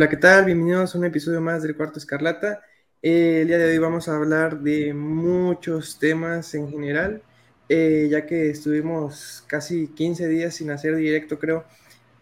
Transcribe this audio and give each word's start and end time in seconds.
Hola, 0.00 0.08
¿qué 0.08 0.16
tal? 0.16 0.46
Bienvenidos 0.46 0.94
a 0.94 0.98
un 0.98 1.04
episodio 1.04 1.42
más 1.42 1.62
del 1.62 1.76
Cuarto 1.76 1.98
Escarlata. 1.98 2.62
Eh, 3.02 3.40
el 3.42 3.48
día 3.48 3.58
de 3.58 3.66
hoy 3.66 3.76
vamos 3.76 4.08
a 4.08 4.16
hablar 4.16 4.60
de 4.60 4.94
muchos 4.94 5.98
temas 5.98 6.54
en 6.54 6.70
general, 6.70 7.20
eh, 7.68 8.08
ya 8.10 8.24
que 8.24 8.48
estuvimos 8.48 9.44
casi 9.46 9.88
15 9.88 10.26
días 10.26 10.54
sin 10.54 10.70
hacer 10.70 10.96
directo, 10.96 11.38
creo. 11.38 11.66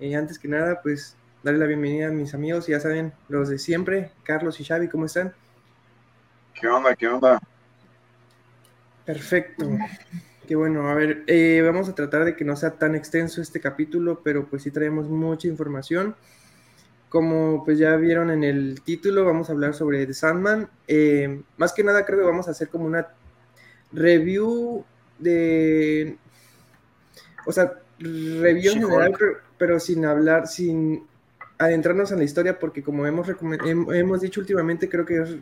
Eh, 0.00 0.16
antes 0.16 0.40
que 0.40 0.48
nada, 0.48 0.82
pues 0.82 1.16
darle 1.44 1.60
la 1.60 1.66
bienvenida 1.66 2.08
a 2.08 2.10
mis 2.10 2.34
amigos, 2.34 2.66
ya 2.66 2.80
saben, 2.80 3.12
los 3.28 3.48
de 3.48 3.60
siempre, 3.60 4.10
Carlos 4.24 4.58
y 4.58 4.64
Xavi, 4.64 4.88
¿cómo 4.88 5.04
están? 5.04 5.32
¿Qué 6.60 6.66
onda? 6.66 6.96
¿Qué 6.96 7.06
onda? 7.06 7.40
Perfecto. 9.04 9.70
Qué 10.48 10.56
bueno, 10.56 10.90
a 10.90 10.94
ver, 10.94 11.24
vamos 11.62 11.88
a 11.88 11.94
tratar 11.94 12.24
de 12.24 12.34
que 12.34 12.44
no 12.44 12.56
sea 12.56 12.72
tan 12.72 12.96
extenso 12.96 13.40
este 13.40 13.60
capítulo, 13.60 14.20
pero 14.24 14.48
pues 14.48 14.64
sí 14.64 14.72
traemos 14.72 15.08
mucha 15.08 15.46
información. 15.46 16.16
Como 17.08 17.64
pues 17.64 17.78
ya 17.78 17.96
vieron 17.96 18.30
en 18.30 18.44
el 18.44 18.82
título, 18.82 19.24
vamos 19.24 19.48
a 19.48 19.52
hablar 19.52 19.74
sobre 19.74 20.06
The 20.06 20.14
Sandman. 20.14 20.68
Eh, 20.86 21.42
más 21.56 21.72
que 21.72 21.84
nada 21.84 22.04
creo 22.04 22.18
que 22.18 22.26
vamos 22.26 22.48
a 22.48 22.50
hacer 22.50 22.68
como 22.68 22.84
una 22.84 23.08
review 23.92 24.84
de... 25.18 26.18
O 27.46 27.52
sea, 27.52 27.72
review 27.98 28.72
en 28.72 28.82
general, 28.82 29.16
pero, 29.56 29.80
sin 29.80 30.04
hablar, 30.04 30.46
sin 30.46 31.06
adentrarnos 31.58 32.12
en 32.12 32.18
la 32.18 32.24
historia, 32.24 32.58
porque 32.58 32.82
como 32.82 33.06
hemos, 33.06 33.28
hemos 33.92 34.20
dicho 34.20 34.40
últimamente, 34.40 34.88
creo 34.88 35.04
que 35.04 35.40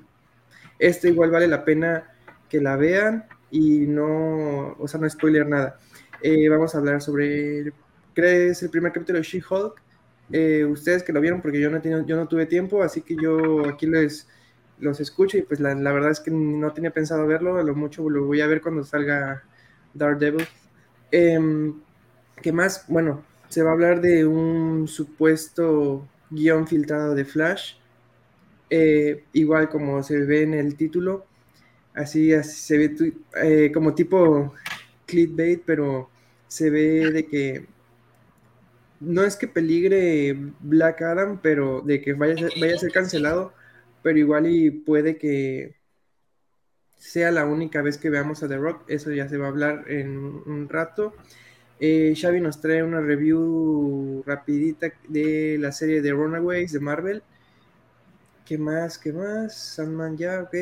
este 0.78 1.08
igual 1.08 1.30
vale 1.30 1.48
la 1.48 1.64
pena 1.64 2.14
que 2.48 2.60
la 2.60 2.76
vean 2.76 3.26
y 3.50 3.80
no, 3.86 4.76
o 4.78 4.88
sea, 4.88 5.00
no 5.00 5.08
spoiler 5.08 5.46
nada. 5.46 5.78
Eh, 6.22 6.48
vamos 6.48 6.74
a 6.74 6.78
hablar 6.78 7.02
sobre, 7.02 7.72
¿crees 8.14 8.62
el 8.62 8.70
primer 8.70 8.92
capítulo 8.92 9.18
de 9.18 9.24
She-Hulk? 9.24 9.82
Eh, 10.32 10.64
ustedes 10.64 11.02
que 11.02 11.12
lo 11.12 11.20
vieron, 11.20 11.40
porque 11.40 11.60
yo 11.60 11.70
no, 11.70 11.80
yo 11.80 12.16
no 12.16 12.28
tuve 12.28 12.46
tiempo, 12.46 12.82
así 12.82 13.02
que 13.02 13.16
yo 13.16 13.66
aquí 13.68 13.86
les 13.86 14.28
los 14.78 15.00
escucho 15.00 15.38
y 15.38 15.42
pues 15.42 15.58
la, 15.60 15.74
verdad 15.74 16.10
es 16.10 16.20
que 16.20 16.30
no 16.30 16.72
tenía 16.72 16.90
pensado 16.90 17.26
verlo, 17.26 17.56
a 17.58 17.62
lo 17.62 17.74
mucho 17.74 18.08
lo 18.10 18.26
voy 18.26 18.42
a 18.42 18.46
ver 18.46 18.60
cuando 18.60 18.84
salga 18.84 19.42
Daredevil. 19.94 20.46
Eh, 21.12 21.72
¿Qué 22.42 22.52
más? 22.52 22.84
Bueno, 22.88 23.24
se 23.48 23.62
va 23.62 23.70
a 23.70 23.72
hablar 23.72 24.00
de 24.00 24.26
un 24.26 24.86
supuesto 24.88 26.06
guion 26.30 26.66
filtrado 26.66 27.14
de 27.14 27.24
Flash, 27.24 27.74
eh, 28.68 29.24
igual 29.32 29.68
como 29.68 30.02
se 30.02 30.18
ve 30.24 30.42
en 30.42 30.54
el 30.54 30.76
título, 30.76 31.24
así, 31.94 32.32
así 32.34 32.60
se 32.60 32.78
ve 32.78 33.14
eh, 33.42 33.70
como 33.72 33.94
tipo 33.94 34.52
clickbait, 35.06 35.62
pero 35.64 36.10
se 36.48 36.70
ve 36.70 37.10
de 37.10 37.26
que 37.26 37.66
no 39.00 39.24
es 39.24 39.36
que 39.36 39.48
peligre 39.48 40.36
Black 40.60 41.02
Adam, 41.02 41.40
pero 41.42 41.82
de 41.82 42.00
que 42.00 42.12
vaya 42.14 42.34
a 42.34 42.38
ser, 42.38 42.52
vaya 42.60 42.74
a 42.74 42.78
ser 42.78 42.92
cancelado, 42.92 43.52
pero 44.02 44.18
igual 44.18 44.46
y 44.46 44.70
puede 44.70 45.18
que 45.18 45.76
sea 46.96 47.30
la 47.30 47.44
única 47.44 47.82
vez 47.82 47.98
que 47.98 48.10
veamos 48.10 48.42
a 48.42 48.48
The 48.48 48.56
Rock, 48.56 48.84
eso 48.88 49.12
ya 49.12 49.28
se 49.28 49.36
va 49.36 49.46
a 49.46 49.50
hablar 49.50 49.84
en 49.88 50.16
un 50.18 50.68
rato. 50.68 51.14
Eh, 51.78 52.14
Xavi 52.16 52.40
nos 52.40 52.60
trae 52.60 52.82
una 52.82 53.00
review 53.00 54.22
rapidita 54.26 54.88
de 55.08 55.58
la 55.60 55.72
serie 55.72 56.00
de 56.00 56.12
Runaways 56.12 56.72
de 56.72 56.80
Marvel. 56.80 57.22
¿Qué 58.46 58.56
más? 58.58 58.98
¿Qué 58.98 59.12
más? 59.12 59.54
Sandman 59.54 60.16
ya, 60.16 60.42
ok. 60.42 60.54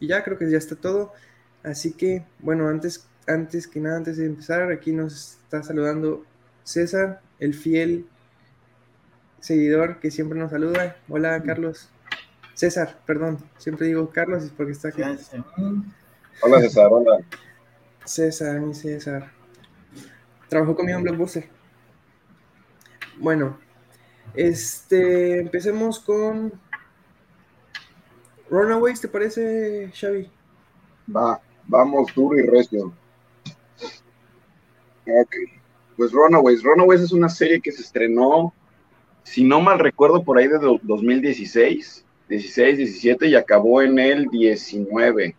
Y 0.00 0.06
ya 0.06 0.22
creo 0.22 0.36
que 0.38 0.50
ya 0.50 0.58
está 0.58 0.76
todo. 0.76 1.12
Así 1.62 1.92
que, 1.92 2.24
bueno, 2.40 2.68
antes, 2.68 3.08
antes 3.26 3.66
que 3.66 3.80
nada, 3.80 3.96
antes 3.96 4.16
de 4.18 4.26
empezar, 4.26 4.70
aquí 4.70 4.92
nos 4.92 5.38
está 5.42 5.62
saludando 5.62 6.24
César, 6.68 7.22
el 7.38 7.54
fiel 7.54 8.06
seguidor 9.40 10.00
que 10.00 10.10
siempre 10.10 10.38
nos 10.38 10.50
saluda. 10.50 10.98
Hola, 11.08 11.42
Carlos. 11.42 11.88
César, 12.52 13.00
perdón, 13.06 13.38
siempre 13.56 13.86
digo 13.86 14.10
Carlos 14.10 14.42
es 14.42 14.50
porque 14.50 14.72
está 14.72 14.88
aquí. 14.88 15.00
Hola, 16.42 16.60
César, 16.60 16.88
hola. 16.90 17.24
César, 18.04 18.60
mi 18.60 18.74
César. 18.74 19.32
Trabajó 20.50 20.76
conmigo 20.76 20.98
en 20.98 21.04
Blockbuster. 21.04 21.48
Bueno, 23.16 23.58
este, 24.34 25.40
empecemos 25.40 25.98
con 25.98 26.52
Runaways, 28.50 29.00
¿te 29.00 29.08
parece, 29.08 29.90
Xavi? 29.98 30.30
Va, 31.16 31.40
vamos 31.66 32.14
duro 32.14 32.38
y 32.38 32.42
recio. 32.42 32.92
Ok 35.06 35.57
pues 35.98 36.12
Runaways. 36.12 36.62
Runaways 36.62 37.00
es 37.00 37.12
una 37.12 37.28
serie 37.28 37.60
que 37.60 37.72
se 37.72 37.82
estrenó, 37.82 38.54
si 39.24 39.42
no 39.42 39.60
mal 39.60 39.80
recuerdo, 39.80 40.22
por 40.22 40.38
ahí 40.38 40.46
de 40.46 40.58
2016, 40.80 42.04
16, 42.28 42.78
17 42.78 43.26
y 43.26 43.34
acabó 43.34 43.82
en 43.82 43.98
el 43.98 44.26
19. 44.26 45.34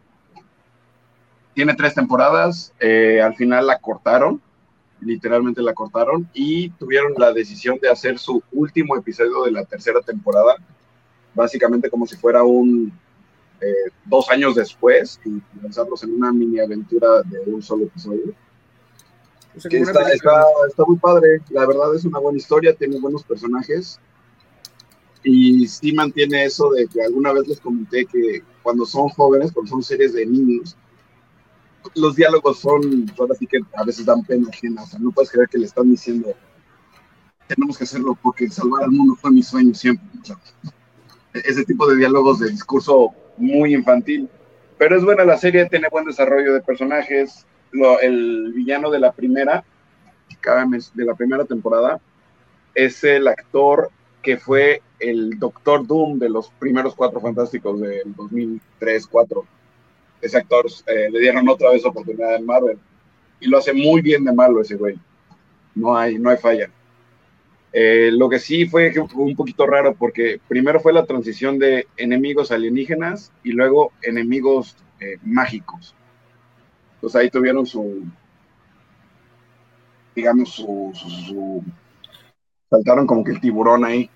Tiene 1.54 1.74
tres 1.76 1.96
temporadas, 1.96 2.74
eh, 2.82 3.22
al 3.22 3.36
final 3.36 3.68
la 3.68 3.80
cortaron, 3.80 4.42
literalmente 5.00 5.62
la 5.62 5.74
cortaron 5.74 6.30
y 6.34 6.72
tuvieron 6.72 7.14
la 7.18 7.32
decisión 7.32 7.80
de 7.82 7.90
hacer 7.90 8.20
su 8.20 8.44
último 8.52 8.98
episodio 8.98 9.46
de 9.46 9.52
la 9.52 9.64
tercera 9.64 10.02
temporada, 10.02 10.58
básicamente 11.34 11.90
como 11.90 12.06
si 12.06 12.18
fuera 12.18 12.44
un 12.44 12.92
eh, 13.62 13.92
dos 14.04 14.30
años 14.30 14.56
después 14.56 15.22
y 15.24 15.42
lanzarlos 15.62 16.04
en 16.04 16.16
una 16.16 16.34
mini 16.34 16.60
aventura 16.60 17.22
de 17.24 17.40
un 17.50 17.62
solo 17.62 17.86
episodio 17.86 18.36
está, 19.56 20.86
muy 20.88 20.98
padre, 20.98 21.42
la 21.50 21.66
verdad 21.66 21.96
es 21.96 22.06
una 22.06 22.20
buena 22.20 22.38
historia, 22.38 22.74
tiene 22.74 23.00
buenos 23.00 23.24
personajes. 23.24 24.00
Y 25.24 25.68
sí 25.68 25.92
mantiene 25.92 26.46
eso 26.46 26.70
de 26.70 26.88
que 26.88 27.02
alguna 27.02 27.34
vez 27.34 27.48
les 27.48 27.60
comenté 27.60 28.06
que 28.06 28.42
cuando 28.64 28.86
son 28.86 29.10
jóvenes, 29.10 29.52
cuando 29.52 29.70
son 29.70 29.84
series 29.84 30.14
de 30.14 30.26
niños, 30.26 30.78
los 31.96 32.16
diálogos 32.16 32.60
son, 32.60 33.12
son 33.16 33.32
así 33.32 33.46
que 33.46 33.60
a 33.76 33.84
veces 33.84 34.06
dan 34.06 34.24
pena 34.24 34.48
ajena, 34.50 34.84
o 34.84 34.88
sea, 34.88 35.00
no 35.00 35.12
puedes 35.12 35.32
creer 35.32 35.50
que 35.50 35.58
le 35.58 35.66
están 35.66 35.90
diciendo 35.90 36.34
tenemos 37.50 37.78
que 37.78 37.84
hacerlo 37.84 38.18
porque 38.22 38.48
salvar 38.48 38.84
al 38.84 38.92
mundo 38.92 39.16
fue 39.16 39.32
mi 39.32 39.42
sueño 39.42 39.74
siempre. 39.74 40.06
ese 41.34 41.66
tipo 41.66 41.88
de 41.88 41.98
diálogos 41.98 42.40
de 42.40 42.50
discurso 42.50 43.12
muy 43.38 43.74
infantil. 43.74 44.30
Pero 44.78 44.96
es 44.96 45.04
buena 45.04 45.26
la 45.26 45.38
serie, 45.38 45.68
tiene 45.68 45.90
buen 45.92 46.06
desarrollo 46.06 46.54
de 46.54 46.62
personajes, 46.62 47.46
el 48.02 48.54
villano 48.54 48.90
de 48.90 49.00
la 49.00 49.12
primera, 49.12 49.64
de 50.94 51.06
la 51.06 51.16
primera 51.16 51.46
temporada, 51.46 52.00
es 52.74 53.04
el 53.04 53.28
actor 53.28 53.90
que 54.22 54.38
fue 54.38 54.82
el 55.00 55.40
Doctor 55.40 55.86
Doom 55.88 56.20
de 56.20 56.30
los 56.30 56.50
primeros 56.50 56.96
cuatro 56.96 57.22
fantásticos 57.22 57.80
del 57.80 58.16
2003-4. 58.16 59.44
Ese 60.22 60.38
actor 60.38 60.66
eh, 60.88 61.10
le 61.12 61.20
dieron 61.20 61.48
otra 61.48 61.72
vez 61.72 61.86
oportunidad 61.86 62.36
en 62.36 62.46
Marvel 62.46 62.78
y 63.40 63.48
lo 63.48 63.58
hace 63.58 63.74
muy 63.74 64.02
bien 64.02 64.26
de 64.26 64.34
malo 64.34 64.62
ese 64.62 64.76
güey. 64.76 65.00
No 65.76 65.96
hay, 65.96 66.20
no 66.20 66.30
hay 66.30 66.38
falla. 66.38 66.70
Eh, 67.72 68.10
lo 68.12 68.30
que 68.30 68.40
sí 68.40 68.66
fue, 68.66 68.92
un 69.16 69.36
poquito 69.36 69.66
raro 69.66 69.96
porque 69.96 70.42
primero 70.48 70.80
fue 70.80 70.92
la 70.92 71.06
transición 71.06 71.60
de 71.60 71.88
enemigos 71.98 72.52
alienígenas 72.52 73.32
y 73.44 73.52
luego 73.52 73.94
enemigos 74.02 74.76
eh, 75.00 75.18
mágicos. 75.24 75.96
Entonces 77.00 77.22
ahí 77.22 77.30
tuvieron 77.30 77.66
su, 77.66 78.04
digamos, 80.14 80.50
su, 80.50 81.64
saltaron 82.70 83.08
como 83.08 83.24
que 83.24 83.32
el 83.32 83.40
tiburón 83.40 83.86
ahí. 83.86 84.10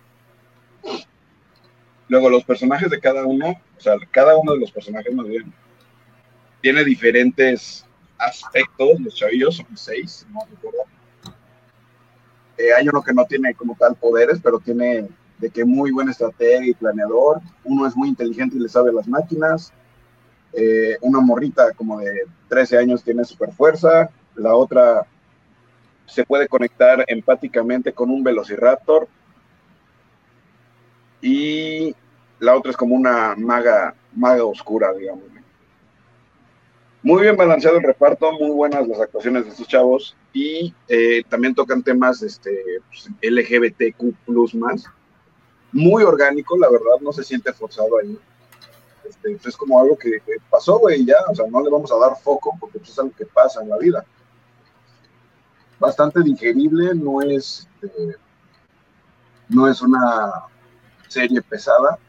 Luego 2.10 2.30
los 2.30 2.44
personajes 2.44 2.90
de 2.90 3.00
cada 3.00 3.26
uno, 3.26 3.52
o 3.78 3.80
sea, 3.80 3.96
cada 4.12 4.36
uno 4.36 4.52
de 4.52 4.60
los 4.60 4.72
personajes 4.72 5.16
más 5.16 5.26
bien, 5.26 5.54
tiene 6.60 6.84
diferentes 6.84 7.86
aspectos, 8.18 9.00
los 9.00 9.16
chavillos 9.16 9.56
son 9.56 9.78
seis, 9.78 10.28
no 10.30 10.42
recuerdo. 10.50 10.80
Eh, 12.58 12.74
hay 12.78 12.90
uno 12.90 13.02
que 13.02 13.14
no 13.14 13.26
tiene 13.26 13.56
como 13.56 13.78
tal 13.80 13.96
poderes, 13.96 14.42
pero 14.44 14.60
tiene 14.60 15.08
de 15.38 15.50
que 15.50 15.64
muy 15.64 15.92
buen 15.92 16.10
estratega 16.10 16.66
y 16.66 16.74
planeador. 16.74 17.40
Uno 17.64 17.88
es 17.88 17.96
muy 17.96 18.10
inteligente 18.10 18.58
y 18.58 18.60
le 18.60 18.68
sabe 18.68 18.92
las 18.92 19.08
máquinas. 19.08 19.72
Eh, 20.54 20.98
una 21.02 21.20
morrita 21.20 21.72
como 21.74 22.00
de 22.00 22.26
13 22.48 22.78
años 22.78 23.04
tiene 23.04 23.24
super 23.24 23.52
fuerza, 23.52 24.10
la 24.36 24.56
otra 24.56 25.06
se 26.06 26.26
puede 26.26 26.48
conectar 26.48 27.04
empáticamente 27.08 27.94
con 27.94 28.10
un 28.10 28.24
velociraptor 28.24 29.08
y 31.22 31.96
la 32.40 32.56
otra 32.56 32.72
es 32.72 32.78
como 32.78 32.96
una 32.96 33.36
maga, 33.36 33.96
maga 34.14 34.44
oscura, 34.44 34.94
digamos. 34.94 35.34
Muy 37.06 37.24
bien 37.24 37.36
balanceado 37.36 37.76
el 37.78 37.84
reparto, 37.84 38.32
muy 38.32 38.52
buenas 38.52 38.88
las 38.88 39.02
actuaciones 39.02 39.44
de 39.44 39.50
estos 39.50 39.68
chavos 39.68 40.16
y 40.32 40.74
eh, 40.88 41.22
también 41.28 41.54
tocan 41.54 41.84
temas 41.84 42.22
este, 42.22 42.64
pues, 42.88 43.10
LGBTQ 43.22 44.54
más. 44.56 44.86
Muy 45.74 46.04
orgánico, 46.04 46.58
la 46.58 46.70
verdad, 46.70 47.02
no 47.02 47.12
se 47.12 47.26
siente 47.26 47.52
forzado 47.52 47.98
ahí. 48.00 48.18
Este, 49.14 49.36
pues, 49.36 49.46
es 49.48 49.58
como 49.58 49.80
algo 49.80 49.98
que, 49.98 50.22
pasó, 50.50 50.80
güey, 50.80 51.06
ya, 51.06 51.16
o 51.30 51.36
sea, 51.36 51.46
no 51.50 51.62
le 51.62 51.70
vamos 51.70 51.92
a 51.92 51.98
dar 51.98 52.18
foco 52.22 52.56
porque 52.60 52.80
pues, 52.80 52.92
es 52.92 53.00
algo 53.00 53.14
que 53.16 53.26
pasa 53.26 53.62
en 53.62 53.70
la 53.70 53.78
vida. 53.78 54.06
Bastante 55.80 56.22
digerible, 56.22 56.94
no 56.96 57.22
es, 57.22 57.68
este, 57.82 58.16
no 59.50 59.68
es 59.68 59.82
una 59.82 60.46
serie 61.08 61.42
pesada 61.42 62.00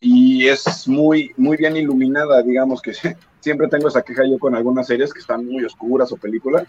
y 0.00 0.48
es 0.48 0.88
muy, 0.88 1.32
muy 1.36 1.56
bien 1.56 1.76
iluminada, 1.76 2.42
digamos 2.42 2.82
que 2.82 2.92
siempre 3.40 3.68
tengo 3.68 3.88
esa 3.88 4.02
queja 4.02 4.22
yo 4.26 4.38
con 4.38 4.54
algunas 4.54 4.86
series 4.86 5.12
que 5.12 5.20
están 5.20 5.46
muy 5.46 5.64
oscuras 5.64 6.10
o 6.12 6.16
películas, 6.16 6.66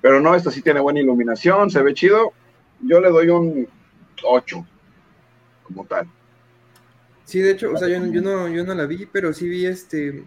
pero 0.00 0.20
no, 0.20 0.34
esta 0.34 0.50
sí 0.50 0.62
tiene 0.62 0.80
buena 0.80 1.00
iluminación, 1.00 1.70
se 1.70 1.82
ve 1.82 1.94
chido, 1.94 2.32
yo 2.80 3.00
le 3.00 3.10
doy 3.10 3.28
un 3.28 3.68
8 4.24 4.66
como 5.64 5.84
tal. 5.84 6.08
Sí, 7.28 7.40
de 7.40 7.50
hecho, 7.50 7.70
o 7.72 7.76
sea, 7.76 7.88
yo, 7.88 8.00
no, 8.22 8.48
yo 8.48 8.64
no 8.64 8.74
la 8.74 8.86
vi, 8.86 9.04
pero 9.06 9.34
sí 9.34 9.48
vi 9.48 9.66
este, 9.66 10.24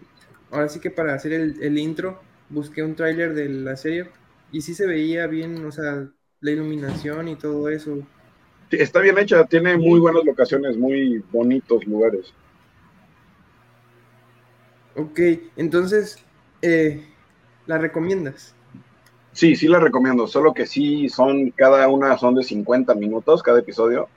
ahora 0.50 0.68
sí 0.68 0.78
que 0.80 0.90
para 0.90 1.14
hacer 1.14 1.32
el, 1.32 1.60
el 1.60 1.76
intro, 1.78 2.22
busqué 2.48 2.82
un 2.84 2.94
tráiler 2.94 3.34
de 3.34 3.48
la 3.48 3.76
serie 3.76 4.10
y 4.52 4.62
sí 4.62 4.72
se 4.74 4.86
veía 4.86 5.26
bien, 5.26 5.64
o 5.64 5.72
sea, 5.72 6.08
la 6.40 6.50
iluminación 6.52 7.26
y 7.28 7.36
todo 7.36 7.68
eso. 7.70 8.06
está 8.70 9.00
bien 9.00 9.18
hecha, 9.18 9.44
tiene 9.46 9.76
muy 9.76 10.00
buenas 10.00 10.24
locaciones, 10.24 10.76
muy 10.76 11.18
bonitos 11.30 11.86
lugares. 11.86 12.34
Ok, 14.94 15.20
entonces, 15.56 16.16
eh, 16.62 17.06
¿la 17.66 17.78
recomiendas? 17.78 18.56
Sí, 19.32 19.56
sí 19.56 19.68
la 19.68 19.80
recomiendo, 19.80 20.26
solo 20.26 20.52
que 20.54 20.66
sí 20.66 21.08
son, 21.08 21.50
cada 21.52 21.88
una 21.88 22.18
son 22.18 22.34
de 22.34 22.42
50 22.42 22.94
minutos 22.94 23.42
cada 23.42 23.60
episodio 23.60 24.10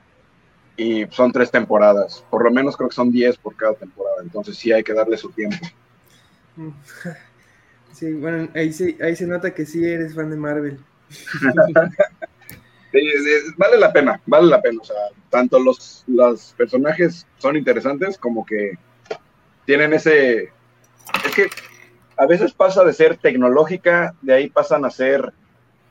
y 0.77 1.06
son 1.07 1.31
tres 1.31 1.51
temporadas, 1.51 2.25
por 2.30 2.44
lo 2.44 2.51
menos 2.51 2.75
creo 2.75 2.89
que 2.89 2.95
son 2.95 3.12
10 3.12 3.38
por 3.38 3.56
cada 3.56 3.74
temporada, 3.74 4.18
entonces 4.22 4.57
sí 4.57 4.72
hay 4.72 4.83
que 4.83 4.94
darle 4.94 5.18
su 5.18 5.31
tiempo. 5.31 5.57
Sí, 7.92 8.12
bueno, 8.12 8.50
ahí, 8.54 8.75
ahí 9.01 9.16
se 9.16 9.25
nota 9.25 9.54
que 9.54 9.66
sí 9.66 9.86
eres 9.86 10.13
fan 10.13 10.30
de 10.30 10.36
Marvel. 10.36 10.77
vale 13.57 13.77
la 13.77 13.94
pena, 13.94 14.22
vale 14.25 14.48
la 14.48 14.62
pena. 14.62 14.81
O 14.81 14.83
sea, 14.83 14.98
tanto 15.30 15.57
los, 15.60 16.04
los 16.07 16.54
personajes 16.57 17.25
son 17.38 17.56
interesantes 17.56 18.18
como 18.18 18.45
que 18.45 18.78
tienen 19.66 19.94
ese. 19.94 20.51
Es 21.25 21.36
que 21.36 21.48
a 22.18 22.25
veces 22.25 22.54
pasa 22.54 22.83
de 22.83 22.92
ser 22.92 23.16
tecnológica, 23.18 24.13
de 24.21 24.33
ahí 24.33 24.50
pasan 24.50 24.83
a 24.86 24.89
ser 24.89 25.31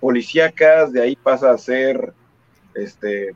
policíacas, 0.00 0.92
de 0.92 1.02
ahí 1.02 1.16
pasa 1.16 1.52
a 1.52 1.58
ser 1.58 2.12
este 2.74 3.34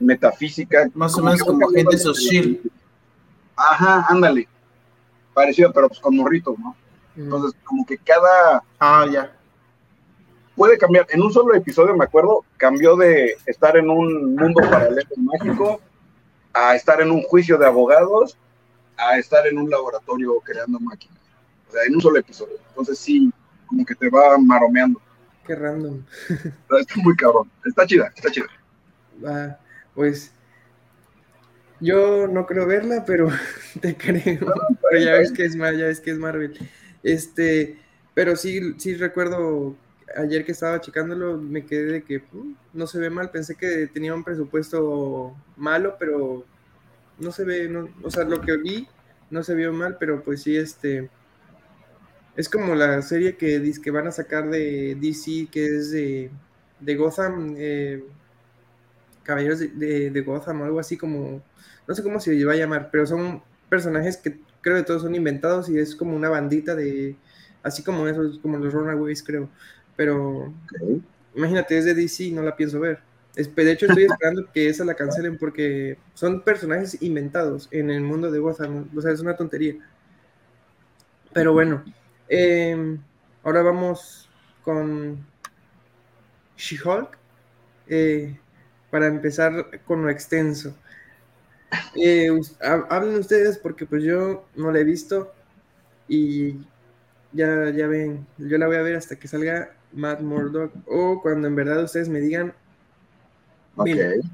metafísica. 0.00 0.88
Más 0.94 1.16
o 1.16 1.22
menos 1.22 1.42
como 1.42 1.68
gente 1.68 1.98
social. 1.98 2.58
Ajá, 3.56 4.06
ándale. 4.08 4.48
Parecido, 5.34 5.72
pero 5.72 5.88
pues 5.88 6.00
con 6.00 6.16
morritos, 6.16 6.58
¿no? 6.58 6.74
Entonces, 7.16 7.58
como 7.64 7.86
que 7.86 7.98
cada. 7.98 8.64
Ah, 8.78 9.06
ya. 9.10 9.32
Puede 10.56 10.76
cambiar. 10.76 11.06
En 11.10 11.22
un 11.22 11.32
solo 11.32 11.54
episodio, 11.54 11.96
me 11.96 12.04
acuerdo, 12.04 12.44
cambió 12.56 12.96
de 12.96 13.36
estar 13.46 13.76
en 13.76 13.88
un 13.88 14.34
mundo 14.34 14.60
paralelo 14.68 15.08
mágico 15.16 15.80
a 16.52 16.74
estar 16.74 17.00
en 17.00 17.10
un 17.10 17.22
juicio 17.22 17.56
de 17.56 17.66
abogados 17.66 18.36
a 19.00 19.18
estar 19.18 19.46
en 19.46 19.58
un 19.58 19.70
laboratorio 19.70 20.38
creando 20.40 20.78
máquinas. 20.80 21.18
O 21.68 21.72
sea, 21.72 21.84
en 21.84 21.94
un 21.94 22.00
solo 22.00 22.18
episodio. 22.18 22.56
Entonces, 22.68 22.98
sí, 22.98 23.32
como 23.66 23.84
que 23.84 23.94
te 23.94 24.10
va 24.10 24.36
maromeando. 24.38 25.00
Qué 25.46 25.54
random. 25.54 26.02
Está 26.78 26.94
muy 26.96 27.16
cabrón. 27.16 27.50
Está 27.64 27.86
chida, 27.86 28.12
está 28.14 28.30
chida. 28.30 28.46
Ah, 29.26 29.56
pues. 29.94 30.32
Yo 31.80 32.26
no 32.26 32.44
creo 32.46 32.66
verla, 32.66 33.04
pero 33.06 33.28
te 33.80 33.96
creo. 33.96 34.52
pero 34.90 35.02
ya 35.02 35.12
ves 35.14 35.32
que 35.32 35.44
es, 35.44 35.54
ya 35.56 35.70
ves 35.70 36.00
que 36.00 36.10
es 36.10 36.18
Marvel. 36.18 36.58
Este, 37.02 37.78
pero 38.14 38.36
sí, 38.36 38.74
sí 38.78 38.94
recuerdo 38.94 39.76
ayer 40.16 40.44
que 40.44 40.52
estaba 40.52 40.80
checándolo, 40.80 41.38
me 41.38 41.64
quedé 41.64 41.92
de 41.92 42.02
que 42.02 42.18
mm, 42.18 42.54
no 42.74 42.86
se 42.86 42.98
ve 42.98 43.10
mal. 43.10 43.30
Pensé 43.30 43.54
que 43.54 43.86
tenía 43.86 44.14
un 44.14 44.24
presupuesto 44.24 45.34
malo, 45.56 45.96
pero 45.98 46.44
no 47.18 47.32
se 47.32 47.44
ve, 47.44 47.68
no, 47.68 47.88
o 48.02 48.10
sea, 48.10 48.24
lo 48.24 48.40
que 48.40 48.56
vi 48.56 48.88
no 49.30 49.42
se 49.42 49.54
vio 49.54 49.72
mal, 49.72 49.96
pero 49.98 50.22
pues 50.22 50.42
sí, 50.42 50.56
este. 50.56 51.08
Es 52.36 52.48
como 52.48 52.74
la 52.74 53.02
serie 53.02 53.36
que 53.36 53.72
que 53.82 53.90
van 53.90 54.06
a 54.06 54.12
sacar 54.12 54.48
de 54.50 54.96
DC, 55.00 55.48
que 55.50 55.66
es 55.76 55.90
de, 55.90 56.30
de 56.80 56.96
Gotham, 56.96 57.54
eh, 57.58 58.04
Caballeros 59.30 59.60
de, 59.60 60.10
de, 60.10 60.20
Gotham 60.22 60.60
o 60.60 60.64
algo 60.64 60.80
así 60.80 60.96
como, 60.96 61.40
no 61.86 61.94
sé 61.94 62.02
cómo 62.02 62.18
se 62.18 62.44
va 62.44 62.54
a 62.54 62.56
llamar, 62.56 62.88
pero 62.90 63.06
son 63.06 63.40
personajes 63.68 64.16
que 64.16 64.40
creo 64.60 64.76
que 64.76 64.82
todos 64.82 65.02
son 65.02 65.14
inventados 65.14 65.68
y 65.68 65.78
es 65.78 65.94
como 65.94 66.16
una 66.16 66.28
bandita 66.28 66.74
de, 66.74 67.14
así 67.62 67.84
como 67.84 68.08
esos, 68.08 68.40
como 68.40 68.58
los 68.58 68.72
Runaways, 68.74 69.22
creo. 69.22 69.48
Pero 69.94 70.52
imagínate, 71.36 71.78
es 71.78 71.84
de 71.84 71.94
DC, 71.94 72.32
no 72.32 72.42
la 72.42 72.56
pienso 72.56 72.80
ver. 72.80 72.98
De 73.36 73.70
hecho, 73.70 73.86
estoy 73.86 74.04
esperando 74.10 74.50
que 74.52 74.68
esa 74.68 74.84
la 74.84 74.94
cancelen 74.94 75.38
porque 75.38 75.96
son 76.14 76.42
personajes 76.42 77.00
inventados 77.00 77.68
en 77.70 77.90
el 77.90 78.02
mundo 78.02 78.32
de 78.32 78.40
Gotham. 78.40 78.88
O 78.96 79.00
sea, 79.00 79.12
es 79.12 79.20
una 79.20 79.36
tontería. 79.36 79.76
Pero 81.32 81.52
bueno, 81.52 81.84
em, 82.28 82.98
ahora 83.44 83.62
vamos 83.62 84.28
con 84.64 85.24
She-Hulk. 86.56 87.16
Eh, 87.86 88.36
para 88.90 89.06
empezar 89.06 89.80
con 89.84 90.02
lo 90.02 90.10
extenso. 90.10 90.74
Eh, 91.94 92.28
hablen 92.60 93.16
ustedes 93.16 93.58
porque 93.58 93.86
pues 93.86 94.02
yo 94.02 94.46
no 94.56 94.72
la 94.72 94.80
he 94.80 94.84
visto 94.84 95.32
y 96.08 96.58
ya, 97.32 97.70
ya 97.70 97.86
ven, 97.86 98.26
yo 98.38 98.58
la 98.58 98.66
voy 98.66 98.76
a 98.76 98.82
ver 98.82 98.96
hasta 98.96 99.16
que 99.16 99.28
salga 99.28 99.72
Matt 99.92 100.20
Murdock 100.20 100.72
o 100.86 101.20
cuando 101.22 101.46
en 101.46 101.54
verdad 101.54 101.84
ustedes 101.84 102.08
me 102.08 102.20
digan, 102.20 102.52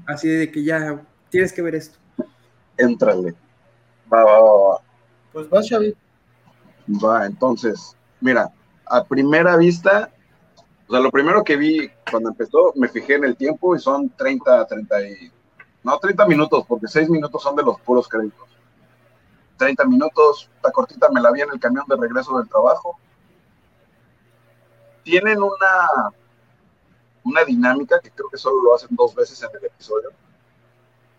así 0.07 0.27
de 0.27 0.51
que 0.51 0.63
ya 0.63 1.01
tienes 1.29 1.53
que 1.53 1.61
ver 1.61 1.75
esto. 1.75 1.99
Entrale. 2.77 3.35
Va, 4.11 4.23
va, 4.23 4.39
va, 4.39 4.81
Pues 5.33 5.47
va, 5.47 5.61
Xavi. 5.61 5.95
Va, 7.03 7.25
entonces, 7.25 7.95
mira, 8.21 8.51
a 8.85 9.03
primera 9.03 9.57
vista, 9.57 10.09
o 10.87 10.91
sea, 10.91 11.01
lo 11.01 11.11
primero 11.11 11.43
que 11.43 11.57
vi 11.57 11.89
cuando 12.09 12.29
empezó, 12.29 12.71
me 12.75 12.87
fijé 12.87 13.15
en 13.15 13.25
el 13.25 13.35
tiempo 13.35 13.75
y 13.75 13.79
son 13.79 14.09
30, 14.09 14.65
30 14.65 15.01
y 15.01 15.31
no 15.83 15.99
30 15.99 16.25
minutos, 16.27 16.65
porque 16.65 16.87
6 16.87 17.09
minutos 17.09 17.43
son 17.43 17.55
de 17.57 17.63
los 17.63 17.79
puros 17.81 18.07
créditos. 18.07 18.47
30 19.57 19.85
minutos, 19.85 20.49
esta 20.55 20.71
cortita 20.71 21.09
me 21.09 21.19
la 21.19 21.31
vi 21.31 21.41
en 21.41 21.49
el 21.51 21.59
camión 21.59 21.83
de 21.89 21.95
regreso 21.97 22.37
del 22.37 22.47
trabajo. 22.47 22.97
Tienen 25.03 25.41
una, 25.41 26.13
una 27.23 27.43
dinámica 27.43 27.99
que 27.99 28.11
creo 28.11 28.29
que 28.29 28.37
solo 28.37 28.63
lo 28.63 28.75
hacen 28.75 28.89
dos 28.91 29.13
veces 29.13 29.41
en 29.43 29.49
el 29.59 29.65
episodio, 29.65 30.11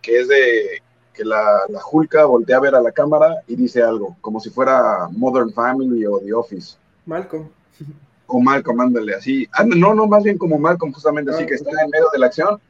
que 0.00 0.20
es 0.20 0.28
de 0.28 0.82
que 1.12 1.24
la, 1.24 1.64
la 1.68 1.80
Hulka 1.90 2.24
voltea 2.24 2.56
a 2.56 2.60
ver 2.60 2.74
a 2.74 2.80
la 2.80 2.92
cámara 2.92 3.42
y 3.46 3.56
dice 3.56 3.82
algo, 3.82 4.16
como 4.22 4.40
si 4.40 4.48
fuera 4.48 5.08
Modern 5.10 5.52
Family 5.52 6.06
o 6.06 6.20
The 6.20 6.32
Office. 6.32 6.78
Malcolm. 7.04 7.50
O 8.30 8.40
Malcolm, 8.40 8.80
ándale, 8.80 9.14
así. 9.14 9.48
Ah, 9.52 9.64
no, 9.64 9.94
no, 9.94 10.06
más 10.06 10.22
bien 10.22 10.36
como 10.36 10.58
Malcolm, 10.58 10.92
justamente 10.92 11.30
así, 11.30 11.44
ah, 11.44 11.46
que 11.46 11.54
está 11.54 11.70
en 11.82 11.90
medio 11.90 12.08
de 12.12 12.18
la 12.18 12.26
acción. 12.26 12.60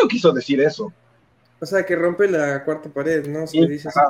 No 0.00 0.08
quiso 0.08 0.32
decir 0.32 0.60
eso. 0.60 0.92
O 1.60 1.66
sea, 1.66 1.84
que 1.84 1.96
rompe 1.96 2.28
la 2.28 2.64
cuarta 2.64 2.88
pared, 2.88 3.26
¿no? 3.26 3.46
Se 3.46 3.66
dice 3.66 3.88
así, 3.88 4.00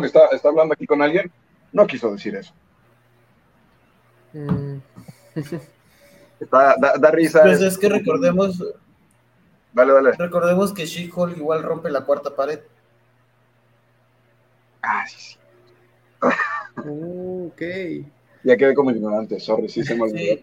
que 0.00 0.06
está, 0.06 0.26
está, 0.32 0.48
hablando 0.48 0.74
aquí 0.74 0.86
con 0.86 1.00
alguien, 1.00 1.30
no 1.72 1.86
quiso 1.86 2.12
decir 2.12 2.36
eso. 2.36 2.52
Mm. 4.34 4.78
da, 6.50 7.10
risa. 7.10 7.42
Pues 7.42 7.62
es 7.62 7.78
que 7.78 7.88
recordemos. 7.88 8.62
Vale, 9.72 9.92
vale. 9.92 10.12
Recordemos 10.12 10.74
que 10.74 10.84
She-Hulk 10.84 11.38
igual 11.38 11.62
rompe 11.62 11.90
la 11.90 12.04
cuarta 12.04 12.34
pared. 12.36 12.60
Ah, 14.82 15.06
sí, 15.06 15.16
sí. 15.18 15.38
Ok. 16.76 17.62
Ya 18.44 18.56
quedé 18.56 18.74
como 18.74 18.90
ignorante, 18.90 19.38
sorry, 19.38 19.68
sí 19.68 19.82
se 19.82 19.94
me 19.94 20.02
olvidó. 20.02 20.42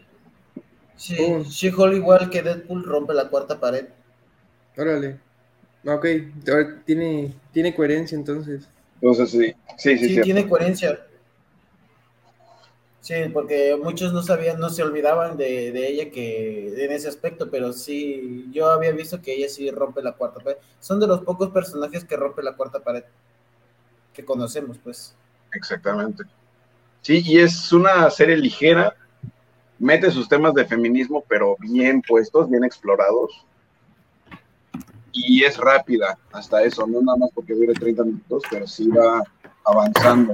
Sí, 0.96 1.16
sí. 1.16 1.70
She-Hulk 1.70 1.94
igual 1.96 2.30
que 2.30 2.42
Deadpool 2.42 2.84
rompe 2.84 3.14
la 3.14 3.30
cuarta 3.30 3.60
pared. 3.60 3.88
Órale. 4.76 5.20
Ok, 5.86 6.06
tiene, 6.86 7.34
tiene 7.52 7.76
coherencia 7.76 8.16
entonces. 8.16 8.68
Entonces 9.02 9.32
sí, 9.32 9.56
sí, 9.78 9.98
sí. 9.98 10.16
Sí, 10.16 10.22
tiene 10.22 10.48
coherencia. 10.48 11.00
Sí, 13.08 13.14
porque 13.32 13.80
muchos 13.82 14.12
no 14.12 14.22
sabían, 14.22 14.60
no 14.60 14.70
se 14.70 14.84
olvidaban 14.84 15.38
de, 15.38 15.70
ella 15.88 16.12
que 16.12 16.84
en 16.84 16.92
ese 16.92 17.08
aspecto, 17.08 17.50
pero 17.50 17.72
sí, 17.72 18.50
yo 18.52 18.70
había 18.70 18.92
visto 18.92 19.22
que 19.22 19.34
ella 19.34 19.48
sí 19.48 19.72
rompe 19.72 20.02
la 20.02 20.12
cuarta 20.12 20.42
pared. 20.42 20.58
Son 20.82 21.00
de 21.00 21.08
los 21.08 21.22
pocos 21.22 21.52
personajes 21.52 22.04
que 22.04 22.18
rompe 22.18 22.44
la 22.44 22.58
cuarta 22.58 22.82
pared 22.82 23.04
que 24.14 24.26
conocemos, 24.26 24.78
pues. 24.84 25.16
Exactamente. 25.54 26.26
Sí, 27.08 27.24
y 27.26 27.40
es 27.40 27.72
una 27.72 28.10
serie 28.10 28.36
ligera, 28.36 28.94
mete 29.80 30.12
sus 30.12 30.28
temas 30.28 30.54
de 30.54 30.66
feminismo, 30.66 31.24
pero 31.30 31.56
bien 31.58 32.02
puestos, 32.02 32.50
bien 32.50 32.66
explorados 32.66 33.46
y 35.14 35.46
es 35.46 35.56
rápida 35.56 36.20
hasta 36.34 36.64
eso, 36.64 36.86
no 36.86 37.02
nada 37.02 37.18
más 37.18 37.30
porque 37.34 37.54
dure 37.54 37.74
30 37.74 38.04
minutos, 38.04 38.44
pero 38.52 38.68
sí 38.68 38.90
va 38.90 39.24
avanzando. 39.64 40.34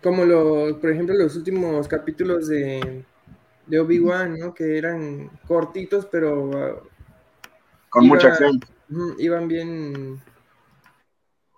Como 0.00 0.24
lo, 0.24 0.78
por 0.78 0.90
ejemplo, 0.90 1.16
los 1.16 1.34
últimos 1.34 1.88
capítulos 1.88 2.46
de, 2.46 3.04
de 3.66 3.80
Obi-Wan, 3.80 4.38
¿no? 4.38 4.54
Que 4.54 4.78
eran 4.78 5.32
cortitos, 5.48 6.06
pero 6.06 6.88
con 7.88 8.06
mucha 8.06 8.28
acción. 8.28 8.60
Iban 9.18 9.48
bien. 9.48 10.22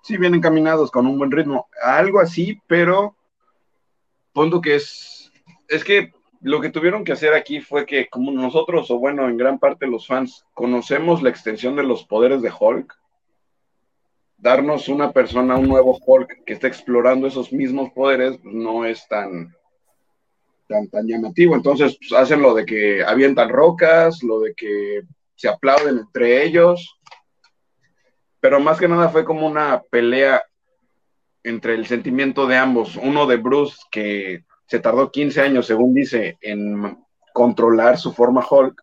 Sí, 0.02 0.16
bien 0.16 0.34
encaminados, 0.34 0.90
con 0.90 1.06
un 1.06 1.16
buen 1.16 1.30
ritmo. 1.30 1.68
Algo 1.80 2.20
así, 2.20 2.60
pero 2.66 3.16
punto 4.32 4.60
que 4.60 4.76
es. 4.76 5.32
Es 5.68 5.84
que 5.84 6.12
lo 6.40 6.60
que 6.60 6.70
tuvieron 6.70 7.04
que 7.04 7.12
hacer 7.12 7.34
aquí 7.34 7.60
fue 7.60 7.86
que, 7.86 8.08
como 8.08 8.32
nosotros, 8.32 8.90
o 8.90 8.98
bueno, 8.98 9.28
en 9.28 9.36
gran 9.36 9.60
parte 9.60 9.86
los 9.86 10.08
fans, 10.08 10.44
conocemos 10.54 11.22
la 11.22 11.30
extensión 11.30 11.76
de 11.76 11.84
los 11.84 12.04
poderes 12.04 12.42
de 12.42 12.52
Hulk, 12.58 12.92
darnos 14.38 14.88
una 14.88 15.12
persona, 15.12 15.56
un 15.56 15.68
nuevo 15.68 15.96
Hulk 16.04 16.44
que 16.44 16.52
está 16.52 16.66
explorando 16.66 17.28
esos 17.28 17.52
mismos 17.52 17.92
poderes, 17.92 18.40
no 18.42 18.84
es 18.84 19.06
tan, 19.06 19.54
tan, 20.66 20.88
tan 20.88 21.06
llamativo. 21.06 21.54
Entonces, 21.54 21.96
pues, 21.96 22.12
hacen 22.20 22.42
lo 22.42 22.54
de 22.54 22.66
que 22.66 23.04
avientan 23.04 23.48
rocas, 23.48 24.20
lo 24.24 24.40
de 24.40 24.52
que 24.54 25.02
se 25.36 25.48
aplauden 25.48 25.98
entre 25.98 26.44
ellos, 26.44 26.98
pero 28.42 28.58
más 28.58 28.80
que 28.80 28.88
nada 28.88 29.08
fue 29.08 29.24
como 29.24 29.46
una 29.46 29.84
pelea 29.88 30.42
entre 31.44 31.74
el 31.74 31.86
sentimiento 31.86 32.48
de 32.48 32.56
ambos, 32.56 32.96
uno 32.96 33.24
de 33.24 33.36
Bruce 33.36 33.76
que 33.88 34.44
se 34.66 34.80
tardó 34.80 35.12
15 35.12 35.40
años, 35.40 35.66
según 35.66 35.94
dice, 35.94 36.38
en 36.40 36.98
controlar 37.32 37.98
su 37.98 38.12
forma 38.12 38.44
Hulk, 38.48 38.82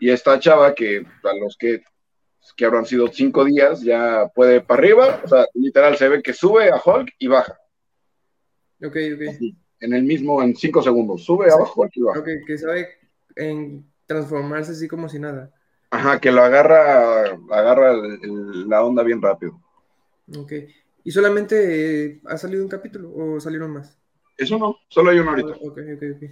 y 0.00 0.10
esta 0.10 0.40
chava 0.40 0.74
que 0.74 1.06
a 1.22 1.36
los 1.40 1.56
que, 1.56 1.84
que 2.56 2.64
habrán 2.64 2.86
sido 2.86 3.06
cinco 3.06 3.44
días 3.44 3.82
ya 3.82 4.32
puede 4.34 4.62
para 4.62 4.80
arriba, 4.80 5.20
o 5.24 5.28
sea, 5.28 5.46
literal 5.54 5.96
se 5.96 6.08
ve 6.08 6.20
que 6.20 6.32
sube 6.32 6.68
a 6.68 6.82
Hulk 6.84 7.14
y 7.20 7.28
baja. 7.28 7.56
Ok, 8.82 8.96
ok. 9.14 9.52
en 9.78 9.94
el 9.94 10.02
mismo, 10.02 10.42
en 10.42 10.56
cinco 10.56 10.82
segundos, 10.82 11.24
sube 11.24 11.52
abajo 11.52 11.82
Hulk 11.82 11.92
y 11.94 12.02
baja. 12.02 12.18
Ok, 12.18 12.28
que 12.44 12.58
sabe 12.58 12.88
en 13.36 13.88
transformarse 14.06 14.72
así 14.72 14.88
como 14.88 15.08
si 15.08 15.20
nada. 15.20 15.52
Ajá, 15.90 16.20
que 16.20 16.30
lo 16.30 16.42
agarra, 16.42 17.24
agarra 17.50 17.94
la 17.96 18.84
onda 18.84 19.02
bien 19.02 19.22
rápido. 19.22 19.60
Ok. 20.36 20.52
¿Y 21.04 21.10
solamente 21.10 22.04
eh, 22.04 22.20
ha 22.26 22.36
salido 22.36 22.62
un 22.62 22.68
capítulo 22.68 23.10
o 23.14 23.40
salieron 23.40 23.70
más? 23.70 23.98
Eso 24.36 24.58
no, 24.58 24.76
solo 24.88 25.10
hay 25.10 25.18
uno 25.18 25.30
ahorita. 25.30 25.54
Ok, 25.62 25.78
ok, 25.96 26.02
ok. 26.16 26.30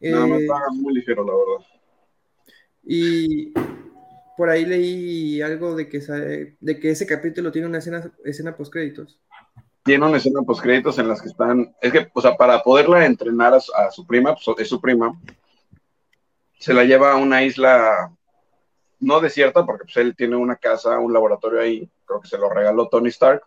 Nada 0.00 0.26
más 0.26 0.40
eh, 0.40 0.42
está 0.42 0.54
muy 0.72 0.94
ligero, 0.94 1.24
la 1.24 1.32
verdad. 1.32 1.66
Y 2.84 3.52
por 4.36 4.50
ahí 4.50 4.66
leí 4.66 5.40
algo 5.40 5.74
de 5.74 5.88
que, 5.88 6.00
de 6.60 6.80
que 6.80 6.90
ese 6.90 7.06
capítulo 7.06 7.52
tiene 7.52 7.68
una 7.68 7.78
escena, 7.78 8.12
escena 8.24 8.56
post 8.56 8.72
créditos. 8.72 9.18
Tiene 9.84 10.06
una 10.06 10.18
escena 10.18 10.42
post 10.42 10.62
créditos 10.62 10.98
en 10.98 11.08
las 11.08 11.22
que 11.22 11.28
están, 11.28 11.74
es 11.80 11.92
que, 11.92 12.08
o 12.12 12.20
sea, 12.20 12.36
para 12.36 12.62
poderla 12.62 13.06
entrenar 13.06 13.54
a, 13.54 13.90
su 13.90 14.06
prima, 14.06 14.34
pues, 14.34 14.58
es 14.58 14.68
su 14.68 14.80
prima, 14.80 15.18
se 16.58 16.74
la 16.74 16.84
lleva 16.84 17.12
a 17.12 17.16
una 17.16 17.42
isla 17.42 18.12
no 19.02 19.20
desierta, 19.20 19.66
porque 19.66 19.84
pues, 19.84 19.96
él 19.98 20.14
tiene 20.16 20.36
una 20.36 20.56
casa, 20.56 20.98
un 20.98 21.12
laboratorio 21.12 21.60
ahí, 21.60 21.90
creo 22.06 22.20
que 22.20 22.28
se 22.28 22.38
lo 22.38 22.48
regaló 22.48 22.88
Tony 22.88 23.08
Stark, 23.08 23.42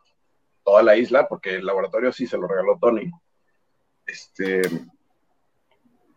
toda 0.64 0.84
la 0.84 0.98
isla, 0.98 1.28
porque 1.28 1.56
el 1.56 1.66
laboratorio 1.66 2.12
sí 2.12 2.28
se 2.28 2.38
lo 2.38 2.48
regaló 2.48 2.78
Tony. 2.80 3.10
Este, 4.06 4.62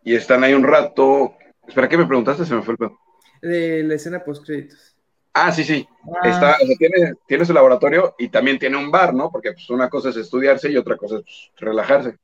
y 0.02 0.14
están 0.14 0.42
ahí 0.42 0.54
un 0.54 0.64
rato. 0.64 1.36
Espera, 1.66 1.88
¿qué 1.88 1.96
me 1.96 2.06
preguntaste? 2.06 2.44
Se 2.44 2.54
me 2.54 2.62
fue 2.62 2.72
el 2.72 2.78
pedo. 2.78 2.98
De 3.40 3.82
la 3.84 3.94
escena 3.94 4.24
post 4.24 4.44
créditos. 4.44 4.96
Ah, 5.32 5.52
sí, 5.52 5.62
sí. 5.62 5.86
Ah. 6.22 6.28
Está, 6.28 6.56
tiene, 6.76 7.12
tiene, 7.26 7.44
su 7.44 7.52
laboratorio 7.52 8.16
y 8.18 8.28
también 8.28 8.58
tiene 8.58 8.76
un 8.76 8.90
bar, 8.90 9.14
¿no? 9.14 9.30
Porque 9.30 9.52
pues, 9.52 9.70
una 9.70 9.88
cosa 9.88 10.08
es 10.08 10.16
estudiarse 10.16 10.70
y 10.70 10.76
otra 10.76 10.96
cosa 10.96 11.16
es 11.16 11.22
pues, 11.22 11.52
relajarse. 11.58 12.16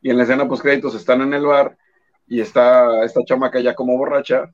Y 0.00 0.10
en 0.10 0.16
la 0.16 0.22
escena 0.22 0.48
post 0.48 0.62
créditos 0.62 0.94
están 0.94 1.20
en 1.20 1.34
el 1.34 1.44
bar 1.44 1.76
y 2.26 2.40
está 2.40 3.04
esta 3.04 3.20
chamaca 3.24 3.60
ya 3.60 3.74
como 3.74 3.98
borracha 3.98 4.52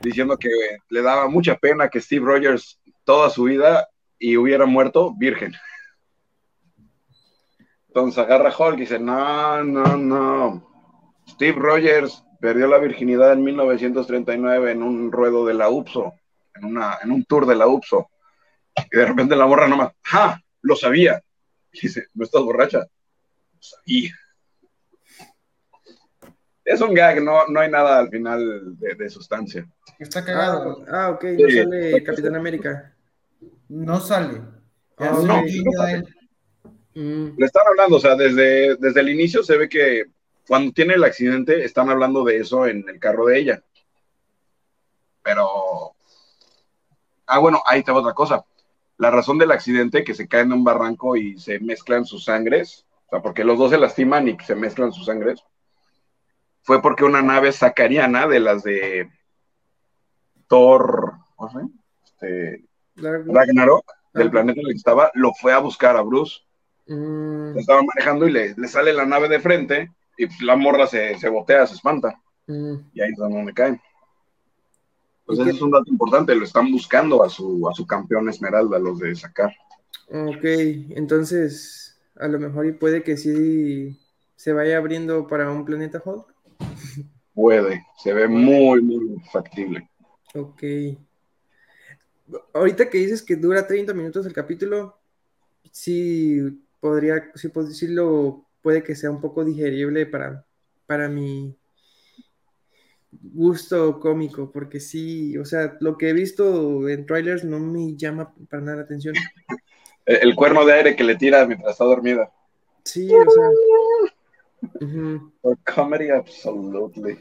diciendo 0.00 0.36
que 0.36 0.50
le 0.88 1.02
daba 1.02 1.28
mucha 1.28 1.56
pena 1.56 1.88
que 1.88 2.00
Steve 2.00 2.24
Rogers 2.24 2.80
toda 3.04 3.30
su 3.30 3.44
vida 3.44 3.88
y 4.18 4.36
hubiera 4.36 4.66
muerto 4.66 5.12
virgen. 5.14 5.52
Entonces 7.88 8.18
agarra 8.18 8.54
Hulk 8.56 8.78
y 8.78 8.80
dice, 8.80 8.98
no, 8.98 9.62
no, 9.64 9.96
no. 9.96 11.22
Steve 11.28 11.58
Rogers 11.58 12.24
perdió 12.40 12.66
la 12.66 12.78
virginidad 12.78 13.32
en 13.32 13.44
1939 13.44 14.72
en 14.72 14.82
un 14.82 15.12
ruedo 15.12 15.44
de 15.44 15.54
la 15.54 15.68
UPSO, 15.68 16.14
en, 16.54 16.64
una, 16.64 16.98
en 17.02 17.12
un 17.12 17.24
tour 17.24 17.46
de 17.46 17.56
la 17.56 17.66
UPSO. 17.66 18.08
Y 18.90 18.96
de 18.96 19.04
repente 19.04 19.36
la 19.36 19.44
borra 19.44 19.68
nomás, 19.68 19.92
¡ja! 20.02 20.40
Lo 20.62 20.74
sabía. 20.76 21.22
Y 21.72 21.82
dice, 21.82 22.06
¿no 22.14 22.24
estás 22.24 22.42
borracha? 22.42 22.78
Lo 22.78 23.58
sabía 23.60 24.14
es 26.72 26.80
un 26.80 26.94
gag, 26.94 27.22
no, 27.22 27.46
no 27.48 27.60
hay 27.60 27.70
nada 27.70 27.98
al 27.98 28.08
final 28.08 28.78
de, 28.78 29.10
sustancia. 29.10 29.66
Está 29.98 30.24
cagado. 30.24 30.84
Ah, 30.88 31.06
ah 31.06 31.10
ok, 31.10 31.24
no 31.24 31.50
sale 31.50 32.02
Capitán 32.02 32.36
América. 32.36 32.94
No 33.68 34.00
sale. 34.00 34.40
Ah, 34.98 35.18
no, 35.22 35.42
mm. 36.94 37.38
Le 37.38 37.46
están 37.46 37.66
hablando, 37.66 37.96
o 37.96 38.00
sea, 38.00 38.14
desde, 38.14 38.76
desde 38.76 39.00
el 39.00 39.08
inicio 39.08 39.42
se 39.42 39.56
ve 39.56 39.68
que 39.68 40.04
cuando 40.46 40.72
tiene 40.72 40.94
el 40.94 41.04
accidente 41.04 41.64
están 41.64 41.90
hablando 41.90 42.24
de 42.24 42.38
eso 42.38 42.66
en 42.66 42.88
el 42.88 42.98
carro 42.98 43.26
de 43.26 43.38
ella. 43.38 43.62
Pero. 45.22 45.94
Ah, 47.26 47.38
bueno, 47.38 47.62
ahí 47.66 47.82
te 47.82 47.92
va 47.92 48.00
otra 48.00 48.14
cosa. 48.14 48.44
La 48.98 49.10
razón 49.10 49.38
del 49.38 49.50
accidente, 49.50 50.04
que 50.04 50.14
se 50.14 50.28
cae 50.28 50.42
en 50.42 50.52
un 50.52 50.64
barranco 50.64 51.16
y 51.16 51.38
se 51.38 51.58
mezclan 51.60 52.04
sus 52.04 52.24
sangres, 52.24 52.84
o 53.06 53.10
sea, 53.10 53.22
porque 53.22 53.44
los 53.44 53.58
dos 53.58 53.70
se 53.70 53.78
lastiman 53.78 54.28
y 54.28 54.36
se 54.44 54.54
mezclan 54.54 54.92
sus 54.92 55.06
sangres, 55.06 55.42
fue 56.62 56.80
porque 56.80 57.04
una 57.04 57.22
nave 57.22 57.52
sacariana 57.52 58.26
de 58.26 58.40
las 58.40 58.62
de 58.62 59.10
Thor, 60.48 61.14
¿no 61.38 61.70
este, 62.04 62.64
Ragnarok, 62.96 63.84
del 64.14 64.30
planeta 64.30 64.60
en 64.60 64.66
el 64.66 64.72
que 64.72 64.78
estaba, 64.78 65.10
lo 65.14 65.32
fue 65.34 65.52
a 65.52 65.58
buscar 65.58 65.96
a 65.96 66.02
Bruce. 66.02 66.40
Mm. 66.86 67.56
estaba 67.56 67.80
manejando 67.82 68.26
y 68.26 68.32
le, 68.32 68.68
sale 68.68 68.92
la 68.92 69.06
nave 69.06 69.28
de 69.28 69.38
frente 69.38 69.92
y 70.18 70.44
la 70.44 70.56
morra 70.56 70.86
se, 70.86 71.16
se 71.18 71.28
botea, 71.28 71.66
se 71.66 71.74
espanta. 71.74 72.20
Mm. 72.46 72.74
Y 72.92 73.00
ahí 73.00 73.10
es 73.12 73.16
donde 73.16 73.54
caen. 73.54 73.80
Entonces 75.20 75.46
ese 75.46 75.56
es 75.56 75.62
un 75.62 75.70
dato 75.70 75.90
importante, 75.90 76.34
lo 76.34 76.44
están 76.44 76.70
buscando 76.70 77.22
a 77.22 77.30
su, 77.30 77.68
a 77.68 77.74
su 77.74 77.86
campeón 77.86 78.28
Esmeralda, 78.28 78.78
los 78.78 78.98
de 78.98 79.14
sacar. 79.14 79.52
Ok, 80.10 80.44
entonces 80.90 82.00
a 82.16 82.28
lo 82.28 82.38
mejor 82.38 82.66
y 82.66 82.72
puede 82.72 83.02
que 83.02 83.16
sí 83.16 83.98
se 84.36 84.52
vaya 84.52 84.76
abriendo 84.76 85.28
para 85.28 85.50
un 85.50 85.64
planeta 85.64 86.02
Hulk. 86.04 86.31
Puede, 87.34 87.86
se 87.98 88.12
ve 88.12 88.28
muy, 88.28 88.82
muy 88.82 89.20
factible. 89.32 89.88
Ok. 90.34 90.62
Ahorita 92.54 92.88
que 92.88 92.98
dices 92.98 93.22
que 93.22 93.36
dura 93.36 93.66
30 93.66 93.94
minutos 93.94 94.26
el 94.26 94.32
capítulo, 94.32 94.98
sí 95.70 96.40
podría, 96.80 97.30
sí, 97.34 97.50
sí 97.72 97.88
lo 97.88 98.46
puede 98.60 98.82
que 98.82 98.94
sea 98.94 99.10
un 99.10 99.20
poco 99.20 99.44
digerible 99.44 100.06
para, 100.06 100.44
para 100.86 101.08
mi 101.08 101.56
gusto 103.10 104.00
cómico, 104.00 104.50
porque 104.50 104.80
sí, 104.80 105.36
o 105.36 105.44
sea, 105.44 105.76
lo 105.80 105.98
que 105.98 106.08
he 106.08 106.12
visto 106.12 106.88
en 106.88 107.06
trailers 107.06 107.44
no 107.44 107.58
me 107.58 107.94
llama 107.96 108.34
para 108.48 108.62
nada 108.62 108.78
la 108.78 108.82
atención. 108.84 109.14
El, 110.06 110.34
cuerno 110.34 110.64
de 110.64 110.72
aire 110.72 110.96
que 110.96 111.04
le 111.04 111.14
tira 111.16 111.46
mientras 111.46 111.72
está 111.72 111.84
dormida. 111.84 112.30
Sí, 112.84 113.06
o 113.06 113.30
sea, 113.30 113.50
por 115.40 115.58
comedy, 115.64 116.10
absolutely. 116.10 117.18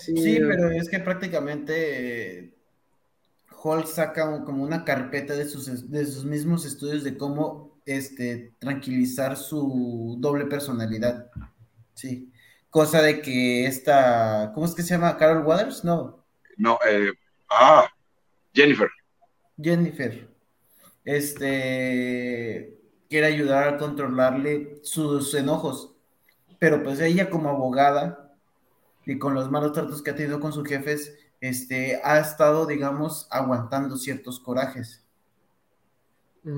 Sí, 0.00 0.38
pero 0.38 0.70
es 0.70 0.88
que 0.88 1.00
prácticamente 1.00 2.54
Hulk 3.62 3.86
saca 3.86 4.44
como 4.44 4.62
una 4.62 4.84
carpeta 4.84 5.34
de 5.34 5.46
sus, 5.46 5.90
de 5.90 6.06
sus 6.06 6.24
mismos 6.24 6.64
estudios 6.64 7.04
de 7.04 7.16
cómo 7.16 7.80
este, 7.86 8.54
tranquilizar 8.58 9.36
su 9.36 10.16
doble 10.18 10.46
personalidad. 10.46 11.30
Sí. 11.94 12.32
Cosa 12.70 13.02
de 13.02 13.20
que 13.20 13.66
esta, 13.66 14.52
¿cómo 14.54 14.64
es 14.66 14.74
que 14.74 14.82
se 14.82 14.94
llama? 14.94 15.16
¿Carol 15.16 15.44
Waters? 15.44 15.84
No. 15.84 16.24
No, 16.56 16.78
eh, 16.88 17.12
ah, 17.50 17.88
Jennifer. 18.54 18.88
Jennifer. 19.60 20.28
Este 21.04 22.76
quiere 23.08 23.26
ayudar 23.26 23.66
a 23.66 23.76
controlarle 23.76 24.78
sus 24.82 25.34
enojos 25.34 25.96
pero 26.60 26.84
pues 26.84 27.00
ella 27.00 27.30
como 27.30 27.48
abogada 27.48 28.36
y 29.04 29.18
con 29.18 29.34
los 29.34 29.50
malos 29.50 29.72
tratos 29.72 30.02
que 30.02 30.10
ha 30.10 30.14
tenido 30.14 30.38
con 30.38 30.52
sus 30.52 30.68
jefes, 30.68 31.18
este, 31.40 32.00
ha 32.04 32.20
estado, 32.20 32.66
digamos, 32.66 33.26
aguantando 33.30 33.96
ciertos 33.96 34.38
corajes. 34.38 35.02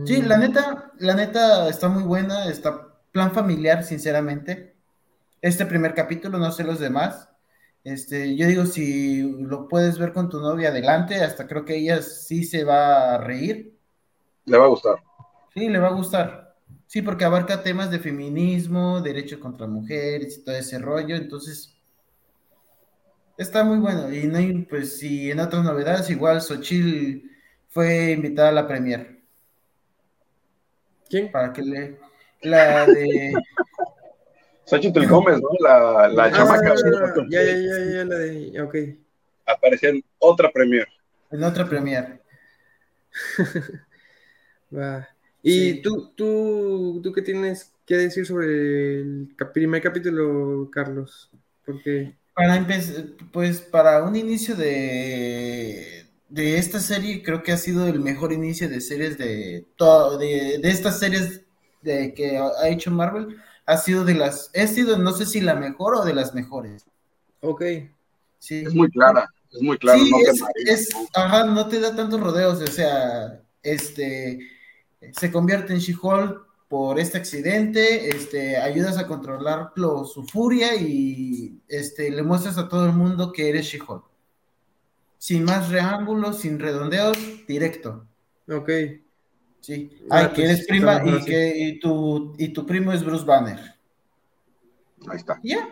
Sí, 0.05 0.21
la 0.23 0.37
mm. 0.37 0.41
neta, 0.41 0.93
la 0.99 1.15
neta 1.15 1.69
está 1.69 1.89
muy 1.89 2.03
buena, 2.03 2.49
está 2.49 2.89
plan 3.13 3.33
familiar, 3.33 3.85
sinceramente. 3.85 4.75
Este 5.41 5.65
primer 5.67 5.95
capítulo, 5.95 6.37
no 6.39 6.51
sé 6.51 6.65
los 6.65 6.81
demás. 6.81 7.29
Este, 7.85 8.37
yo 8.37 8.49
digo, 8.49 8.67
si 8.67 9.23
lo 9.23 9.69
puedes 9.69 9.99
ver 9.99 10.13
con 10.13 10.29
tu 10.29 10.41
novia 10.41 10.71
adelante, 10.71 11.23
hasta 11.23 11.47
creo 11.47 11.65
que 11.65 11.77
ella 11.77 12.03
sí 12.03 12.43
se 12.43 12.65
va 12.65 13.15
a 13.15 13.19
reír. 13.19 13.79
Le 14.47 14.59
va 14.59 14.65
a 14.65 14.69
gustar. 14.69 14.97
Sí, 15.55 15.69
le 15.69 15.79
va 15.79 15.89
a 15.89 15.93
gustar. 15.93 16.52
Sí, 16.93 17.01
porque 17.01 17.25
abarca 17.25 17.63
temas 17.63 17.91
de 17.91 17.99
feminismo, 17.99 19.01
derechos 19.01 19.39
contra 19.39 19.67
mujeres 19.67 20.37
y 20.37 20.45
todo 20.45 20.55
ese 20.55 20.79
rollo, 20.79 21.17
entonces 21.17 21.75
está 23.39 23.65
muy 23.65 23.79
bueno. 23.79 24.13
Y 24.13 24.27
no 24.27 24.37
hay, 24.37 24.53
pues, 24.67 24.99
si 24.99 25.31
en 25.31 25.41
otras 25.41 25.65
novedades, 25.65 26.11
igual 26.11 26.43
Xochitl 26.43 27.27
fue 27.71 28.11
invitada 28.11 28.51
a 28.51 28.53
la 28.53 28.69
premier. 28.69 29.23
¿Quién? 31.09 31.33
Para 31.33 31.51
que 31.55 31.63
le. 31.63 31.99
La 32.43 32.85
de. 32.85 33.33
Sánchez 34.67 34.93
Gómez, 35.09 35.41
¿no? 35.41 35.49
La, 35.61 36.09
la 36.09 36.25
Ah, 36.25 36.31
chamaca. 36.31 36.75
ya, 37.31 37.43
ya, 37.43 37.57
ya, 37.57 37.85
ya, 37.91 38.05
la 38.05 38.19
de. 38.19 38.61
Ok. 38.61 38.77
Aparecía 39.47 39.89
en 39.89 40.05
otra 40.19 40.51
premier. 40.53 40.87
En 41.31 41.43
otra 41.43 41.67
premier. 41.67 42.21
Va. 44.71 45.09
¿Y 45.43 45.53
Sí. 45.75 45.83
tú, 45.83 46.13
tú, 46.17 47.01
tú 47.03 47.13
qué 47.13 47.23
tienes 47.23 47.73
que 47.87 47.97
decir 47.97 48.25
sobre 48.27 49.01
el 49.01 49.35
primer 49.53 49.83
capítulo, 49.83 50.69
Carlos? 50.71 51.31
Porque. 51.65 52.15
Para 52.35 52.57
empezar, 52.57 53.05
pues 53.33 53.61
para 53.61 54.03
un 54.05 54.17
inicio 54.17 54.55
de, 54.57 56.07
de 56.31 56.57
esta 56.59 56.81
serie, 56.81 57.23
creo 57.23 57.43
que 57.43 57.53
ha 57.53 57.59
sido 57.59 57.87
el 57.87 58.01
mejor 58.01 58.33
inicio 58.33 58.69
de 58.71 58.81
series 58.81 59.19
de 59.19 59.67
todo, 59.77 60.17
de, 60.17 60.59
de 60.63 60.71
estas 60.71 60.99
series 60.99 61.43
de 61.83 62.15
que 62.15 62.39
ha 62.39 62.69
hecho 62.69 62.91
Marvel. 62.91 63.37
Ha 63.67 63.77
sido 63.77 64.05
de 64.05 64.15
las, 64.15 64.51
ha 64.57 64.67
sido, 64.67 64.97
no 64.99 65.13
sé 65.13 65.27
si 65.27 65.41
la 65.41 65.55
mejor 65.55 65.95
o 65.95 66.05
de 66.05 66.15
las 66.15 66.35
mejores. 66.35 66.85
Ok. 67.41 67.63
Sí. 68.39 68.65
Es 68.67 68.75
muy 68.75 68.89
clara, 68.91 69.29
es 69.53 69.61
muy 69.63 69.77
clara. 69.79 69.99
Sí, 69.99 70.11
no 70.11 70.19
es, 70.19 70.43
es- 70.67 70.89
ajá, 71.15 71.45
no 71.45 71.69
te 71.69 71.81
da 71.81 71.95
tantos 71.95 72.21
rodeos, 72.21 72.61
o 72.61 72.67
sea, 72.67 73.41
este, 73.63 74.39
se 75.13 75.33
convierte 75.33 75.73
en 75.73 75.81
She-Hulk 75.81 76.47
por 76.69 76.99
este 76.99 77.19
accidente, 77.19 78.09
este, 78.09 78.57
ayudas 78.57 78.97
a 78.99 79.07
controlarlo 79.07 80.05
su 80.05 80.25
furia 80.25 80.75
y 80.77 81.61
este, 81.69 82.11
le 82.11 82.23
muestras 82.23 82.57
a 82.59 82.69
todo 82.69 82.87
el 82.87 82.93
mundo 82.93 83.33
que 83.33 83.49
eres 83.49 83.67
She-Hulk. 83.67 84.05
Sin 85.19 85.45
más 85.45 85.69
reángulos, 85.69 86.39
sin 86.39 86.59
redondeos, 86.59 87.17
directo. 87.47 88.07
Ok. 88.51 88.71
Sí. 89.61 89.91
Ah, 90.11 90.19
Ay, 90.19 90.29
que 90.29 90.35
pues, 90.43 90.51
eres 90.51 90.67
prima 90.67 91.03
y 91.05 91.25
que 91.25 91.59
y 91.59 91.79
tu, 91.79 92.35
y 92.39 92.49
tu 92.49 92.67
primo 92.67 92.93
es 92.93 93.05
Bruce 93.05 93.25
Banner. 93.25 93.61
Ahí 95.09 95.17
está. 95.17 95.39
Ya. 95.43 95.69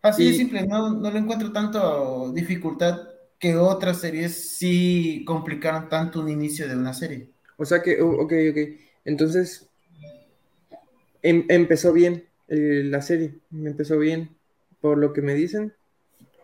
Así 0.00 0.22
Y- 0.22 0.30
de 0.30 0.34
simple, 0.36 0.66
no, 0.66 0.90
no 0.90 1.10
le 1.10 1.18
encuentro 1.18 1.52
tanto 1.52 2.30
dificultad 2.32 3.00
que 3.38 3.56
otras 3.56 4.00
series 4.00 4.56
sí 4.58 5.24
complicaron 5.26 5.88
tanto 5.88 6.20
un 6.20 6.28
inicio 6.28 6.68
de 6.68 6.76
una 6.76 6.94
serie. 6.94 7.30
O 7.56 7.64
sea 7.64 7.82
que, 7.82 8.00
oh, 8.02 8.10
ok, 8.22 8.32
ok. 8.50 8.58
Entonces, 9.04 9.68
em- 11.22 11.44
empezó 11.48 11.92
bien 11.92 12.24
eh, 12.48 12.82
la 12.84 13.02
serie. 13.02 13.34
Empezó 13.52 13.98
bien, 13.98 14.36
por 14.80 14.98
lo 14.98 15.12
que 15.12 15.22
me 15.22 15.34
dicen. 15.34 15.74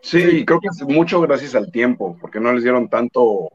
Sí, 0.01 0.45
creo 0.45 0.59
que 0.59 0.67
es 0.67 0.81
mucho 0.83 1.19
gracias 1.21 1.55
al 1.55 1.71
tiempo, 1.71 2.17
porque 2.21 2.39
no 2.39 2.53
les 2.53 2.63
dieron 2.63 2.89
tanto, 2.89 3.49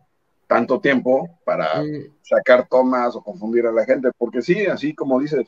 tanto 0.49 0.81
tiempo 0.81 1.39
para 1.45 1.67
Mm, 1.75 2.11
sacar 2.23 2.67
tomas 2.69 3.15
o 3.15 3.23
confundir 3.23 3.67
a 3.67 3.73
la 3.73 3.85
gente, 3.85 4.11
porque 4.19 4.43
sí, 4.43 4.67
así 4.67 4.95
como 4.95 5.21
dices, 5.21 5.47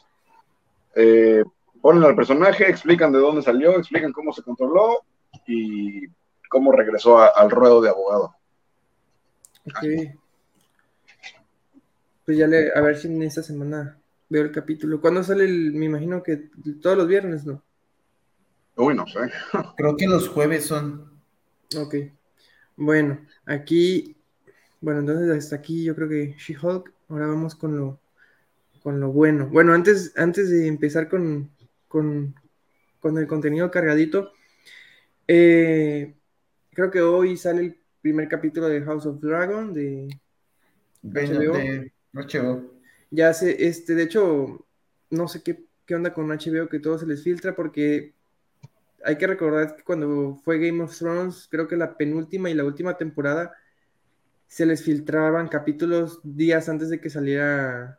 eh, 0.94 1.44
ponen 1.80 2.04
al 2.04 2.16
personaje, 2.16 2.68
explican 2.68 3.12
de 3.12 3.18
dónde 3.18 3.42
salió, 3.42 3.78
explican 3.78 4.12
cómo 4.12 4.32
se 4.32 4.42
controló 4.42 5.00
y 5.46 6.06
cómo 6.52 6.70
regresó 6.70 7.18
a- 7.18 7.28
al 7.28 7.50
ruedo 7.50 7.80
de 7.80 7.88
abogado. 7.88 8.36
ok. 9.66 9.84
Pues 12.24 12.38
ya 12.38 12.46
le, 12.46 12.70
a 12.72 12.80
ver 12.80 12.96
si 12.96 13.08
en 13.08 13.22
esta 13.22 13.42
semana 13.42 13.98
veo 14.28 14.42
el 14.44 14.52
capítulo. 14.52 15.00
¿Cuándo 15.00 15.24
sale 15.24 15.44
el, 15.44 15.72
me 15.72 15.86
imagino 15.86 16.22
que 16.22 16.48
todos 16.80 16.96
los 16.96 17.08
viernes, 17.08 17.44
¿no? 17.44 17.62
Uy, 18.76 18.94
no 18.94 19.06
sé. 19.06 19.20
Creo 19.76 19.96
que 19.96 20.06
los 20.06 20.28
jueves 20.28 20.66
son. 20.66 21.10
Ok. 21.76 21.96
Bueno, 22.76 23.18
aquí, 23.46 24.14
bueno, 24.80 25.00
entonces 25.00 25.30
hasta 25.30 25.56
aquí 25.56 25.84
yo 25.84 25.94
creo 25.94 26.08
que 26.08 26.34
She-Hulk. 26.38 26.92
Ahora 27.08 27.26
vamos 27.26 27.54
con 27.54 27.76
lo, 27.76 27.98
con 28.82 29.00
lo 29.00 29.10
bueno. 29.10 29.48
Bueno, 29.48 29.74
antes, 29.74 30.12
antes 30.16 30.48
de 30.50 30.66
empezar 30.66 31.08
con, 31.08 31.50
con, 31.88 32.34
con 33.00 33.18
el 33.18 33.26
contenido 33.26 33.70
cargadito, 33.70 34.32
eh, 35.28 36.14
creo 36.72 36.90
que 36.90 37.00
hoy 37.00 37.36
sale 37.36 37.62
el 37.62 37.80
primer 38.00 38.28
capítulo 38.28 38.68
de 38.68 38.82
House 38.82 39.06
of 39.06 39.20
Dragon 39.20 39.72
de 39.72 40.08
HBO. 41.02 41.52
de 41.54 41.92
HBO. 42.12 42.72
Ya 43.10 43.32
sé, 43.34 43.66
este, 43.66 43.94
de 43.94 44.04
hecho, 44.04 44.66
no 45.10 45.28
sé 45.28 45.42
qué, 45.42 45.64
qué 45.86 45.94
onda 45.94 46.14
con 46.14 46.28
HBO 46.28 46.68
que 46.68 46.80
todo 46.80 46.98
se 46.98 47.06
les 47.06 47.22
filtra 47.22 47.54
porque 47.54 48.14
hay 49.04 49.18
que 49.18 49.26
recordar 49.26 49.76
que 49.76 49.82
cuando 49.82 50.36
fue 50.44 50.58
Game 50.58 50.82
of 50.82 50.96
Thrones, 50.96 51.48
creo 51.50 51.68
que 51.68 51.76
la 51.76 51.96
penúltima 51.96 52.50
y 52.50 52.54
la 52.54 52.64
última 52.64 52.96
temporada 52.96 53.52
se 54.46 54.66
les 54.66 54.82
filtraban 54.82 55.48
capítulos 55.48 56.20
días 56.22 56.68
antes 56.68 56.88
de 56.88 57.00
que 57.00 57.10
saliera 57.10 57.98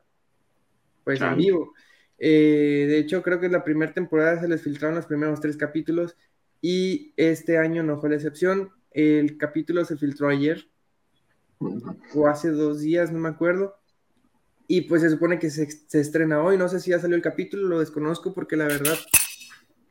pues 1.04 1.22
en 1.22 1.36
vivo. 1.38 1.74
Eh, 2.18 2.86
de 2.88 3.00
hecho, 3.00 3.22
creo 3.22 3.40
que 3.40 3.50
la 3.50 3.64
primera 3.64 3.92
temporada 3.92 4.40
se 4.40 4.48
les 4.48 4.62
filtraron 4.62 4.96
los 4.96 5.06
primeros 5.06 5.42
tres 5.42 5.58
capítulos 5.58 6.16
y 6.64 7.14
este 7.18 7.58
año 7.58 7.84
no 7.84 8.00
fue 8.00 8.10
la 8.10 8.16
excepción. 8.16 8.72
El 8.92 9.38
capítulo 9.38 9.84
se 9.84 9.98
filtró 9.98 10.30
ayer 10.30 10.66
o 12.16 12.28
hace 12.28 12.52
dos 12.52 12.80
días, 12.80 13.12
no 13.12 13.20
me 13.20 13.28
acuerdo. 13.28 13.76
Y 14.66 14.84
pues 14.84 15.02
se 15.02 15.10
supone 15.10 15.40
que 15.40 15.50
se, 15.50 15.70
se 15.70 16.00
estrena 16.00 16.42
hoy. 16.42 16.58
No 16.58 16.70
sé 16.70 16.80
si 16.80 16.92
ya 16.92 17.00
salió 17.00 17.18
el 17.18 17.22
capítulo, 17.22 17.68
lo 17.68 17.82
desconozco 17.82 18.34
porque 18.34 18.56
la 18.56 18.68
verdad, 18.68 18.98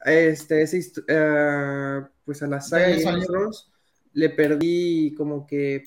este, 0.07 0.63
ese 0.63 0.81
ah, 1.11 2.09
pues 2.25 2.43
a 2.43 2.47
la 2.47 2.63
saga 2.63 2.87
de 2.87 3.03
Game. 3.03 3.27
Thrones 3.27 3.71
le 4.15 4.31
perdí 4.31 5.15
como 5.15 5.47
que 5.47 5.85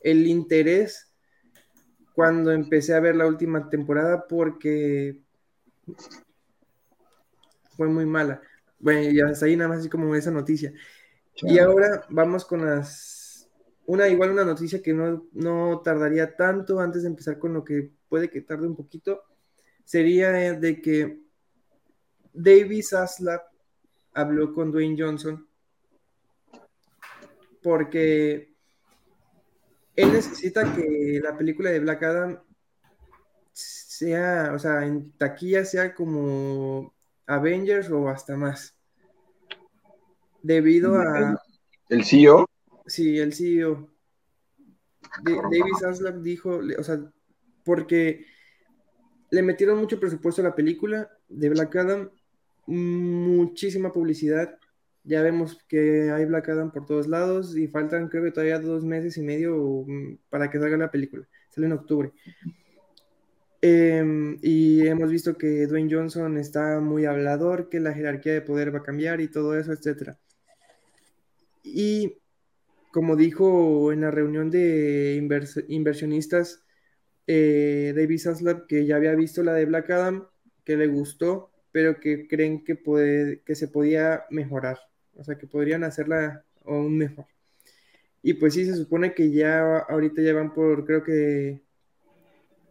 el 0.00 0.26
interés 0.26 1.14
cuando 2.12 2.52
empecé 2.52 2.92
a 2.94 3.00
ver 3.00 3.16
la 3.16 3.26
última 3.26 3.70
temporada 3.70 4.26
porque 4.28 5.18
fue 7.74 7.88
muy 7.88 8.04
mala. 8.04 8.42
Bueno, 8.80 9.10
y 9.10 9.20
hasta 9.20 9.46
ahí 9.46 9.56
nada 9.56 9.68
más 9.68 9.78
así 9.80 9.88
como 9.88 10.14
esa 10.14 10.30
noticia. 10.30 10.72
Y 11.36 11.58
ahora 11.58 12.06
vamos 12.08 12.44
con 12.44 12.64
las. 12.64 13.48
Una, 13.86 14.08
igual 14.08 14.30
una 14.30 14.44
noticia 14.44 14.82
que 14.82 14.92
no, 14.92 15.26
no 15.32 15.80
tardaría 15.84 16.36
tanto 16.36 16.80
antes 16.80 17.02
de 17.02 17.08
empezar 17.08 17.38
con 17.38 17.52
lo 17.52 17.64
que 17.64 17.90
puede 18.08 18.30
que 18.30 18.40
tarde 18.40 18.66
un 18.66 18.76
poquito. 18.76 19.22
Sería 19.84 20.46
eh, 20.46 20.58
de 20.58 20.80
que 20.80 21.20
David 22.32 22.84
Zaslav 22.84 23.42
habló 24.14 24.52
con 24.52 24.70
Dwayne 24.70 24.96
Johnson 24.98 25.46
porque 27.62 28.54
él 29.96 30.12
necesita 30.12 30.74
que 30.74 31.20
la 31.22 31.36
película 31.36 31.70
de 31.70 31.80
Black 31.80 32.02
Adam 32.02 32.40
sea, 33.52 34.52
o 34.54 34.58
sea, 34.58 34.86
en 34.86 35.12
taquilla 35.12 35.64
sea 35.64 35.94
como 35.94 36.94
Avengers 37.30 37.90
o 37.90 38.08
hasta 38.08 38.36
más. 38.36 38.76
Debido 40.42 40.96
a, 40.96 41.40
El 41.88 42.04
CEO, 42.04 42.46
Sí, 42.86 43.18
el 43.18 43.32
CEO. 43.32 43.88
De- 45.22 45.34
David 45.34 45.74
Zaslav 45.80 46.22
dijo, 46.22 46.60
o 46.78 46.82
sea, 46.82 47.00
porque 47.64 48.26
le 49.30 49.42
metieron 49.42 49.78
mucho 49.78 50.00
presupuesto 50.00 50.40
a 50.42 50.44
la 50.44 50.54
película 50.54 51.10
de 51.28 51.50
Black 51.50 51.76
Adam, 51.76 52.10
muchísima 52.66 53.92
publicidad. 53.92 54.58
Ya 55.04 55.22
vemos 55.22 55.58
que 55.68 56.10
hay 56.10 56.24
Black 56.26 56.48
Adam 56.48 56.70
por 56.72 56.84
todos 56.84 57.06
lados 57.06 57.56
y 57.56 57.68
faltan 57.68 58.08
creo 58.08 58.24
que 58.24 58.32
todavía 58.32 58.58
dos 58.58 58.84
meses 58.84 59.16
y 59.16 59.22
medio 59.22 59.84
mm, 59.86 60.18
para 60.28 60.50
que 60.50 60.58
salga 60.58 60.76
la 60.76 60.90
película. 60.90 61.26
Sale 61.50 61.66
en 61.66 61.72
octubre. 61.72 62.12
Em, 63.62 64.38
y 64.42 64.86
hemos 64.86 65.10
visto 65.10 65.36
que 65.36 65.66
Dwayne 65.66 65.94
Johnson 65.94 66.38
está 66.38 66.80
muy 66.80 67.04
hablador, 67.04 67.68
que 67.68 67.78
la 67.80 67.92
jerarquía 67.92 68.32
de 68.32 68.40
poder 68.40 68.74
va 68.74 68.78
a 68.78 68.82
cambiar 68.82 69.20
y 69.20 69.28
todo 69.28 69.58
eso, 69.58 69.72
etcétera. 69.72 70.18
Y 71.62 72.16
como 72.92 73.16
dijo 73.16 73.92
en 73.92 74.00
la 74.00 74.10
reunión 74.10 74.50
de 74.50 75.18
invers- 75.20 75.64
inversionistas, 75.68 76.64
eh, 77.26 77.92
David 77.94 78.18
Zaslav, 78.18 78.66
que 78.66 78.86
ya 78.86 78.96
había 78.96 79.14
visto 79.14 79.42
la 79.42 79.52
de 79.54 79.66
Black 79.66 79.90
Adam, 79.90 80.26
que 80.64 80.76
le 80.76 80.86
gustó, 80.88 81.50
pero 81.70 82.00
que 82.00 82.26
creen 82.26 82.64
que, 82.64 82.76
puede, 82.76 83.42
que 83.42 83.54
se 83.54 83.68
podía 83.68 84.24
mejorar, 84.30 84.78
o 85.14 85.22
sea, 85.22 85.36
que 85.38 85.46
podrían 85.46 85.84
hacerla 85.84 86.44
aún 86.64 86.96
mejor. 86.98 87.26
Y 88.22 88.34
pues 88.34 88.54
sí, 88.54 88.64
se 88.64 88.74
supone 88.74 89.14
que 89.14 89.30
ya 89.30 89.78
ahorita 89.78 90.22
ya 90.22 90.34
van 90.34 90.52
por, 90.52 90.84
creo 90.84 91.04
que 91.04 91.62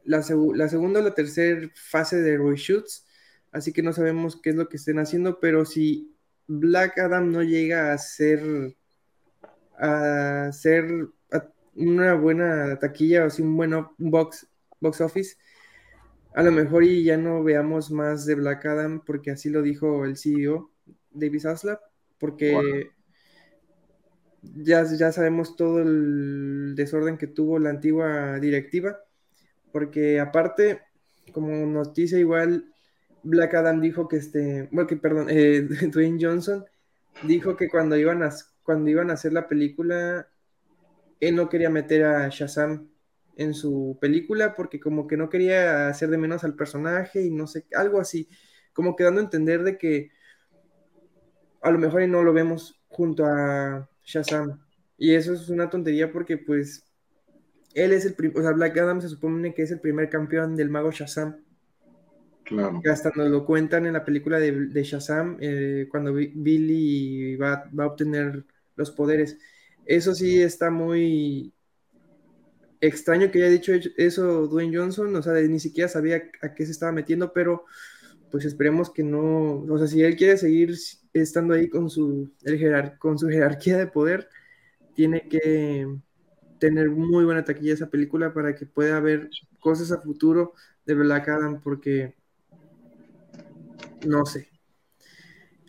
la, 0.03 0.19
segu- 0.19 0.55
la 0.55 0.69
segunda 0.69 0.99
o 0.99 1.03
la 1.03 1.13
tercera 1.15 1.69
fase 1.75 2.21
de 2.21 2.38
reshoots, 2.38 3.05
así 3.51 3.73
que 3.73 3.81
no 3.83 3.93
sabemos 3.93 4.39
qué 4.41 4.51
es 4.51 4.55
lo 4.55 4.69
que 4.69 4.77
estén 4.77 4.99
haciendo, 4.99 5.39
pero 5.39 5.65
si 5.65 6.15
Black 6.47 6.97
Adam 6.99 7.31
no 7.31 7.43
llega 7.43 7.93
a 7.93 7.97
ser 7.97 8.75
a 9.77 10.51
ser 10.51 11.07
una 11.75 12.13
buena 12.13 12.77
taquilla 12.79 13.23
o 13.23 13.27
así 13.27 13.41
un 13.41 13.55
buen 13.55 13.71
box, 13.97 14.47
box 14.81 14.99
office, 14.99 15.38
a 16.33 16.43
lo 16.43 16.51
mejor 16.51 16.83
y 16.83 17.03
ya 17.03 17.15
no 17.17 17.43
veamos 17.43 17.89
más 17.89 18.25
de 18.25 18.35
Black 18.35 18.65
Adam 18.65 19.03
porque 19.05 19.31
así 19.31 19.49
lo 19.49 19.62
dijo 19.62 20.03
el 20.05 20.17
CEO 20.17 20.71
David 21.12 21.39
Zaslav, 21.39 21.79
porque 22.19 22.89
ya, 24.41 24.83
ya 24.83 25.12
sabemos 25.12 25.55
todo 25.55 25.79
el 25.81 26.73
desorden 26.75 27.17
que 27.17 27.27
tuvo 27.27 27.57
la 27.59 27.69
antigua 27.69 28.39
directiva, 28.39 28.99
porque 29.71 30.19
aparte, 30.19 30.82
como 31.32 31.65
noticia 31.65 32.17
igual, 32.19 32.73
Black 33.23 33.53
Adam 33.53 33.82
dijo 33.82 34.08
que 34.08 34.17
este, 34.17 34.67
bueno, 34.71 34.88
que 34.88 34.97
perdón, 34.97 35.27
eh, 35.29 35.62
Dwayne 35.91 36.19
Johnson 36.19 36.65
dijo 37.23 37.55
que 37.55 37.69
cuando 37.69 37.97
iban 37.97 38.23
a, 38.23 38.29
cuando 38.63 38.89
iban 38.89 39.10
a 39.10 39.13
hacer 39.13 39.34
la 39.34 39.47
película, 39.47 40.27
él 41.19 41.36
no 41.36 41.49
quería 41.49 41.69
meter 41.69 42.05
a 42.05 42.29
Shazam 42.29 42.89
en 43.36 43.53
su 43.53 43.97
película 44.01 44.53
porque 44.53 44.79
como 44.79 45.08
que 45.08 45.17
no 45.17 45.29
quería 45.29 45.88
hacer 45.88 46.10
de 46.10 46.17
menos 46.17 46.43
al 46.43 46.55
personaje 46.55 47.21
y 47.21 47.32
no 47.32 47.47
sé, 47.47 47.65
algo 47.73 47.99
así, 47.99 48.27
como 48.73 48.95
que 48.95 49.03
dando 49.03 49.21
a 49.21 49.23
entender 49.23 49.63
de 49.63 49.77
que 49.77 50.12
a 51.62 51.71
lo 51.71 51.79
mejor 51.79 52.08
no 52.08 52.23
lo 52.23 52.34
vemos 52.34 52.79
junto 52.88 53.25
a 53.25 53.89
Shazam. 54.03 54.62
Y 54.97 55.13
eso 55.15 55.34
es 55.34 55.49
una 55.49 55.69
tontería 55.69 56.12
porque 56.12 56.38
pues 56.38 56.88
él 57.73 57.91
es 57.91 58.05
el, 58.05 58.15
o 58.36 58.41
sea, 58.41 58.51
Black 58.51 58.77
Adam 58.77 59.01
se 59.01 59.10
supone 59.10 59.53
que 59.53 59.63
es 59.63 59.71
el 59.71 59.79
primer 59.79 60.10
campeón 60.10 60.55
del 60.55 60.69
mago 60.69 60.91
Shazam. 60.91 61.38
Claro. 62.43 62.82
hasta 62.91 63.12
nos 63.15 63.29
lo 63.29 63.45
cuentan 63.45 63.86
en 63.86 63.93
la 63.93 64.03
película 64.03 64.39
de, 64.39 64.84
Shazam, 64.84 65.38
eh, 65.39 65.88
cuando 65.88 66.13
Billy 66.13 67.36
va, 67.36 67.69
va, 67.77 67.84
a 67.84 67.88
obtener 67.88 68.43
los 68.75 68.89
poderes. 68.89 69.38
Eso 69.86 70.15
sí 70.15 70.41
está 70.41 70.71
muy 70.71 71.53
extraño 72.82 73.29
que 73.29 73.39
haya 73.39 73.51
dicho 73.51 73.73
eso 73.97 74.47
Dwayne 74.47 74.77
Johnson, 74.77 75.15
o 75.15 75.21
sea, 75.21 75.34
ni 75.34 75.60
siquiera 75.60 75.89
sabía 75.89 76.23
a 76.41 76.53
qué 76.53 76.65
se 76.65 76.71
estaba 76.71 76.91
metiendo, 76.91 77.34
pero 77.34 77.65
pues 78.32 78.45
esperemos 78.45 78.89
que 78.91 79.03
no, 79.03 79.62
o 79.62 79.77
sea, 79.77 79.88
si 79.88 80.01
él 80.01 80.15
quiere 80.15 80.38
seguir 80.38 80.75
estando 81.13 81.53
ahí 81.53 81.69
con 81.69 81.89
su, 81.89 82.32
el 82.43 82.97
con 82.99 83.17
su 83.17 83.27
jerarquía 83.27 83.77
de 83.77 83.88
poder, 83.88 84.29
tiene 84.93 85.27
que 85.27 85.88
tener 86.59 86.89
muy 86.89 87.25
buena 87.25 87.43
taquilla 87.43 87.73
esa 87.73 87.89
película 87.89 88.33
para 88.33 88.55
que 88.55 88.65
pueda 88.65 88.97
haber 88.97 89.29
cosas 89.59 89.91
a 89.91 90.01
futuro 90.01 90.53
de 90.85 90.93
Black 90.93 91.29
Adam, 91.29 91.61
porque 91.61 92.15
no 94.05 94.25
sé. 94.25 94.49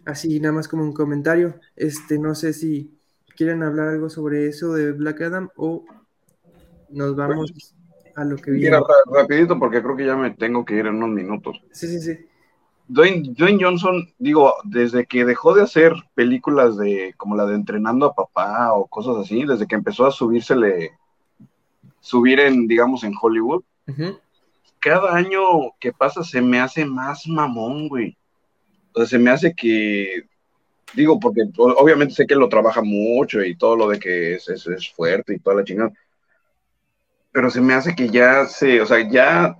Así 0.04 0.40
nada 0.40 0.54
más 0.54 0.68
como 0.68 0.82
un 0.82 0.92
comentario, 0.92 1.60
este, 1.76 2.18
no 2.18 2.34
sé 2.34 2.52
si 2.52 2.98
quieren 3.36 3.62
hablar 3.62 3.88
algo 3.88 4.10
sobre 4.10 4.48
eso 4.48 4.74
de 4.74 4.92
Black 4.92 5.20
Adam 5.22 5.50
o 5.56 5.84
nos 6.90 7.14
vamos 7.16 7.74
a 8.16 8.24
lo 8.24 8.36
que 8.36 8.50
viene. 8.50 8.76
rapidito 9.06 9.58
porque 9.58 9.82
creo 9.82 9.96
que 9.96 10.06
ya 10.06 10.16
me 10.16 10.32
tengo 10.32 10.64
que 10.64 10.74
ir 10.74 10.86
en 10.86 10.96
unos 10.96 11.10
minutos. 11.10 11.62
Sí, 11.72 11.86
sí, 11.86 12.00
sí. 12.00 12.29
Dwayne, 12.92 13.58
Johnson, 13.60 14.12
digo, 14.18 14.54
desde 14.64 15.06
que 15.06 15.24
dejó 15.24 15.54
de 15.54 15.62
hacer 15.62 15.94
películas 16.14 16.76
de 16.76 17.14
como 17.16 17.36
la 17.36 17.46
de 17.46 17.54
Entrenando 17.54 18.06
a 18.06 18.14
Papá 18.14 18.72
o 18.72 18.88
cosas 18.88 19.16
así, 19.16 19.44
desde 19.44 19.68
que 19.68 19.76
empezó 19.76 20.06
a 20.06 20.10
subírsele, 20.10 20.90
subir 22.00 22.40
en, 22.40 22.66
digamos, 22.66 23.04
en 23.04 23.14
Hollywood, 23.20 23.62
cada 24.80 25.14
año 25.14 25.72
que 25.78 25.92
pasa 25.92 26.24
se 26.24 26.40
me 26.40 26.58
hace 26.58 26.84
más 26.84 27.28
mamón, 27.28 27.88
güey. 27.88 28.16
O 28.92 28.98
sea, 28.98 29.06
se 29.06 29.18
me 29.20 29.30
hace 29.30 29.54
que, 29.54 30.24
digo, 30.92 31.20
porque 31.20 31.42
obviamente 31.58 32.14
sé 32.14 32.26
que 32.26 32.34
lo 32.34 32.48
trabaja 32.48 32.82
mucho 32.82 33.40
y 33.44 33.56
todo 33.56 33.76
lo 33.76 33.88
de 33.88 34.00
que 34.00 34.34
es, 34.34 34.48
es, 34.48 34.66
es 34.66 34.90
fuerte 34.90 35.34
y 35.34 35.38
toda 35.38 35.56
la 35.56 35.64
chingada, 35.64 35.92
pero 37.30 37.50
se 37.50 37.60
me 37.60 37.74
hace 37.74 37.94
que 37.94 38.08
ya 38.08 38.46
se, 38.46 38.80
o 38.80 38.86
sea, 38.86 39.08
ya 39.08 39.56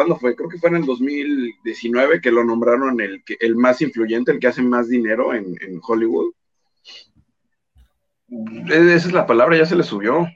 ¿cuándo 0.00 0.16
fue? 0.16 0.34
Creo 0.34 0.48
que 0.48 0.56
fue 0.56 0.70
en 0.70 0.76
el 0.76 0.86
2019 0.86 2.22
que 2.22 2.30
lo 2.30 2.42
nombraron 2.42 2.98
el, 3.02 3.56
más 3.56 3.82
influyente, 3.82 4.32
el 4.32 4.40
que 4.40 4.46
hace 4.46 4.62
más 4.62 4.88
dinero 4.88 5.34
en, 5.34 5.54
Hollywood. 5.86 6.32
Esa 8.70 8.94
es 9.08 9.12
la 9.12 9.26
palabra, 9.26 9.58
ya 9.58 9.66
se 9.66 9.76
le 9.76 9.82
subió. 9.82 10.26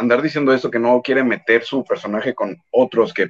Andar 0.00 0.22
diciendo 0.22 0.52
eso, 0.52 0.72
que 0.72 0.80
no 0.80 1.02
quiere 1.02 1.22
meter 1.22 1.62
su 1.62 1.84
personaje 1.84 2.34
con 2.34 2.56
otros 2.72 3.14
que 3.14 3.28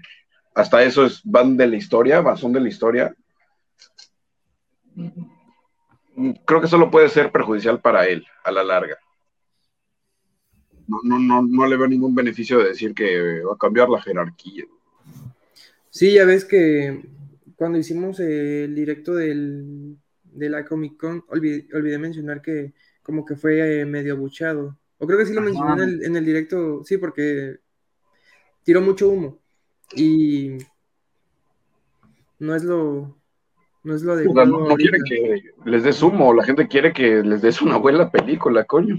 hasta 0.55 0.83
eso 0.83 1.05
es, 1.05 1.21
van 1.25 1.59
de 1.59 1.67
la 1.67 1.77
historia, 1.77 2.25
son 2.37 2.55
de 2.55 2.61
la 2.61 2.69
historia. 2.71 3.15
Creo 6.47 6.61
que 6.63 6.69
solo 6.69 6.91
puede 6.91 7.11
ser 7.11 7.31
perjudicial 7.31 7.83
para 7.83 8.07
él 8.07 8.25
a 8.45 8.51
la 8.51 8.65
larga. 8.65 8.97
No, 10.87 11.01
no, 11.03 11.19
no, 11.19 11.43
no 11.43 11.67
le 11.67 11.77
veo 11.77 11.87
ningún 11.87 12.15
beneficio 12.15 12.61
de 12.61 12.69
decir 12.69 12.95
que 12.95 13.43
va 13.43 13.53
a 13.53 13.59
cambiar 13.59 13.91
la 13.91 14.01
jerarquía. 14.01 14.65
Sí, 15.95 16.13
ya 16.13 16.25
ves 16.25 16.45
que 16.45 17.05
cuando 17.55 17.79
hicimos 17.79 18.19
el 18.19 18.75
directo 18.75 19.15
del, 19.15 19.97
de 20.25 20.49
la 20.51 20.65
Comic 20.65 20.97
Con, 20.97 21.25
olvidé, 21.29 21.99
mencionar 21.99 22.43
que 22.43 22.75
como 23.01 23.25
que 23.25 23.37
fue 23.37 23.83
eh, 23.83 23.85
medio 23.87 24.17
buchado. 24.17 24.77
O 24.99 25.07
creo 25.07 25.21
que 25.21 25.27
sí 25.27 25.33
lo 25.33 25.41
mencioné 25.41 26.05
en 26.05 26.17
el, 26.17 26.25
directo, 26.25 26.83
sí, 26.83 26.97
porque 26.99 27.61
tiró 28.65 28.81
mucho 28.81 29.09
humo. 29.09 29.39
Y 29.95 30.59
no 32.41 32.57
es 32.57 32.65
lo, 32.65 33.17
no 33.85 33.95
es 33.95 34.03
lo 34.03 34.17
de. 34.17 34.25
no, 34.25 34.45
no 34.47 34.75
quiere 34.75 34.99
que 35.09 35.43
les 35.65 35.85
des 35.85 36.03
humo, 36.03 36.35
la 36.35 36.43
gente 36.43 36.67
quiere 36.67 36.93
que 36.93 37.23
les 37.23 37.41
des 37.41 37.63
una 37.63 37.77
buena 37.77 38.11
película, 38.11 38.65
coño. 38.65 38.97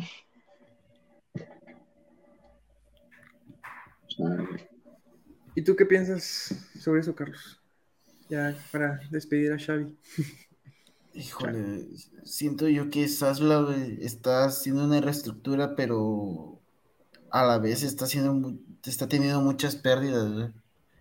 ¿Y 5.55 5.63
tú 5.63 5.75
qué 5.75 5.85
piensas 5.85 6.53
sobre 6.79 6.99
eso, 6.99 7.15
Carlos? 7.15 7.61
Ya 8.29 8.55
para 8.71 8.99
despedir 9.09 9.53
a 9.53 9.57
Xavi. 9.57 9.97
Híjole, 11.13 11.87
siento 12.25 12.67
yo 12.67 12.89
que 12.89 13.07
Sasla 13.07 13.73
está 14.01 14.45
haciendo 14.45 14.83
una 14.83 14.99
reestructura, 14.99 15.75
pero 15.75 16.59
a 17.31 17.45
la 17.45 17.57
vez 17.57 17.83
está 17.83 18.03
haciendo 18.03 18.53
está 18.83 19.07
teniendo 19.07 19.41
muchas 19.41 19.75
pérdidas, 19.75 20.51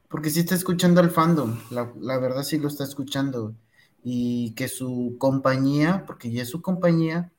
porque 0.08 0.30
sí 0.30 0.40
está 0.40 0.54
escuchando 0.54 1.00
al 1.00 1.10
fandom, 1.10 1.58
la, 1.70 1.92
la, 2.00 2.18
verdad 2.18 2.44
sí 2.44 2.58
lo 2.58 2.68
está 2.68 2.84
escuchando, 2.84 3.54
y 4.02 4.52
que 4.54 4.68
su 4.68 5.16
compañía, 5.18 6.04
porque 6.06 6.30
ya 6.30 6.42
es 6.42 6.48
su 6.48 6.62
compañía, 6.62 7.32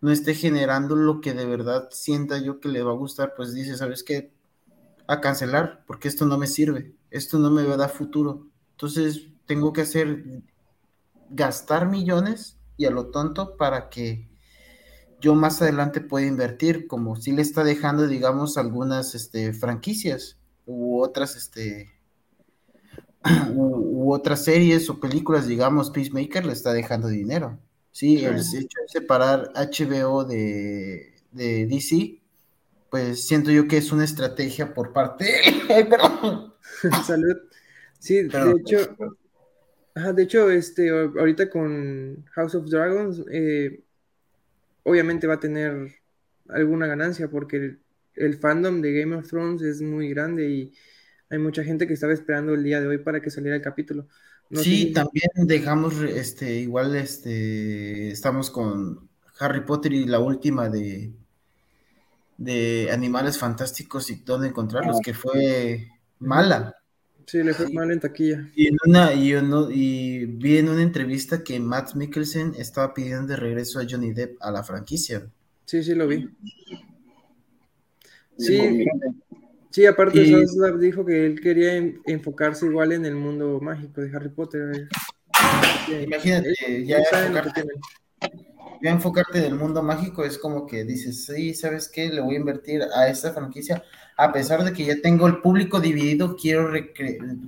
no 0.00 0.10
esté 0.10 0.34
generando 0.34 0.96
lo 0.96 1.20
que 1.20 1.32
de 1.32 1.46
verdad 1.46 1.88
sienta 1.90 2.38
yo 2.38 2.60
que 2.60 2.68
le 2.68 2.82
va 2.82 2.92
a 2.92 2.96
gustar, 2.96 3.34
pues 3.36 3.54
dice, 3.54 3.76
¿sabes 3.76 4.02
qué? 4.02 4.32
A 5.06 5.20
cancelar 5.20 5.84
porque 5.86 6.08
esto 6.08 6.26
no 6.26 6.38
me 6.38 6.46
sirve, 6.46 6.94
esto 7.10 7.38
no 7.38 7.50
me 7.50 7.64
va 7.64 7.74
a 7.74 7.78
dar 7.78 7.90
futuro. 7.90 8.48
Entonces 8.72 9.28
tengo 9.46 9.72
que 9.72 9.82
hacer 9.82 10.42
gastar 11.30 11.88
millones 11.88 12.58
y 12.76 12.86
a 12.86 12.90
lo 12.90 13.10
tonto 13.10 13.56
para 13.56 13.88
que 13.88 14.28
yo 15.20 15.34
más 15.34 15.62
adelante 15.62 16.00
pueda 16.00 16.26
invertir, 16.26 16.88
como 16.88 17.16
si 17.16 17.32
le 17.32 17.42
está 17.42 17.62
dejando, 17.62 18.08
digamos, 18.08 18.58
algunas 18.58 19.14
este, 19.14 19.52
franquicias 19.52 20.38
u 20.66 21.00
otras, 21.00 21.36
este, 21.36 21.92
u, 23.54 24.12
otras 24.12 24.42
series 24.44 24.90
o 24.90 24.98
películas, 24.98 25.46
digamos, 25.46 25.90
Peacemaker 25.90 26.44
le 26.44 26.52
está 26.52 26.72
dejando 26.72 27.06
dinero. 27.08 27.58
Sí, 27.92 28.24
el 28.24 28.36
hecho 28.36 28.56
de 28.56 28.88
separar 28.88 29.52
HBO 29.54 30.24
de, 30.24 31.14
de 31.30 31.66
DC 31.66 32.21
pues 32.92 33.26
siento 33.26 33.50
yo 33.50 33.66
que 33.66 33.78
es 33.78 33.90
una 33.90 34.04
estrategia 34.04 34.74
por 34.74 34.92
parte 34.92 35.24
de... 35.24 35.88
Salud. 37.06 37.38
Sí, 37.98 38.24
de 38.24 38.54
hecho, 38.60 38.96
de 40.14 40.22
hecho, 40.22 40.50
este, 40.50 40.90
ahorita 40.90 41.48
con 41.48 42.22
House 42.32 42.54
of 42.54 42.68
Dragons, 42.68 43.24
eh, 43.32 43.80
obviamente 44.82 45.26
va 45.26 45.34
a 45.34 45.40
tener 45.40 45.94
alguna 46.50 46.86
ganancia 46.86 47.30
porque 47.30 47.78
el, 48.14 48.38
fandom 48.38 48.82
de 48.82 48.92
Game 48.92 49.16
of 49.16 49.26
Thrones 49.26 49.62
es 49.62 49.80
muy 49.80 50.10
grande 50.10 50.50
y 50.50 50.74
hay 51.30 51.38
mucha 51.38 51.64
gente 51.64 51.86
que 51.86 51.94
estaba 51.94 52.12
esperando 52.12 52.52
el 52.52 52.62
día 52.62 52.82
de 52.82 52.88
hoy 52.88 52.98
para 52.98 53.22
que 53.22 53.30
saliera 53.30 53.56
el 53.56 53.62
capítulo. 53.62 54.06
sí, 54.50 54.92
también 54.92 55.30
dejamos, 55.46 55.98
este, 56.02 56.56
igual, 56.56 56.94
este, 56.94 58.10
estamos 58.10 58.50
con 58.50 59.08
Harry 59.38 59.62
Potter 59.62 59.94
y 59.94 60.04
la 60.04 60.18
última 60.18 60.68
de 60.68 61.21
de 62.38 62.88
Animales 62.92 63.38
Fantásticos 63.38 64.10
y 64.10 64.16
dónde 64.16 64.48
encontrarlos, 64.48 65.00
que 65.02 65.14
fue 65.14 65.88
mala. 66.18 66.74
Sí, 67.26 67.42
le 67.42 67.54
fue 67.54 67.72
mal 67.72 67.90
en 67.90 68.00
taquilla. 68.00 68.50
Y, 68.54 68.68
en 68.68 68.76
una, 68.86 69.14
y, 69.14 69.32
y 69.70 70.26
vi 70.26 70.58
en 70.58 70.68
una 70.68 70.82
entrevista 70.82 71.42
que 71.44 71.58
Matt 71.60 71.94
Mikkelsen 71.94 72.54
estaba 72.58 72.92
pidiendo 72.92 73.28
de 73.28 73.36
regreso 73.36 73.78
a 73.78 73.86
Johnny 73.88 74.12
Depp 74.12 74.36
a 74.40 74.50
la 74.50 74.62
franquicia. 74.62 75.30
Sí, 75.64 75.82
sí, 75.82 75.94
lo 75.94 76.06
vi. 76.08 76.28
Sí, 78.36 78.84
sí 79.70 79.86
aparte 79.86 80.20
dijo 80.78 81.04
que 81.04 81.26
él 81.26 81.40
quería 81.40 81.76
enfocarse 82.06 82.66
igual 82.66 82.92
en 82.92 83.06
el 83.06 83.14
mundo 83.14 83.60
mágico 83.60 84.00
de 84.00 84.14
Harry 84.14 84.30
Potter. 84.30 84.88
Imagínate, 86.02 86.84
ya 86.84 86.98
ya 88.82 88.90
enfocarte 88.90 89.38
en 89.38 89.44
el 89.44 89.54
mundo 89.54 89.82
mágico 89.82 90.24
es 90.24 90.38
como 90.38 90.66
que 90.66 90.84
dices, 90.84 91.24
sí, 91.26 91.54
¿sabes 91.54 91.88
qué? 91.88 92.08
Le 92.08 92.20
voy 92.20 92.34
a 92.34 92.40
invertir 92.40 92.82
a 92.94 93.08
esta 93.08 93.32
franquicia, 93.32 93.84
a 94.16 94.32
pesar 94.32 94.64
de 94.64 94.72
que 94.72 94.84
ya 94.84 95.00
tengo 95.00 95.26
el 95.26 95.40
público 95.40 95.80
dividido, 95.80 96.36
quiero 96.36 96.70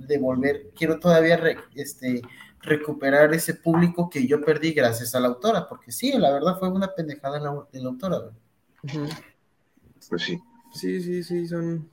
devolver, 0.07 0.71
quiero 0.75 0.99
todavía 0.99 1.39
este, 1.75 2.21
recuperar 2.61 3.33
ese 3.33 3.53
público 3.53 4.09
que 4.09 4.25
yo 4.25 4.41
perdí 4.41 4.71
gracias 4.71 5.13
a 5.13 5.19
la 5.19 5.27
autora, 5.27 5.67
porque 5.67 5.91
sí, 5.91 6.13
la 6.17 6.31
verdad 6.31 6.57
fue 6.57 6.69
una 6.69 6.93
pendejada 6.95 7.37
de 7.37 7.81
la, 7.81 7.89
autora. 7.89 8.17
Pues 10.09 10.21
sí. 10.21 10.39
Sí, 10.73 11.01
sí, 11.01 11.23
sí, 11.23 11.47
son. 11.47 11.89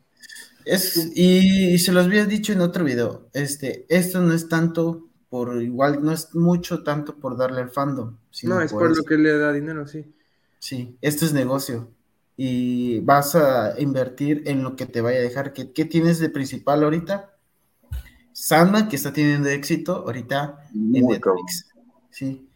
Es, 0.64 1.10
y, 1.16 1.78
se 1.78 1.92
los 1.92 2.06
había 2.06 2.26
dicho 2.26 2.52
en 2.52 2.60
otro 2.60 2.84
video. 2.84 3.28
Este, 3.32 3.86
esto 3.88 4.20
no 4.20 4.32
es 4.34 4.48
tanto 4.48 5.08
por 5.32 5.62
igual, 5.62 6.04
no 6.04 6.12
es 6.12 6.34
mucho 6.34 6.82
tanto 6.82 7.16
por 7.16 7.38
darle 7.38 7.62
al 7.62 7.70
fandom. 7.70 8.18
No, 8.42 8.60
es 8.60 8.70
por, 8.70 8.94
lo 8.94 9.02
que 9.02 9.16
le 9.16 9.38
da 9.38 9.50
dinero, 9.50 9.86
sí. 9.86 10.14
Sí, 10.58 10.98
esto 11.00 11.24
es 11.24 11.32
negocio. 11.32 11.88
Y 12.36 13.00
vas 13.00 13.34
a 13.34 13.80
invertir 13.80 14.42
en 14.44 14.62
lo 14.62 14.76
que 14.76 14.84
te 14.84 15.00
vaya 15.00 15.20
a 15.20 15.22
dejar. 15.22 15.54
¿Qué, 15.54 15.72
qué 15.72 15.86
tienes 15.86 16.18
de 16.18 16.28
principal 16.28 16.84
ahorita? 16.84 17.34
Sandman, 18.34 18.90
que 18.90 18.96
está 18.96 19.10
teniendo 19.10 19.48
éxito 19.48 20.04
ahorita 20.04 20.68
en 20.74 21.06
Netflix. 21.06 21.66
Sí. 22.10 22.46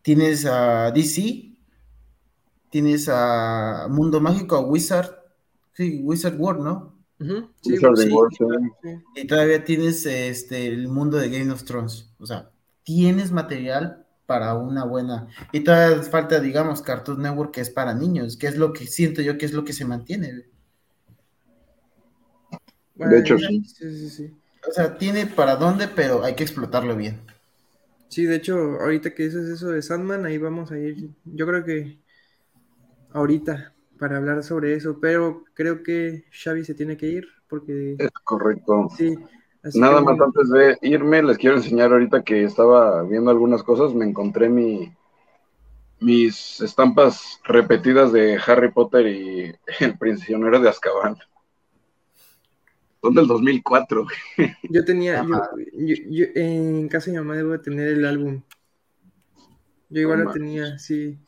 Tienes 0.00 0.46
a 0.46 0.90
DC, 0.92 1.58
tienes 2.70 3.06
a 3.12 3.86
Mundo 3.90 4.18
Mágico, 4.22 4.56
a 4.56 4.60
Wizard, 4.60 5.10
sí, 5.74 6.00
Wizard 6.02 6.40
World, 6.40 6.62
¿no? 6.62 6.95
Y 7.18 9.26
todavía 9.26 9.64
tienes 9.64 10.04
este 10.04 10.66
el 10.66 10.88
mundo 10.88 11.16
de 11.16 11.30
Game 11.30 11.50
of 11.50 11.64
Thrones. 11.64 12.12
O 12.18 12.26
sea, 12.26 12.50
tienes 12.82 13.32
material 13.32 14.06
para 14.26 14.54
una 14.54 14.84
buena. 14.84 15.28
Y 15.52 15.60
todavía 15.60 16.02
falta, 16.02 16.40
digamos, 16.40 16.82
Cartoon 16.82 17.22
Network 17.22 17.52
que 17.52 17.60
es 17.60 17.70
para 17.70 17.94
niños, 17.94 18.36
que 18.36 18.48
es 18.48 18.56
lo 18.56 18.72
que 18.72 18.86
siento 18.86 19.22
yo 19.22 19.38
que 19.38 19.46
es 19.46 19.52
lo 19.52 19.64
que 19.64 19.72
se 19.72 19.84
mantiene. 19.84 20.46
de 22.94 23.18
hecho, 23.18 23.38
sí. 23.38 23.64
Sí, 23.64 24.10
sí. 24.10 24.34
O 24.68 24.72
sea, 24.72 24.98
tiene 24.98 25.26
para 25.26 25.56
dónde, 25.56 25.88
pero 25.88 26.24
hay 26.24 26.34
que 26.34 26.42
explotarlo 26.42 26.96
bien. 26.96 27.20
Sí, 28.08 28.24
de 28.24 28.36
hecho, 28.36 28.56
ahorita 28.80 29.14
que 29.14 29.24
dices 29.24 29.48
eso 29.48 29.70
de 29.70 29.82
Sandman, 29.82 30.26
ahí 30.26 30.38
vamos 30.38 30.72
a 30.72 30.78
ir. 30.78 31.10
Yo 31.24 31.46
creo 31.46 31.64
que 31.64 31.98
ahorita 33.12 33.75
para 33.98 34.16
hablar 34.16 34.42
sobre 34.42 34.74
eso, 34.74 34.98
pero 35.00 35.44
creo 35.54 35.82
que 35.82 36.24
Xavi 36.30 36.64
se 36.64 36.74
tiene 36.74 36.96
que 36.96 37.06
ir 37.06 37.28
porque... 37.48 37.96
Es 37.98 38.10
correcto. 38.24 38.88
Sí. 38.96 39.16
Nada 39.74 40.00
más 40.00 40.20
antes 40.20 40.48
de 40.50 40.78
irme, 40.82 41.22
les 41.22 41.38
quiero 41.38 41.56
enseñar 41.56 41.92
ahorita 41.92 42.22
que 42.22 42.44
estaba 42.44 43.02
viendo 43.02 43.30
algunas 43.30 43.62
cosas, 43.62 43.94
me 43.94 44.04
encontré 44.04 44.48
mi, 44.48 44.94
mis 46.00 46.60
estampas 46.60 47.40
repetidas 47.44 48.12
de 48.12 48.38
Harry 48.46 48.70
Potter 48.70 49.06
y 49.06 49.54
El 49.80 49.98
prisionero 49.98 50.60
de 50.60 50.68
Azkaban. 50.68 51.16
Son 53.00 53.14
del 53.14 53.26
2004. 53.26 54.06
Yo 54.70 54.84
tenía, 54.84 55.24
yo, 55.24 56.24
en 56.34 56.88
casa 56.88 57.06
de 57.06 57.12
mi 57.12 57.18
mamá 57.18 57.36
debo 57.36 57.58
tener 57.60 57.88
el 57.88 58.04
álbum. 58.04 58.42
Yo 59.88 60.00
igual 60.00 60.24
lo 60.24 60.32
tenía, 60.32 60.78
sí, 60.78 61.18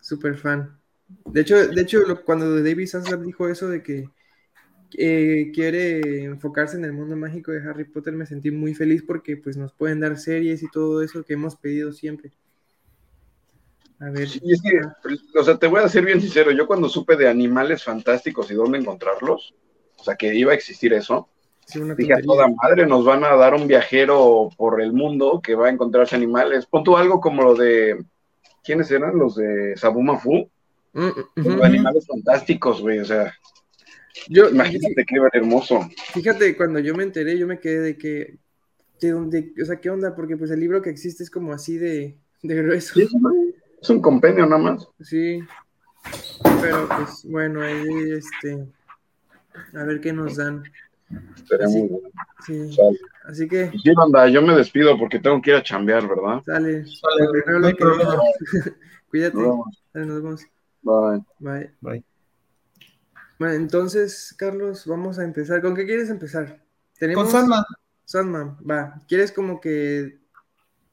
súper 0.00 0.36
fan. 0.36 0.78
De 1.26 1.40
hecho, 1.40 1.68
de 1.68 1.82
hecho 1.82 2.00
cuando 2.24 2.62
David 2.62 2.88
Zaslav 2.88 3.22
dijo 3.22 3.48
eso 3.48 3.68
de 3.68 3.82
que 3.82 4.08
quiere 4.90 6.24
enfocarse 6.24 6.76
en 6.76 6.84
el 6.84 6.92
mundo 6.92 7.16
mágico 7.16 7.50
de 7.50 7.68
Harry 7.68 7.84
Potter, 7.84 8.12
me 8.14 8.26
sentí 8.26 8.50
muy 8.50 8.74
feliz 8.74 9.02
porque 9.02 9.36
pues 9.36 9.56
nos 9.56 9.72
pueden 9.72 10.00
dar 10.00 10.16
series 10.18 10.62
y 10.62 10.68
todo 10.70 11.02
eso 11.02 11.24
que 11.24 11.34
hemos 11.34 11.56
pedido 11.56 11.92
siempre. 11.92 12.32
A 13.98 14.10
ver. 14.10 14.28
Sí, 14.28 14.40
es 14.44 14.62
que, 14.62 14.80
o 15.38 15.44
sea, 15.44 15.58
te 15.58 15.66
voy 15.66 15.80
a 15.82 15.88
ser 15.88 16.04
bien 16.04 16.20
sincero, 16.20 16.50
yo 16.52 16.66
cuando 16.66 16.88
supe 16.88 17.16
de 17.16 17.28
animales 17.28 17.82
fantásticos 17.82 18.50
y 18.50 18.54
dónde 18.54 18.78
encontrarlos, 18.78 19.54
o 19.96 20.04
sea, 20.04 20.16
que 20.16 20.34
iba 20.34 20.52
a 20.52 20.56
existir 20.56 20.92
eso. 20.92 21.28
Dije, 21.96 22.12
a 22.12 22.20
toda 22.20 22.46
madre, 22.62 22.86
nos 22.86 23.04
van 23.04 23.24
a 23.24 23.34
dar 23.36 23.54
un 23.54 23.66
viajero 23.66 24.50
por 24.56 24.82
el 24.82 24.92
mundo 24.92 25.40
que 25.42 25.54
va 25.54 25.68
a 25.68 25.70
encontrarse 25.70 26.14
animales. 26.14 26.66
Pon 26.66 26.84
tú 26.84 26.96
algo 26.96 27.20
como 27.20 27.42
lo 27.42 27.54
de, 27.54 28.04
¿quiénes 28.62 28.90
eran? 28.90 29.18
Los 29.18 29.36
de 29.36 29.74
Sabumafu. 29.76 30.50
Mm, 30.94 31.10
mm, 31.36 31.62
animales 31.62 32.06
fantásticos, 32.06 32.80
güey, 32.80 33.00
o 33.00 33.04
sea. 33.04 33.34
Yo, 34.28 34.48
imagínate 34.48 35.04
qué 35.04 35.16
hermoso. 35.32 35.88
Fíjate, 36.12 36.56
cuando 36.56 36.78
yo 36.78 36.94
me 36.94 37.02
enteré, 37.02 37.36
yo 37.36 37.46
me 37.46 37.58
quedé 37.58 37.80
de 37.80 37.98
que, 37.98 38.38
de, 39.00 39.52
o 39.60 39.64
sea, 39.66 39.80
¿qué 39.80 39.90
onda? 39.90 40.14
Porque 40.14 40.36
pues 40.36 40.50
el 40.52 40.60
libro 40.60 40.80
que 40.80 40.90
existe 40.90 41.24
es 41.24 41.30
como 41.30 41.52
así 41.52 41.76
de, 41.76 42.16
de 42.42 42.54
grueso. 42.54 43.00
es 43.00 43.90
un 43.90 44.00
compendio 44.00 44.46
nada 44.46 44.62
más. 44.62 44.88
Sí, 45.00 45.40
pero 46.60 46.88
pues 46.88 47.24
bueno, 47.24 47.60
ahí 47.60 48.12
este 48.12 48.66
a 49.74 49.84
ver 49.84 50.00
qué 50.00 50.12
nos 50.12 50.36
dan. 50.36 50.62
Así, 51.60 51.90
sí. 52.46 52.76
Así 53.24 53.48
que. 53.48 53.70
Sí, 53.70 53.92
anda, 53.96 54.28
yo 54.28 54.42
me 54.42 54.54
despido 54.54 54.98
porque 54.98 55.18
tengo 55.18 55.40
que 55.42 55.50
ir 55.50 55.56
a 55.56 55.62
chambear, 55.62 56.08
¿verdad? 56.08 56.42
Sale. 56.44 56.84
Sale. 56.86 57.76
Cuídate. 59.10 59.36
Nos 59.36 60.22
vemos. 60.22 60.46
Bye. 60.84 61.24
Bye. 61.40 61.70
Bye. 61.80 62.04
Bueno, 63.38 63.54
entonces, 63.54 64.34
Carlos, 64.38 64.86
vamos 64.86 65.18
a 65.18 65.24
empezar. 65.24 65.60
¿Con 65.60 65.74
qué 65.74 65.84
quieres 65.84 66.08
empezar? 66.10 66.62
¿Tenemos... 66.98 67.24
Con 67.24 67.32
Sandman. 67.32 67.64
Sandman, 68.04 68.58
va. 68.68 69.02
¿Quieres 69.08 69.32
como 69.32 69.60
que. 69.60 70.20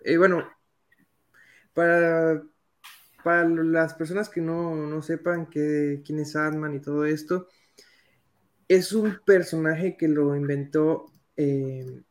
Eh, 0.04 0.18
bueno, 0.18 0.48
para, 1.74 2.42
para 3.24 3.48
las 3.48 3.94
personas 3.94 4.30
que 4.30 4.42
no, 4.42 4.76
no 4.76 5.02
sepan 5.02 5.48
que, 5.48 6.02
quién 6.06 6.20
es 6.20 6.32
Sandman 6.32 6.74
y 6.74 6.80
todo 6.80 7.06
esto, 7.06 7.48
es 8.68 8.94
un 8.94 9.20
personaje 9.26 9.98
que 9.98 10.08
lo 10.08 10.36
inventó 10.36 11.12
eh, 11.36 12.02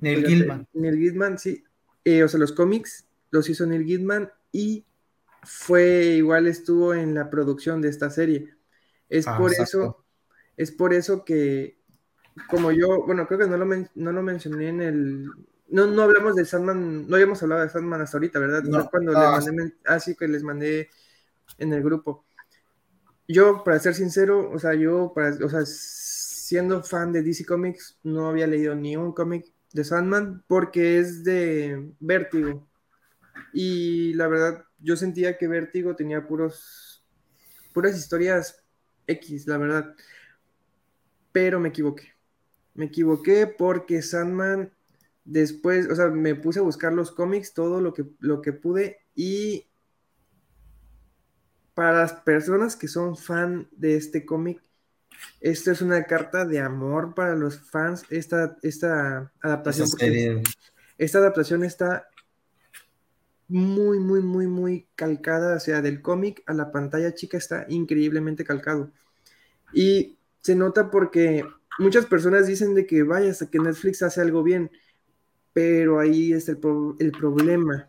Neil 0.00 0.22
Gaiman. 0.22 0.66
Neil 0.72 0.96
Gaiman, 0.96 1.38
sí. 1.38 1.62
Eh, 2.04 2.24
o 2.24 2.28
sea, 2.28 2.40
los 2.40 2.52
cómics 2.52 3.06
los 3.30 3.48
hizo 3.50 3.66
Neil 3.66 3.84
Gaiman 3.84 4.30
y 4.50 4.86
fue 5.48 6.16
igual 6.16 6.46
estuvo 6.46 6.94
en 6.94 7.14
la 7.14 7.30
producción 7.30 7.80
de 7.80 7.88
esta 7.88 8.10
serie. 8.10 8.54
Es 9.08 9.26
ah, 9.26 9.36
por 9.38 9.52
eso, 9.52 10.04
es 10.56 10.70
por 10.70 10.92
eso 10.92 11.24
que, 11.24 11.78
como 12.48 12.70
yo, 12.70 13.04
bueno, 13.06 13.26
creo 13.26 13.40
que 13.40 13.46
no 13.46 13.56
lo, 13.56 13.66
no 13.94 14.12
lo 14.12 14.22
mencioné 14.22 14.68
en 14.68 14.82
el. 14.82 15.30
No, 15.68 15.86
no 15.86 16.02
hablamos 16.02 16.34
de 16.34 16.44
Sandman, 16.44 17.08
no 17.08 17.16
habíamos 17.16 17.42
hablado 17.42 17.62
de 17.62 17.68
Sandman 17.68 18.00
hasta 18.00 18.16
ahorita, 18.16 18.38
¿verdad? 18.38 18.62
No, 18.62 18.88
cuando 18.88 19.16
ah, 19.16 19.40
mandé, 19.44 19.74
ah, 19.86 20.00
sí, 20.00 20.14
que 20.14 20.28
les 20.28 20.42
mandé 20.42 20.88
en 21.58 21.72
el 21.72 21.82
grupo 21.82 22.24
yo, 23.28 23.62
para 23.62 23.78
ser 23.78 23.94
sincero, 23.94 24.50
o 24.50 24.58
sea, 24.58 24.74
yo, 24.74 25.12
para, 25.14 25.36
o 25.44 25.48
sea, 25.50 25.60
siendo 25.66 26.82
fan 26.82 27.12
de 27.12 27.22
DC 27.22 27.44
Comics, 27.44 27.98
no 28.02 28.28
había 28.28 28.46
leído 28.46 28.74
ni 28.74 28.96
un 28.96 29.12
cómic 29.12 29.52
de 29.72 29.84
Sandman 29.84 30.42
porque 30.48 30.98
es 30.98 31.24
de 31.24 31.92
Vértigo. 32.00 32.66
Y 33.52 34.14
la 34.14 34.28
verdad, 34.28 34.64
yo 34.80 34.96
sentía 34.96 35.36
que 35.36 35.48
Vértigo 35.48 35.96
tenía 35.96 36.26
puros, 36.26 37.04
puras 37.72 37.96
historias 37.96 38.64
X, 39.06 39.46
la 39.46 39.58
verdad. 39.58 39.94
Pero 41.32 41.60
me 41.60 41.70
equivoqué. 41.70 42.14
Me 42.74 42.86
equivoqué 42.86 43.46
porque 43.46 44.02
Sandman 44.02 44.72
después, 45.24 45.88
o 45.90 45.94
sea, 45.94 46.08
me 46.08 46.34
puse 46.34 46.60
a 46.60 46.62
buscar 46.62 46.92
los 46.92 47.10
cómics, 47.10 47.52
todo 47.52 47.80
lo 47.80 47.92
que, 47.92 48.06
lo 48.20 48.40
que 48.40 48.52
pude 48.52 49.00
y 49.14 49.66
para 51.74 52.00
las 52.00 52.12
personas 52.12 52.76
que 52.76 52.88
son 52.88 53.16
fan 53.16 53.68
de 53.72 53.96
este 53.96 54.26
cómic, 54.26 54.60
esta 55.40 55.72
es 55.72 55.80
una 55.82 56.04
carta 56.04 56.44
de 56.44 56.60
amor 56.60 57.14
para 57.14 57.36
los 57.36 57.58
fans. 57.70 58.04
Esta, 58.10 58.56
esta 58.62 59.32
adaptación. 59.40 59.88
Esta 60.96 61.18
adaptación 61.18 61.64
está 61.64 62.08
muy, 63.48 63.98
muy, 63.98 64.20
muy, 64.20 64.46
muy 64.46 64.86
calcada. 64.94 65.56
O 65.56 65.60
sea, 65.60 65.82
del 65.82 66.02
cómic 66.02 66.42
a 66.46 66.54
la 66.54 66.70
pantalla 66.70 67.14
chica 67.14 67.36
está 67.36 67.66
increíblemente 67.68 68.44
calcado. 68.44 68.90
Y 69.72 70.16
se 70.40 70.54
nota 70.54 70.90
porque 70.90 71.44
muchas 71.78 72.06
personas 72.06 72.46
dicen 72.46 72.74
de 72.74 72.86
que 72.86 73.02
vaya 73.02 73.30
hasta 73.30 73.50
que 73.50 73.58
Netflix 73.58 74.02
hace 74.02 74.20
algo 74.20 74.42
bien. 74.42 74.70
Pero 75.52 75.98
ahí 75.98 76.32
es 76.32 76.48
el, 76.48 76.58
el 76.98 77.12
problema. 77.12 77.88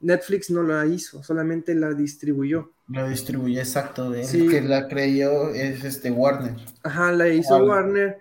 Netflix 0.00 0.50
no 0.50 0.62
la 0.62 0.84
hizo, 0.86 1.22
solamente 1.22 1.74
la 1.74 1.94
distribuyó. 1.94 2.72
Lo 2.88 3.08
distribuyó, 3.08 3.60
exacto. 3.60 4.12
El 4.12 4.50
que 4.50 4.60
la 4.60 4.88
creyó 4.88 5.50
es 5.50 5.84
este 5.84 6.10
Warner. 6.10 6.56
Ajá, 6.82 7.12
la 7.12 7.28
hizo 7.28 7.56
Warner. 7.64 8.18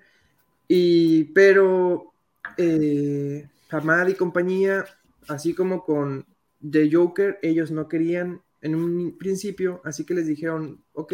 Y, 0.67 1.25
pero 1.25 2.13
eh, 2.57 3.49
Hamad 3.69 4.07
y 4.07 4.13
compañía, 4.13 4.85
así 5.27 5.53
como 5.53 5.83
con 5.83 6.25
The 6.69 6.89
Joker, 6.91 7.39
ellos 7.41 7.71
no 7.71 7.87
querían 7.87 8.41
en 8.61 8.75
un 8.75 9.17
principio, 9.17 9.81
así 9.83 10.05
que 10.05 10.13
les 10.13 10.27
dijeron, 10.27 10.83
ok, 10.93 11.13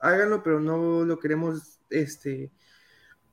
háganlo, 0.00 0.42
pero 0.42 0.60
no 0.60 1.04
lo 1.04 1.18
queremos, 1.18 1.80
este, 1.90 2.50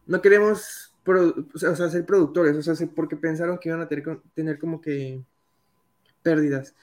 no 0.05 0.21
queremos, 0.21 0.93
o 1.05 1.57
sea, 1.57 1.75
ser 1.75 2.05
productores, 2.05 2.55
o 2.55 2.75
sea, 2.75 2.87
porque 2.93 3.15
pensaron 3.15 3.57
que 3.57 3.69
iban 3.69 3.81
a 3.81 3.87
tener, 3.87 4.21
tener 4.33 4.59
como 4.59 4.81
que 4.81 5.23
pérdidas. 6.21 6.75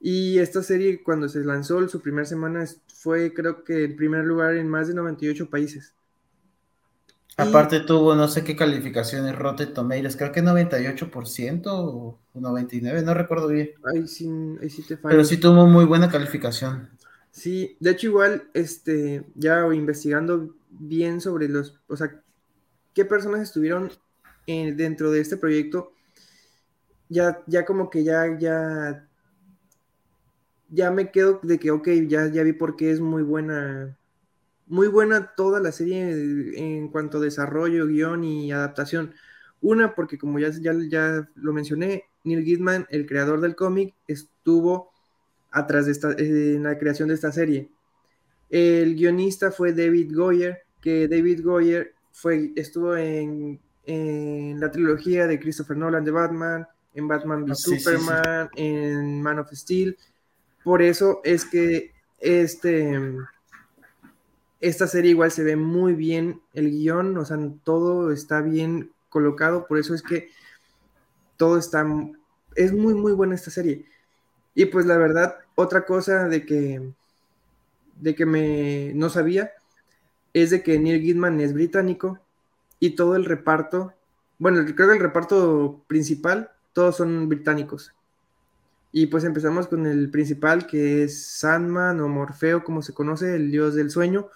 Y 0.00 0.38
esta 0.38 0.62
serie, 0.62 1.02
cuando 1.02 1.28
se 1.28 1.44
lanzó, 1.44 1.86
su 1.88 2.00
primera 2.00 2.24
semana 2.24 2.64
fue, 2.94 3.34
creo 3.34 3.64
que, 3.64 3.84
el 3.84 3.96
primer 3.96 4.24
lugar 4.24 4.54
en 4.54 4.68
más 4.68 4.88
de 4.88 4.94
98 4.94 5.50
países. 5.50 5.94
Aparte 7.38 7.80
tuvo 7.80 8.16
no 8.16 8.26
sé 8.26 8.42
qué 8.42 8.56
calificaciones 8.56 9.36
Rotten 9.36 9.72
Tomatoes, 9.72 10.16
creo 10.16 10.32
que 10.32 10.42
98% 10.42 11.66
o 11.68 12.18
99, 12.34 13.02
no 13.02 13.14
recuerdo 13.14 13.46
bien. 13.46 13.70
Ahí 13.84 14.08
sí, 14.08 14.28
ahí 14.60 14.68
sí 14.68 14.82
te 14.82 14.96
Pero 14.96 15.24
sí 15.24 15.36
tuvo 15.36 15.66
muy 15.66 15.84
buena 15.84 16.10
calificación. 16.10 16.90
Sí, 17.30 17.76
de 17.78 17.90
hecho 17.90 18.08
igual, 18.08 18.48
este, 18.54 19.24
ya 19.36 19.64
investigando 19.72 20.56
bien 20.70 21.20
sobre 21.20 21.48
los, 21.48 21.78
o 21.86 21.96
sea, 21.96 22.20
qué 22.94 23.04
personas 23.04 23.42
estuvieron 23.42 23.92
eh, 24.48 24.72
dentro 24.72 25.12
de 25.12 25.20
este 25.20 25.36
proyecto, 25.36 25.92
ya, 27.08 27.42
ya 27.46 27.64
como 27.64 27.90
que 27.90 28.02
ya, 28.02 28.36
ya, 28.38 29.06
ya 30.70 30.90
me 30.90 31.10
quedo 31.12 31.38
de 31.42 31.58
que, 31.58 31.70
ok, 31.70 31.88
ya, 32.08 32.26
ya 32.26 32.42
vi 32.42 32.52
por 32.52 32.76
qué 32.76 32.90
es 32.90 33.00
muy 33.00 33.22
buena, 33.22 33.96
muy 34.68 34.88
buena 34.88 35.34
toda 35.34 35.60
la 35.60 35.72
serie 35.72 36.10
en 36.56 36.88
cuanto 36.88 37.18
a 37.18 37.22
desarrollo, 37.22 37.86
guion 37.86 38.24
y 38.24 38.52
adaptación. 38.52 39.14
Una, 39.60 39.94
porque 39.94 40.18
como 40.18 40.38
ya, 40.38 40.50
ya, 40.50 40.72
ya 40.88 41.28
lo 41.34 41.52
mencioné, 41.52 42.04
Neil 42.24 42.44
Gaiman, 42.44 42.86
el 42.90 43.06
creador 43.06 43.40
del 43.40 43.56
cómic, 43.56 43.94
estuvo 44.06 44.92
atrás 45.50 45.86
de 45.86 45.92
esta, 45.92 46.12
en 46.16 46.62
la 46.62 46.78
creación 46.78 47.08
de 47.08 47.14
esta 47.14 47.32
serie. 47.32 47.70
El 48.50 48.94
guionista 48.94 49.50
fue 49.50 49.72
David 49.72 50.14
Goyer, 50.14 50.62
que 50.80 51.08
David 51.08 51.44
Goyer 51.44 51.94
fue, 52.12 52.52
estuvo 52.56 52.96
en, 52.96 53.60
en 53.84 54.60
la 54.60 54.70
trilogía 54.70 55.26
de 55.26 55.40
Christopher 55.40 55.76
Nolan 55.76 56.04
de 56.04 56.10
Batman, 56.10 56.66
en 56.94 57.08
Batman 57.08 57.44
v 57.44 57.52
ah, 57.52 57.54
Superman, 57.54 58.48
en 58.56 59.22
Man 59.22 59.38
of 59.38 59.52
Steel. 59.52 59.96
Por 60.64 60.82
eso 60.82 61.20
es 61.24 61.44
que 61.44 61.92
este, 62.18 62.98
esta 64.60 64.86
serie 64.86 65.12
igual 65.12 65.30
se 65.30 65.44
ve 65.44 65.56
muy 65.56 65.94
bien 65.94 66.40
el 66.52 66.70
guion, 66.70 67.16
o 67.16 67.24
sea, 67.24 67.38
todo 67.64 68.12
está 68.12 68.40
bien 68.40 68.92
colocado, 69.08 69.66
por 69.66 69.78
eso 69.78 69.94
es 69.94 70.02
que 70.02 70.28
todo 71.36 71.58
está, 71.58 71.86
es 72.56 72.72
muy, 72.72 72.94
muy 72.94 73.12
buena 73.12 73.34
esta 73.34 73.50
serie. 73.50 73.86
Y 74.54 74.66
pues 74.66 74.86
la 74.86 74.96
verdad, 74.96 75.36
otra 75.54 75.84
cosa 75.86 76.28
de 76.28 76.44
que, 76.44 76.92
de 78.00 78.14
que 78.14 78.26
me 78.26 78.92
no 78.94 79.08
sabía 79.08 79.52
es 80.34 80.50
de 80.50 80.62
que 80.62 80.78
Neil 80.78 81.02
Gaiman 81.02 81.40
es 81.40 81.54
británico 81.54 82.18
y 82.80 82.90
todo 82.90 83.16
el 83.16 83.24
reparto, 83.24 83.94
bueno, 84.38 84.64
creo 84.74 84.88
que 84.88 84.94
el 84.96 85.00
reparto 85.00 85.82
principal, 85.86 86.50
todos 86.72 86.96
son 86.96 87.28
británicos. 87.28 87.92
Y 88.90 89.06
pues 89.06 89.24
empezamos 89.24 89.66
con 89.66 89.86
el 89.86 90.10
principal, 90.10 90.66
que 90.66 91.04
es 91.04 91.22
Sandman 91.38 92.00
o 92.00 92.08
Morfeo, 92.08 92.64
como 92.64 92.82
se 92.82 92.94
conoce, 92.94 93.36
el 93.36 93.50
dios 93.50 93.74
del 93.74 93.90
sueño. 93.90 94.28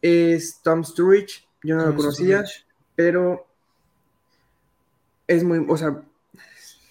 Es 0.00 0.60
Tom 0.62 0.84
Sturridge, 0.84 1.46
yo 1.62 1.76
no 1.76 1.86
lo 1.86 1.96
conocía, 1.96 2.44
pero 2.94 3.46
es 5.26 5.44
muy, 5.44 5.64
o 5.68 5.76
sea, 5.76 6.02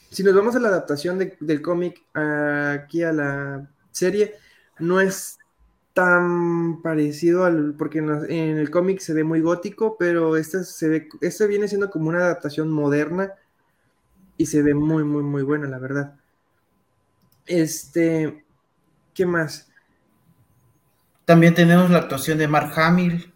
si 0.09 0.23
nos 0.23 0.35
vamos 0.35 0.55
a 0.55 0.59
la 0.59 0.69
adaptación 0.69 1.19
del 1.39 1.61
cómic 1.61 2.03
aquí 2.13 3.03
a 3.03 3.11
la 3.11 3.69
serie, 3.91 4.35
no 4.79 5.01
es 5.01 5.39
tan 5.93 6.81
parecido 6.83 7.45
al, 7.45 7.73
porque 7.75 7.99
en, 7.99 8.09
el 8.57 8.69
cómic 8.69 8.99
se 8.99 9.13
ve 9.13 9.23
muy 9.23 9.41
gótico, 9.41 9.97
pero 9.97 10.37
este, 10.37 10.63
se 10.63 10.89
ve, 10.89 11.09
este 11.21 11.47
viene 11.47 11.67
siendo 11.67 11.89
como 11.89 12.09
una 12.09 12.19
adaptación 12.19 12.69
moderna 12.69 13.33
y 14.37 14.45
se 14.45 14.61
ve 14.61 14.75
muy, 14.75 15.03
muy, 15.03 15.23
muy 15.23 15.41
buena, 15.41 15.67
la 15.67 15.79
verdad. 15.79 16.15
Este, 17.47 18.45
¿qué 19.15 19.25
más? 19.25 19.71
También 21.27 21.53
tenemos 21.53 21.89
la 21.89 21.97
actuación 21.97 22.37
de 22.37 22.47
Mark 22.47 22.71
Hamill. 22.77 23.33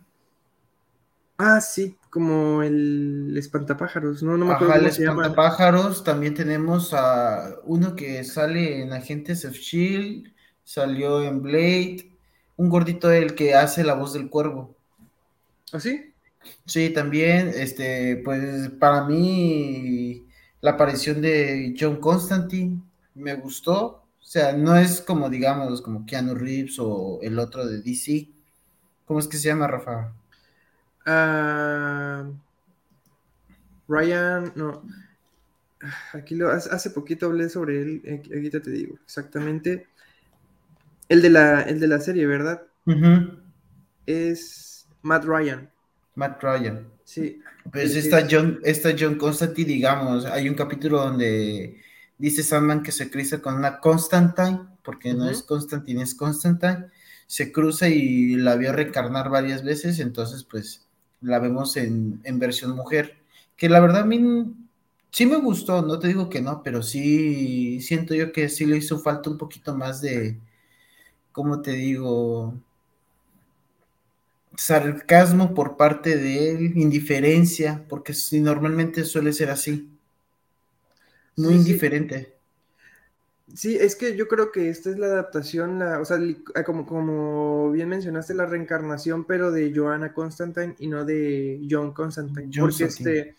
Ah, 1.38 1.60
sí, 1.60 1.98
como 2.10 2.64
el 2.64 3.36
espantapájaros, 3.38 4.24
no, 4.24 4.38
no 4.38 4.46
me 4.46 4.54
acuerdo 4.54 4.76
cómo 4.76 4.90
se 4.92 5.04
llama. 5.04 5.24
espantapájaros, 5.24 6.02
también 6.02 6.34
tenemos 6.34 6.94
a 6.94 7.58
uno 7.66 7.94
que 7.94 8.24
sale 8.24 8.82
en 8.82 8.94
Agentes 8.94 9.44
of 9.44 9.56
Shield, 9.56 10.32
salió 10.64 11.22
en 11.22 11.42
Blade, 11.42 12.14
un 12.56 12.70
gordito 12.70 13.12
el 13.12 13.36
que 13.36 13.56
hace 13.56 13.84
la 13.84 13.96
voz 13.96 14.14
del 14.14 14.30
cuervo. 14.30 14.74
¿Ah, 15.74 15.82
sí? 15.82 16.14
Sí, 16.66 16.92
también, 16.92 17.52
este, 17.54 18.22
pues 18.24 18.70
para 18.80 19.04
mí 19.04 20.26
la 20.62 20.72
aparición 20.72 21.22
de 21.22 21.76
John 21.78 21.98
Constantine 21.98 22.82
me 23.16 23.34
gustó, 23.36 24.01
o 24.22 24.24
sea, 24.24 24.54
no 24.54 24.78
es 24.78 25.02
como 25.02 25.30
digamos 25.30 25.82
como 25.82 26.06
Keanu 26.06 26.36
Reeves 26.36 26.78
o 26.80 27.20
el 27.22 27.40
otro 27.40 27.66
de 27.66 27.82
DC. 27.82 28.30
¿Cómo 29.06 29.20
es 29.20 29.28
que 29.28 29.38
se 29.38 29.50
llama, 29.50 29.68
Rafa? 29.68 30.14
Ah, 31.06 32.30
Ryan, 33.88 34.54
no. 34.56 34.84
Aquí 36.14 36.36
lo 36.36 36.50
hace 36.50 36.92
poquito 36.92 37.26
hablé 37.26 37.50
sobre 37.50 37.82
él. 37.82 38.02
Aquí 38.06 38.50
te 38.50 38.70
digo 38.70 38.98
exactamente. 39.04 39.88
El 41.10 41.22
de 41.22 41.30
la, 41.30 41.64
el 41.64 41.80
de 41.80 41.88
la 41.88 42.00
serie, 42.00 42.26
¿verdad? 42.26 42.62
Es 44.06 44.88
Matt 45.02 45.26
Ryan. 45.26 45.70
Matt 46.16 46.42
Ryan. 46.42 46.88
Sí. 47.04 47.42
Pues 47.72 47.96
esta 47.96 48.28
John, 48.30 48.60
esta 48.64 48.92
John 48.98 49.16
Constantine, 49.16 49.68
digamos, 49.68 50.26
hay 50.26 50.48
un 50.48 50.56
capítulo 50.56 51.00
donde 51.00 51.82
dice 52.22 52.44
Sandman 52.44 52.84
que 52.84 52.92
se 52.92 53.10
cruza 53.10 53.42
con 53.42 53.56
una 53.56 53.80
Constantine, 53.80 54.60
porque 54.84 55.14
no 55.14 55.28
es 55.28 55.42
Constantine, 55.42 56.04
es 56.04 56.16
Constantine. 56.16 56.86
Se 57.26 57.52
cruza 57.52 57.90
y 57.90 58.36
la 58.36 58.56
vio 58.56 58.74
reencarnar 58.74 59.30
varias 59.30 59.64
veces, 59.64 60.00
entonces 60.00 60.44
pues 60.44 60.86
la 61.22 61.40
vemos 61.40 61.78
en, 61.78 62.22
versión 62.40 62.76
mujer, 62.76 63.18
que 63.58 63.70
la 63.70 63.80
verdad 63.80 64.02
a 64.02 64.06
mí 64.06 64.54
sí 65.12 65.26
me 65.26 65.38
gustó, 65.38 65.82
no 65.82 66.00
te 66.00 66.08
digo 66.10 66.30
que 66.30 66.42
no, 66.42 66.62
pero 66.64 66.84
sí 66.84 67.82
siento 67.82 68.14
yo 68.16 68.32
que 68.32 68.50
sí 68.50 68.66
le 68.66 68.78
hizo 68.78 69.00
falta 69.00 69.30
un 69.30 69.38
poquito 69.38 69.76
más 69.76 70.02
de, 70.02 70.40
¿cómo 71.32 71.62
te 71.62 71.72
digo? 71.74 72.54
sarcasmo 74.56 75.54
por 75.54 75.78
parte 75.78 76.18
de 76.18 76.52
él, 76.52 76.78
indiferencia, 76.78 77.86
porque 77.90 78.14
si 78.14 78.40
normalmente 78.42 79.06
suele 79.06 79.34
ser 79.34 79.50
así, 79.50 79.91
muy 81.42 81.56
indiferente. 81.56 82.42
Sí, 83.54 83.76
es 83.76 83.96
que 83.96 84.16
yo 84.16 84.28
creo 84.28 84.52
que 84.52 84.70
esta 84.70 84.90
es 84.90 84.98
la 84.98 85.08
adaptación, 85.08 85.80
la, 85.80 86.00
o 86.00 86.06
sea, 86.06 86.18
ah, 86.56 86.64
como, 86.64 86.86
como 86.86 87.72
bien 87.72 87.90
mencionaste, 87.90 88.34
la 88.34 88.46
reencarnación, 88.46 89.26
pero 89.26 89.52
de 89.52 89.74
Joanna 89.76 90.14
Constantine 90.14 90.76
y 90.80 90.88
no 90.88 91.04
de 91.04 91.60
John 91.70 91.92
Constantine. 91.92 92.50
porque 92.58 92.84
este, 92.84 93.36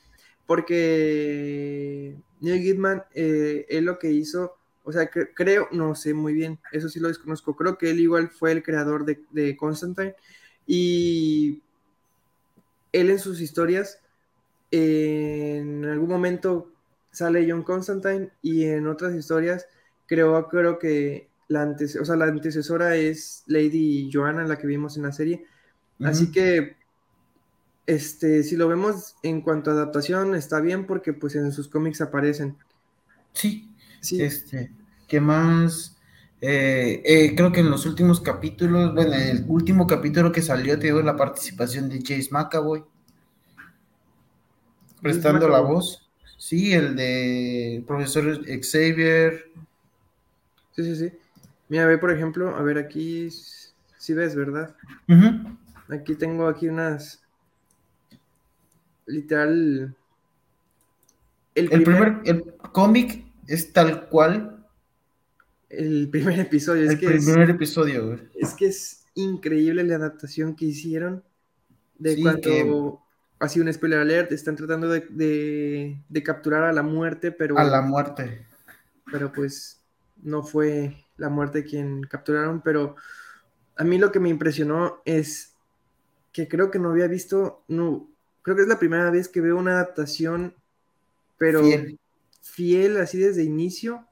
porque 0.47 2.17
Neil 2.41 2.65
Gaiman, 2.65 3.05
eh, 3.15 3.65
él 3.69 3.85
lo 3.85 3.99
que 3.99 4.11
hizo, 4.11 4.57
o 4.85 4.93
sea, 4.93 5.09
creo, 5.09 5.69
no 5.73 5.95
sé 5.95 6.13
muy 6.13 6.35
bien, 6.35 6.59
eso 6.73 6.89
sí 6.89 7.01
lo 7.01 7.09
desconozco, 7.09 7.57
creo 7.57 7.79
que 7.79 7.91
él 7.91 8.01
igual 8.01 8.29
fue 8.29 8.53
el 8.53 8.63
creador 8.63 9.07
de, 9.07 9.21
de 9.31 9.57
Constantine 9.57 10.15
y 10.67 11.63
él 12.93 13.11
en 13.11 13.19
sus 13.19 13.41
historias, 13.41 14.01
en 14.71 15.85
algún 15.85 16.09
momento 16.09 16.72
sale 17.13 17.47
John 17.49 17.63
Constantine 17.63 18.31
y 18.43 18.65
en 18.65 18.89
otras 18.89 19.15
historias 19.15 19.67
creo, 20.07 20.49
creo 20.49 20.79
que 20.79 21.31
la, 21.49 21.63
antes, 21.63 21.97
o 21.97 22.05
sea, 22.05 22.17
la 22.17 22.27
antecesora 22.27 22.97
es 22.97 23.45
Lady 23.47 24.11
Joanna, 24.13 24.45
la 24.45 24.59
que 24.59 24.67
vimos 24.67 24.97
en 24.97 25.05
la 25.05 25.13
serie. 25.13 25.45
Así 26.03 26.33
que, 26.33 26.77
este, 27.87 28.43
si 28.43 28.57
lo 28.57 28.67
vemos 28.67 29.17
en 29.23 29.41
cuanto 29.41 29.71
a 29.71 29.75
adaptación, 29.75 30.35
está 30.35 30.61
bien 30.61 30.87
porque 30.87 31.13
pues 31.13 31.37
en 31.37 31.53
sus 31.53 31.69
cómics 31.69 32.01
aparecen. 32.01 32.57
Sí, 33.33 33.71
sí. 34.01 34.21
Este, 34.21 34.73
¿qué 35.07 35.21
más? 35.21 35.97
Eh, 36.41 37.03
eh, 37.05 37.35
creo 37.37 37.53
que 37.53 37.61
en 37.61 37.71
los 37.71 37.87
últimos 37.87 38.21
capítulos, 38.21 38.93
bueno, 38.95 39.15
en 39.15 39.37
el 39.37 39.45
último 39.47 39.87
capítulo 39.87 40.33
que 40.33 40.43
salió, 40.43 40.79
te 40.79 40.91
la 40.91 41.17
participación 41.17 41.89
de 41.89 42.03
Chase 42.03 42.29
McAvoy. 42.33 42.85
Prestando 45.01 45.49
la 45.49 45.61
voz. 45.61 46.11
Sí, 46.43 46.73
el 46.73 46.97
de 46.97 47.85
profesor 47.87 48.45
Xavier, 48.45 49.49
Sí, 50.75 50.83
sí, 50.83 50.97
sí. 50.97 51.13
Mira, 51.69 51.87
ve, 51.87 51.99
por 51.99 52.11
ejemplo, 52.11 52.57
a 52.57 52.63
ver, 52.63 52.79
aquí 52.79 53.31
sí 53.31 54.13
ves, 54.13 54.35
¿verdad? 54.35 54.75
Aquí 55.89 56.17
tengo 56.17 56.49
aquí 56.49 56.67
unas. 56.67 57.23
Literal. 59.07 59.95
El, 61.55 61.69
primer, 61.69 62.23
el 62.25 62.43
cómic 62.73 63.25
es 63.47 63.73
tal 63.73 64.09
cual. 64.09 64.67
El 65.71 66.09
primer 66.11 66.41
episodio. 66.41 66.91
El 66.91 66.99
primer 66.99 67.51
episodio, 67.51 68.07
güey. 68.09 68.19
Es 68.35 68.55
que 68.55 68.67
es 68.67 69.05
increíble 69.15 69.85
la 69.85 69.95
adaptación 69.95 70.57
que 70.57 70.65
hicieron 70.65 71.23
de 72.01 72.21
cuando. 72.21 73.01
Así 73.43 73.61
un 73.61 73.73
spoiler 73.73 73.99
alert, 73.99 74.31
están 74.31 74.55
tratando 74.55 74.89
de, 74.89 75.01
de, 75.11 76.01
de 76.09 76.23
capturar 76.23 76.63
a 76.63 76.73
la 76.73 76.83
muerte, 76.83 77.33
pero. 77.33 77.59
A 77.59 77.65
la 77.65 77.83
muerte. 77.83 78.47
Pero 79.11 79.33
pues 79.33 79.83
no 80.23 80.45
fue 80.45 81.05
la 81.17 81.29
muerte 81.29 81.65
quien 81.65 82.03
capturaron, 82.05 82.63
pero 82.63 82.95
a 83.77 83.85
mí 83.85 83.99
lo 83.99 84.13
que 84.13 84.21
me 84.21 84.29
impresionó 84.29 85.03
es 85.05 85.55
que 86.33 86.49
creo 86.49 86.71
que 86.71 86.79
no 86.79 86.91
había 86.91 87.09
visto, 87.09 87.65
no, 87.69 88.09
creo 88.43 88.57
que 88.57 88.63
es 88.63 88.69
la 88.69 88.79
primera 88.79 89.11
vez 89.11 89.29
que 89.29 89.41
veo 89.41 89.57
una 89.57 89.73
adaptación, 89.73 90.55
pero 91.37 91.63
fiel, 92.41 92.97
así 92.99 93.19
desde 93.19 93.43
inicio. 93.43 94.07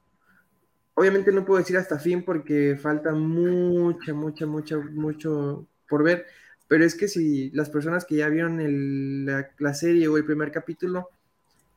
obviamente 0.95 1.33
no 1.33 1.45
puedo 1.45 1.59
decir 1.59 1.77
hasta 1.77 1.99
fin 1.99 2.25
porque 2.25 2.77
falta 2.77 3.13
mucha, 3.13 4.13
mucha, 4.13 4.47
mucha, 4.47 4.77
mucho 4.79 5.67
por 5.89 6.03
ver, 6.03 6.27
pero 6.71 6.85
es 6.85 6.95
que 6.95 7.09
si 7.09 7.51
las 7.51 7.69
personas 7.69 8.05
que 8.05 8.15
ya 8.15 8.29
vieron 8.29 9.27
la, 9.27 9.75
serie 9.75 10.07
o 10.07 10.17
el 10.17 10.25
primer 10.25 10.53
capítulo, 10.53 11.09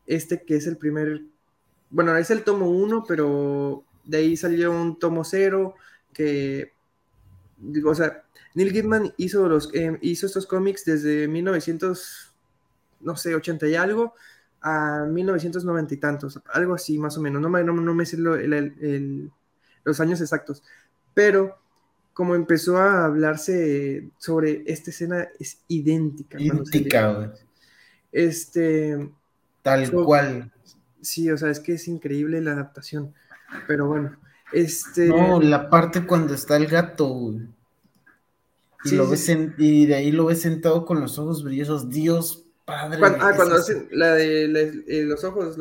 este 0.05 0.43
que 0.45 0.55
es 0.55 0.67
el 0.67 0.77
primer, 0.77 1.23
bueno, 1.89 2.15
es 2.15 2.29
el 2.29 2.43
tomo 2.43 2.69
1, 2.69 3.03
pero 3.07 3.83
de 4.03 4.17
ahí 4.17 4.37
salió 4.37 4.71
un 4.71 4.99
tomo 4.99 5.23
0 5.23 5.73
que, 6.13 6.73
o 7.83 7.95
sea, 7.95 8.23
Neil 8.53 8.71
Gaiman 8.71 9.11
hizo, 9.17 9.49
los, 9.49 9.73
eh, 9.73 9.97
hizo 10.01 10.27
estos 10.27 10.45
cómics 10.45 10.85
desde 10.85 11.27
1900, 11.27 12.35
no 12.99 13.15
sé, 13.15 13.33
80 13.33 13.67
y 13.69 13.73
algo, 13.73 14.13
a 14.61 15.07
1990 15.09 15.91
y 15.91 15.97
tantos, 15.97 16.39
algo 16.53 16.75
así 16.75 16.99
más 16.99 17.17
o 17.17 17.21
menos, 17.21 17.41
no 17.41 17.49
me, 17.49 17.63
no, 17.63 17.73
me 17.73 18.05
sé 18.05 18.17
lo, 18.17 18.37
los 19.85 19.99
años 19.99 20.21
exactos, 20.21 20.61
pero 21.15 21.62
como 22.13 22.35
empezó 22.35 22.77
a 22.77 23.05
hablarse 23.05 24.09
sobre 24.17 24.63
esta 24.67 24.91
escena 24.91 25.27
es 25.39 25.59
idéntica. 25.67 26.39
Idéntica. 26.39 27.33
Este... 28.11 29.09
Tal 29.61 29.87
so, 29.87 30.05
cual. 30.05 30.51
Sí, 31.01 31.29
o 31.31 31.37
sea, 31.37 31.49
es 31.49 31.59
que 31.59 31.73
es 31.73 31.87
increíble 31.87 32.41
la 32.41 32.51
adaptación, 32.51 33.13
pero 33.67 33.87
bueno, 33.87 34.17
este... 34.51 35.07
No, 35.07 35.41
la 35.41 35.69
parte 35.69 36.05
cuando 36.05 36.33
está 36.33 36.57
el 36.57 36.67
gato, 36.67 37.07
güey. 37.07 37.47
Y, 38.85 38.89
sí, 38.89 38.95
lo 38.97 39.09
ves 39.09 39.29
en, 39.29 39.55
y 39.57 39.85
de 39.85 39.95
ahí 39.95 40.11
lo 40.11 40.25
ves 40.25 40.41
sentado 40.41 40.85
con 40.85 40.99
los 40.99 41.17
ojos 41.17 41.43
brillosos, 41.43 41.89
Dios 41.89 42.43
Padre. 42.65 42.99
Cuando, 42.99 43.25
ah, 43.25 43.33
cuando 43.35 43.55
hacen 43.55 43.87
la 43.91 44.13
de 44.13 44.47
les, 44.47 45.05
los 45.05 45.23
ojos, 45.23 45.57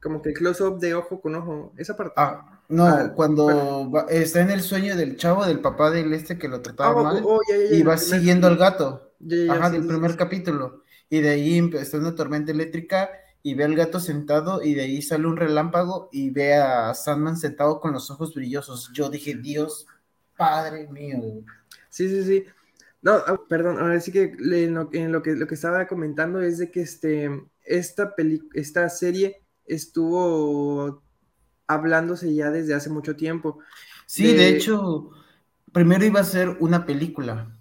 como 0.00 0.22
que 0.22 0.32
close-up 0.32 0.78
de 0.78 0.94
ojo 0.94 1.20
con 1.20 1.34
ojo, 1.34 1.74
esa 1.76 1.96
parte. 1.96 2.14
Ah, 2.16 2.57
no, 2.68 2.86
ah, 2.86 3.12
cuando 3.14 3.44
bueno. 3.44 3.90
va, 3.90 4.06
está 4.10 4.42
en 4.42 4.50
el 4.50 4.60
sueño 4.60 4.94
del 4.96 5.16
chavo, 5.16 5.46
del 5.46 5.60
papá 5.60 5.90
del 5.90 6.12
este 6.12 6.38
que 6.38 6.48
lo 6.48 6.60
trataba 6.60 7.00
oh, 7.00 7.04
mal, 7.04 7.22
oh, 7.24 7.40
y 7.70 7.82
va 7.82 7.96
siguiendo 7.96 8.46
al 8.46 8.56
gato. 8.56 9.12
Ajá, 9.50 9.70
del 9.70 9.86
primer 9.86 10.16
capítulo. 10.16 10.84
Y 11.10 11.20
de 11.20 11.30
ahí 11.30 11.70
está 11.74 11.96
una 11.96 12.14
tormenta 12.14 12.52
eléctrica 12.52 13.10
y 13.42 13.54
ve 13.54 13.64
al 13.64 13.74
gato 13.74 13.98
sentado 13.98 14.62
y 14.62 14.74
de 14.74 14.82
ahí 14.82 15.02
sale 15.02 15.26
un 15.26 15.36
relámpago 15.36 16.08
y 16.12 16.30
ve 16.30 16.54
a 16.54 16.92
Sandman 16.94 17.36
sentado 17.36 17.80
con 17.80 17.92
los 17.92 18.10
ojos 18.10 18.34
brillosos. 18.34 18.90
Yo 18.92 19.08
dije, 19.08 19.34
Dios, 19.34 19.86
Padre 20.36 20.86
mío. 20.88 21.42
Sí, 21.88 22.08
sí, 22.08 22.24
sí. 22.24 22.44
No, 23.00 23.16
oh, 23.16 23.46
perdón, 23.48 23.78
ahora 23.78 24.00
sí 24.00 24.12
que 24.12 24.34
en 24.38 24.74
lo, 24.74 24.88
en 24.92 25.12
lo, 25.12 25.22
que 25.22 25.34
lo 25.34 25.46
que 25.46 25.54
estaba 25.54 25.86
comentando 25.86 26.40
es 26.40 26.58
de 26.58 26.70
que 26.70 26.82
este, 26.82 27.30
esta, 27.64 28.14
peli, 28.14 28.42
esta 28.54 28.88
serie 28.88 29.42
estuvo 29.64 31.02
hablándose 31.68 32.34
ya 32.34 32.50
desde 32.50 32.74
hace 32.74 32.90
mucho 32.90 33.16
tiempo. 33.16 33.60
Sí, 34.06 34.32
de, 34.34 34.48
de 34.48 34.48
hecho, 34.48 35.10
primero 35.72 36.04
iba 36.04 36.20
a 36.20 36.24
ser 36.24 36.56
una 36.60 36.84
película. 36.86 37.58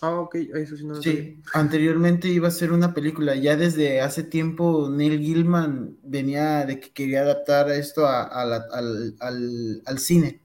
Ah, 0.00 0.20
ok, 0.20 0.36
eso 0.54 0.76
sí 0.76 0.84
no 0.86 0.94
lo 0.94 1.02
Sí, 1.02 1.02
sabía. 1.02 1.34
anteriormente 1.52 2.28
iba 2.28 2.48
a 2.48 2.50
ser 2.50 2.72
una 2.72 2.94
película. 2.94 3.34
Ya 3.34 3.56
desde 3.56 4.00
hace 4.00 4.22
tiempo 4.22 4.88
Neil 4.90 5.20
Gilman 5.20 5.98
venía 6.02 6.64
de 6.64 6.80
que 6.80 6.92
quería 6.92 7.22
adaptar 7.22 7.70
esto 7.70 8.06
a, 8.06 8.22
a 8.24 8.44
la, 8.46 8.64
al, 8.72 9.16
al, 9.20 9.82
al, 9.84 9.98
cine. 9.98 10.40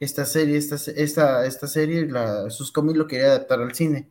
Esta 0.00 0.24
serie, 0.26 0.56
esta, 0.58 0.76
esta, 0.92 1.46
esta 1.46 1.66
serie, 1.66 2.06
la, 2.06 2.50
sus 2.50 2.70
cómics 2.72 2.98
lo 2.98 3.06
quería 3.08 3.26
adaptar 3.28 3.60
al 3.62 3.74
cine. 3.74 4.10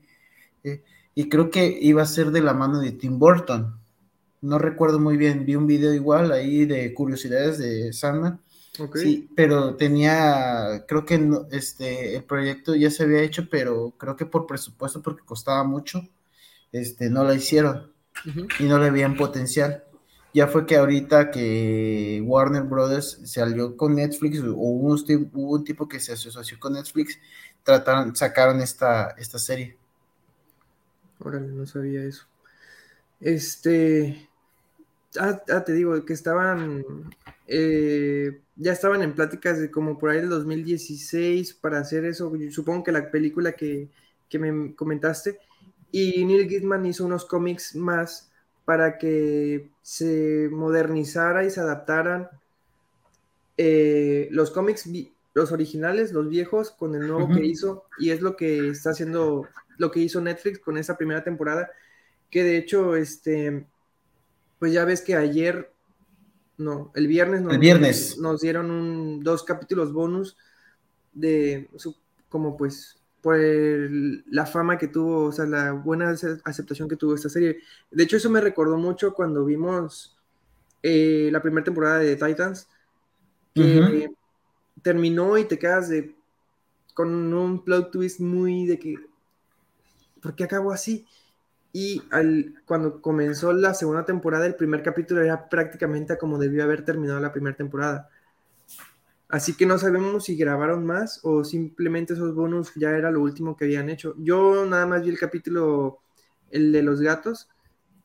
Eh, 0.63 0.83
y 1.15 1.29
creo 1.29 1.49
que 1.51 1.67
iba 1.81 2.03
a 2.03 2.07
ser 2.07 2.31
de 2.31 2.41
la 2.41 2.53
mano 2.55 2.79
de 2.81 2.93
Tim 2.93 3.19
Burton 3.19 3.79
no 4.45 4.59
recuerdo 4.59 4.99
muy 4.99 5.17
bien, 5.17 5.45
vi 5.45 5.55
un 5.55 5.67
video 5.67 5.93
igual 5.93 6.31
ahí 6.31 6.65
de 6.65 6.93
curiosidades 6.93 7.57
de 7.57 7.91
Sandman. 7.93 8.39
Okay. 8.77 9.01
Sí, 9.01 9.29
pero 9.35 9.75
tenía, 9.75 10.85
creo 10.87 11.05
que 11.05 11.17
no, 11.17 11.47
este, 11.51 12.15
el 12.15 12.23
proyecto 12.23 12.75
ya 12.75 12.91
se 12.91 13.03
había 13.03 13.21
hecho, 13.21 13.49
pero 13.49 13.93
creo 13.97 14.15
que 14.15 14.25
por 14.25 14.45
presupuesto, 14.45 15.01
porque 15.01 15.23
costaba 15.25 15.63
mucho, 15.63 16.01
este, 16.71 17.09
no 17.09 17.23
la 17.23 17.33
hicieron 17.35 17.91
uh 18.25 18.29
-huh. 18.29 18.47
y 18.59 18.63
no 18.65 18.77
le 18.77 18.91
veían 18.91 19.15
potencial. 19.15 19.83
Ya 20.33 20.47
fue 20.47 20.65
que 20.65 20.75
ahorita 20.75 21.31
que 21.31 22.21
Warner 22.25 22.63
Brothers 22.63 23.21
se 23.23 23.41
alió 23.41 23.77
con 23.77 23.95
Netflix, 23.95 24.39
o 24.41 24.53
hubo 24.53 24.93
un, 24.93 25.31
hubo 25.33 25.53
un 25.53 25.63
tipo 25.63 25.87
que 25.87 26.01
se 26.01 26.11
asoció 26.11 26.59
con 26.59 26.73
Netflix, 26.73 27.17
trataron, 27.63 28.13
sacaron 28.13 28.59
esta, 28.59 29.11
esta 29.17 29.39
serie. 29.39 29.77
Órale, 31.19 31.47
no 31.47 31.65
sabía 31.65 32.03
eso. 32.03 32.25
Este, 33.21 34.27
Ah, 35.19 35.41
ah, 35.49 35.63
te 35.63 35.73
digo, 35.73 36.05
que 36.05 36.13
estaban, 36.13 36.83
eh, 37.47 38.41
ya 38.55 38.71
estaban 38.71 39.01
en 39.01 39.13
pláticas 39.13 39.59
de 39.59 39.71
como 39.71 39.97
por 39.97 40.09
ahí 40.09 40.17
del 40.19 40.29
2016 40.29 41.53
para 41.53 41.79
hacer 41.79 42.05
eso, 42.05 42.31
supongo 42.51 42.83
que 42.83 42.91
la 42.91 43.11
película 43.11 43.53
que, 43.53 43.89
que 44.29 44.39
me 44.39 44.75
comentaste, 44.75 45.39
y 45.91 46.25
Neil 46.25 46.49
Gaiman 46.49 46.85
hizo 46.85 47.05
unos 47.05 47.25
cómics 47.25 47.75
más 47.75 48.31
para 48.65 48.97
que 48.97 49.69
se 49.81 50.49
modernizara 50.51 51.45
y 51.45 51.49
se 51.49 51.61
adaptaran 51.61 52.29
eh, 53.57 54.27
los 54.31 54.51
cómics, 54.51 54.89
los 55.33 55.51
originales, 55.51 56.11
los 56.11 56.27
viejos, 56.27 56.71
con 56.71 56.95
el 56.95 57.07
nuevo 57.07 57.25
uh 57.25 57.29
-huh. 57.29 57.35
que 57.35 57.45
hizo, 57.45 57.85
y 57.97 58.09
es 58.09 58.21
lo 58.21 58.35
que 58.35 58.69
está 58.69 58.89
haciendo, 58.89 59.47
lo 59.77 59.91
que 59.91 59.99
hizo 59.99 60.19
Netflix 60.19 60.59
con 60.59 60.77
esa 60.77 60.97
primera 60.97 61.23
temporada, 61.23 61.69
que 62.29 62.43
de 62.43 62.57
hecho, 62.57 62.95
este 62.95 63.65
pues 64.65 64.73
ya 64.73 64.83
ves 64.83 65.01
que 65.01 65.15
ayer, 65.15 65.71
no, 66.57 66.91
el 66.95 67.05
viernes, 67.05 67.43
nos, 67.43 67.53
el 67.53 67.59
viernes. 67.59 68.17
nos 68.17 68.41
dieron 68.41 68.71
un, 68.71 69.23
dos 69.23 69.43
capítulos 69.43 69.93
bonus 69.93 70.37
de, 71.13 71.69
como 72.29 72.57
pues, 72.57 72.99
por 73.21 73.35
el, 73.35 74.23
la 74.25 74.47
fama 74.47 74.79
que 74.79 74.87
tuvo, 74.87 75.25
o 75.25 75.31
sea, 75.31 75.45
la 75.45 75.71
buena 75.73 76.15
aceptación 76.43 76.89
que 76.89 76.95
tuvo 76.95 77.13
esta 77.13 77.29
serie. 77.29 77.59
De 77.91 78.01
hecho, 78.01 78.17
eso 78.17 78.31
me 78.31 78.41
recordó 78.41 78.75
mucho 78.75 79.13
cuando 79.13 79.45
vimos 79.45 80.17
eh, 80.81 81.29
la 81.31 81.43
primera 81.43 81.63
temporada 81.63 81.99
de 81.99 82.15
Titans, 82.15 82.67
que 83.53 83.61
uh 83.61 83.83
-huh. 83.83 84.15
terminó 84.81 85.37
y 85.37 85.45
te 85.45 85.59
quedas 85.59 85.89
de, 85.89 86.15
con 86.95 87.31
un 87.31 87.63
plot 87.63 87.91
twist 87.91 88.19
muy 88.19 88.65
de 88.65 88.79
que, 88.79 88.95
¿por 90.23 90.35
qué 90.35 90.45
acabó 90.45 90.71
así? 90.71 91.05
Y 91.77 92.03
al, 92.09 92.53
cuando 92.65 93.01
comenzó 93.01 93.51
la 93.51 93.73
segunda 93.73 94.05
temporada, 94.05 94.45
el 94.45 94.55
primer 94.55 94.81
capítulo 94.81 95.21
era 95.21 95.49
prácticamente 95.49 96.17
como 96.17 96.37
debió 96.37 96.63
haber 96.63 96.85
terminado 96.85 97.19
la 97.19 97.33
primera 97.33 97.53
temporada. 97.53 98.07
Así 99.27 99.57
que 99.57 99.65
no 99.65 99.77
sabemos 99.77 100.23
si 100.23 100.37
grabaron 100.37 100.85
más 100.85 101.19
o 101.23 101.43
simplemente 101.43 102.13
esos 102.13 102.33
bonus 102.33 102.71
ya 102.77 102.91
era 102.91 103.11
lo 103.11 103.19
último 103.19 103.57
que 103.57 103.65
habían 103.65 103.89
hecho. 103.89 104.15
Yo 104.17 104.65
nada 104.65 104.85
más 104.85 105.03
vi 105.03 105.09
el 105.09 105.19
capítulo, 105.19 105.99
el 106.49 106.71
de 106.71 106.81
los 106.81 107.01
gatos, 107.01 107.49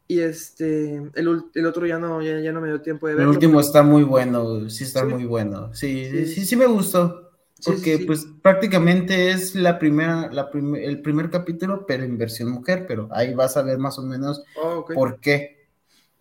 y 0.08 0.18
este, 0.18 0.96
el, 1.14 1.44
el 1.54 1.66
otro 1.66 1.86
ya 1.86 2.00
no, 2.00 2.20
ya, 2.22 2.40
ya, 2.40 2.50
no 2.50 2.60
me 2.60 2.66
dio 2.66 2.80
tiempo 2.80 3.06
de 3.06 3.14
verlo. 3.14 3.30
El 3.30 3.36
último 3.36 3.60
está 3.60 3.84
muy 3.84 4.02
bueno, 4.02 4.68
sí 4.68 4.82
está 4.82 5.02
¿Sí? 5.02 5.06
muy 5.06 5.26
bueno. 5.26 5.72
Sí, 5.74 6.08
sí, 6.10 6.26
sí, 6.26 6.44
sí 6.44 6.56
me 6.56 6.66
gustó. 6.66 7.29
Porque 7.64 7.96
sí, 7.96 7.98
sí, 7.98 8.04
pues 8.04 8.26
prácticamente 8.42 9.30
es 9.30 9.54
la 9.54 9.78
primera, 9.78 10.30
la 10.32 10.50
prim 10.50 10.74
el 10.76 11.02
primer 11.02 11.30
capítulo, 11.30 11.84
pero 11.86 12.04
en 12.04 12.16
versión 12.16 12.50
mujer, 12.50 12.86
pero 12.86 13.08
ahí 13.12 13.34
vas 13.34 13.56
a 13.56 13.62
ver 13.62 13.78
más 13.78 13.98
o 13.98 14.02
menos 14.02 14.42
oh, 14.56 14.78
okay. 14.78 14.94
por 14.94 15.20
qué. 15.20 15.68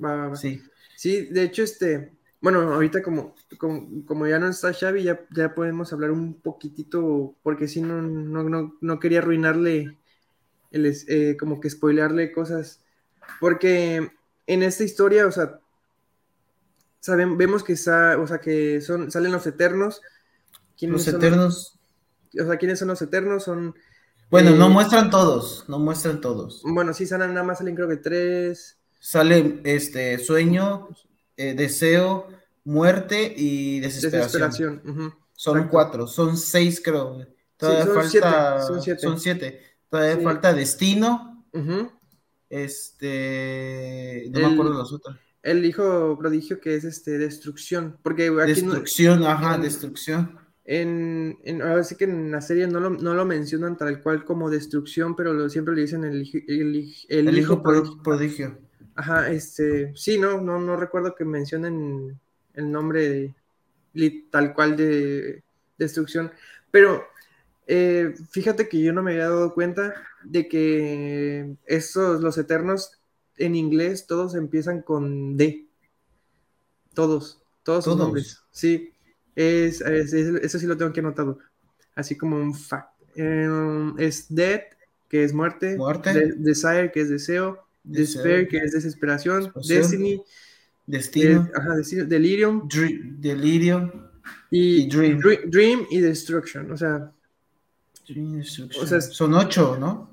Va, 0.04 0.16
va, 0.16 0.28
va. 0.30 0.36
Sí. 0.36 0.62
sí, 0.96 1.28
de 1.28 1.44
hecho, 1.44 1.64
este, 1.64 2.12
bueno, 2.42 2.74
ahorita 2.74 3.02
como, 3.02 3.36
como, 3.58 4.06
como, 4.06 4.28
ya 4.28 4.40
no 4.40 4.48
está 4.48 4.74
Xavi, 4.74 5.04
ya, 5.04 5.20
ya 5.36 5.54
podemos 5.54 5.92
hablar 5.92 6.12
un 6.12 6.36
poquitito, 6.36 7.36
porque 7.44 7.68
si 7.68 7.82
no, 7.82 8.02
no, 8.02 8.44
no, 8.44 8.78
no 8.80 9.00
quería 9.00 9.20
arruinarle, 9.20 9.98
el, 10.72 10.96
eh, 11.08 11.36
como 11.38 11.60
que 11.60 11.70
spoilearle 11.70 12.32
cosas, 12.32 12.82
porque 13.40 14.12
en 14.48 14.64
esta 14.64 14.84
historia, 14.84 15.28
o 15.28 15.32
sea, 15.32 15.60
saben, 17.00 17.38
vemos 17.38 17.64
que, 17.64 17.74
está, 17.74 18.18
o 18.18 18.28
sea, 18.28 18.40
que 18.40 18.82
son, 18.82 19.12
salen 19.12 19.32
los 19.32 19.46
eternos, 19.48 20.02
los 20.88 21.08
eternos. 21.08 21.80
Los, 22.34 22.46
o 22.46 22.50
sea, 22.50 22.58
¿quiénes 22.58 22.80
son 22.80 22.88
los 22.90 23.02
eternos? 23.02 23.44
Son. 23.44 23.76
Bueno, 24.30 24.52
eh, 24.52 24.58
no 24.58 24.70
muestran 24.70 25.10
todos, 25.10 25.66
no 25.68 25.80
muestran 25.80 26.22
todos. 26.22 26.62
Bueno, 26.64 26.94
sí, 26.94 27.06
salen, 27.06 27.34
nada 27.34 27.46
más 27.46 27.58
salen 27.58 27.76
creo 27.76 27.88
que 27.88 27.98
tres. 27.98 28.78
Sale 29.00 29.62
este 29.64 30.20
sueño, 30.20 30.90
eh, 31.38 31.54
deseo, 31.54 32.28
muerte 32.64 33.34
y 33.36 33.80
desesperación. 33.80 34.22
desesperación. 34.50 34.82
Uh 34.86 34.90
-huh. 34.90 35.16
Son 35.34 35.58
Exacto. 35.58 35.72
cuatro, 35.72 36.08
son 36.08 36.38
seis 36.38 36.82
creo. 36.84 37.26
Todavía 37.58 37.82
sí, 37.82 37.88
son 37.88 37.96
falta. 37.96 38.10
Siete. 38.10 38.68
Son, 38.68 38.82
siete. 38.82 39.02
son 39.02 39.20
siete. 39.20 39.62
Todavía 39.90 40.16
sí. 40.18 40.24
falta 40.24 40.54
destino. 40.54 41.46
Uh 41.54 41.60
-huh. 41.60 41.92
Este. 42.50 44.28
No 44.32 44.40
el, 44.40 44.46
me 44.48 44.54
acuerdo 44.54 44.74
los 44.74 44.94
otros. 44.94 45.18
El 45.42 45.66
hijo 45.66 46.18
prodigio 46.20 46.60
que 46.60 46.76
es 46.76 46.84
este 46.84 47.18
destrucción. 47.18 47.98
Porque 48.04 48.28
aquí 48.28 48.54
destrucción, 48.54 49.22
no, 49.22 49.30
ajá, 49.30 49.56
en, 49.56 49.62
destrucción 49.62 50.49
en, 50.72 51.40
en, 51.46 51.64
ahora 51.64 51.84
sí 51.84 51.96
que 51.96 52.04
en 52.04 52.30
la 52.30 52.42
serie 52.42 52.68
no 52.68 52.80
lo, 52.80 52.92
no 52.92 53.16
lo, 53.16 53.26
mencionan 53.26 53.76
tal 53.76 54.04
cual 54.04 54.24
como 54.24 54.52
destrucción, 54.52 55.16
pero 55.16 55.34
lo, 55.34 55.50
siempre 55.50 55.74
le 55.74 55.82
dicen 55.82 56.04
el, 56.04 56.30
el, 56.48 56.94
el, 57.10 57.28
el 57.28 57.38
hijo 57.40 57.64
prodigio. 57.64 58.04
prodigio. 58.04 58.58
Ajá, 58.94 59.32
este, 59.32 59.92
sí, 59.96 60.20
no, 60.20 60.40
no, 60.40 60.60
no 60.60 60.76
recuerdo 60.76 61.16
que 61.16 61.26
mencionen 61.26 62.20
el 62.54 62.72
nombre 62.72 63.34
de, 63.96 64.24
tal 64.30 64.54
cual 64.54 64.78
de 64.78 65.42
destrucción. 65.80 66.32
Pero 66.70 67.04
eh, 67.66 68.14
fíjate 68.30 68.70
que 68.70 68.80
yo 68.80 68.94
no 68.94 69.02
me 69.02 69.14
había 69.14 69.30
dado 69.30 69.56
cuenta 69.56 69.96
de 70.24 70.48
que 70.48 71.56
estos, 71.66 72.22
los 72.22 72.38
eternos 72.38 72.92
en 73.38 73.56
inglés, 73.56 74.06
todos 74.06 74.36
empiezan 74.36 74.84
con 74.84 75.36
D. 75.36 75.66
Todos, 76.94 77.42
todos 77.64 77.86
sus 77.86 77.98
nombres. 77.98 78.44
Sí, 78.52 78.94
es, 79.40 79.82
eso 79.82 80.60
sí 80.60 80.66
lo 80.68 80.76
tengo 80.76 80.92
que 80.92 81.00
anotado. 81.00 81.40
Así 81.96 82.18
como 82.18 82.38
un 82.38 82.54
fact. 82.54 82.90
Em, 83.16 83.98
es 83.98 84.34
Dead, 84.34 84.62
que 85.08 85.24
es 85.24 85.34
muerte. 85.34 85.78
Muerte. 85.78 86.34
desire, 86.38 86.92
que 86.92 87.02
es 87.02 87.10
deseo. 87.10 87.66
Despair, 87.84 88.48
que 88.48 88.58
es 88.58 88.74
desesperación. 88.74 89.52
Destiny. 89.68 90.22
Destino. 90.86 91.50
ajá, 91.56 91.76
delirium. 92.06 92.68
delirium. 93.20 93.92
Y, 94.52 94.88
dream. 94.88 95.20
dream. 95.48 95.88
y 95.90 96.00
destruction. 96.00 96.72
O 96.72 96.78
sea. 96.78 97.12
O 98.80 98.88
sea, 98.88 99.02
son 99.02 99.34
ocho, 99.36 99.78
¿no? 99.80 100.10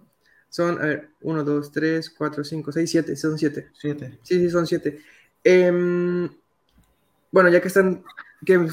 Son, 0.48 0.78
a 0.78 0.86
ver, 0.86 1.08
uno, 1.22 1.42
dos, 1.42 1.72
tres, 1.72 2.10
cuatro, 2.10 2.44
cinco, 2.44 2.70
seis, 2.70 2.90
siete. 2.90 3.16
Son 3.16 3.38
siete. 3.38 3.70
Siete. 3.78 4.18
Sí, 4.22 4.38
sí, 4.38 4.50
son 4.50 4.66
siete. 4.66 5.00
Em, 5.42 6.28
bueno, 7.30 7.50
ya 7.50 7.60
que 7.60 7.68
están, 7.68 8.02
que 8.44 8.68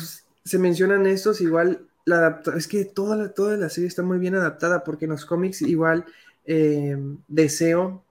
se 0.45 0.59
mencionan 0.59 1.07
estos, 1.07 1.41
igual 1.41 1.87
la 2.05 2.17
adapta 2.17 2.55
es 2.57 2.67
que 2.67 2.85
toda 2.85 3.15
la, 3.15 3.29
toda 3.29 3.55
la 3.57 3.69
serie 3.69 3.87
está 3.87 4.03
muy 4.03 4.19
bien 4.19 4.35
adaptada 4.35 4.83
porque 4.83 5.05
en 5.05 5.11
los 5.11 5.25
cómics 5.25 5.61
igual 5.61 6.05
em, 6.45 7.17
Deseo, 7.27 8.03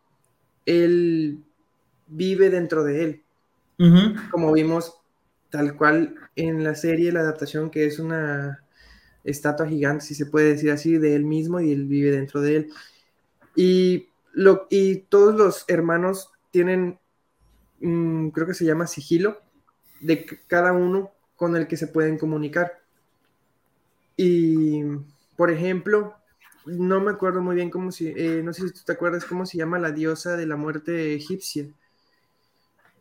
él 0.64 1.42
vive 2.06 2.50
dentro 2.50 2.84
de 2.84 3.04
él. 3.04 3.22
Como 4.30 4.52
vimos 4.52 4.94
tal 5.50 5.76
cual 5.76 6.14
en 6.36 6.62
la 6.62 6.76
serie, 6.76 7.10
la 7.10 7.20
adaptación 7.20 7.68
que 7.68 7.84
es 7.84 7.98
una 7.98 8.62
estatua 9.24 9.66
gigante, 9.66 10.04
si 10.04 10.14
se 10.14 10.26
puede 10.26 10.52
decir 10.52 10.70
así, 10.70 10.98
de 10.98 11.16
él 11.16 11.24
mismo 11.24 11.60
y 11.60 11.72
él 11.72 11.86
vive 11.86 12.12
dentro 12.12 12.40
de 12.40 12.56
él. 12.56 12.70
Y, 13.56 14.08
lo, 14.32 14.68
y 14.70 14.98
todos 15.08 15.34
los 15.34 15.64
hermanos 15.66 16.30
tienen, 16.52 17.00
mm, 17.80 18.28
creo 18.28 18.46
que 18.46 18.54
se 18.54 18.64
llama 18.64 18.86
sigilo, 18.86 19.42
de 20.00 20.26
cada 20.46 20.72
uno 20.72 21.10
con 21.42 21.56
el 21.56 21.66
que 21.66 21.76
se 21.76 21.88
pueden 21.88 22.18
comunicar. 22.18 22.80
Y, 24.16 24.80
por 25.36 25.50
ejemplo, 25.50 26.14
no 26.66 27.00
me 27.00 27.10
acuerdo 27.10 27.42
muy 27.42 27.56
bien 27.56 27.68
cómo 27.68 27.90
si, 27.90 28.10
eh, 28.10 28.42
no 28.44 28.52
sé 28.52 28.68
si 28.68 28.72
tú 28.72 28.82
te 28.86 28.92
acuerdas 28.92 29.24
cómo 29.24 29.44
se 29.44 29.58
llama 29.58 29.80
la 29.80 29.90
diosa 29.90 30.36
de 30.36 30.46
la 30.46 30.54
muerte 30.54 31.16
egipcia. 31.16 31.66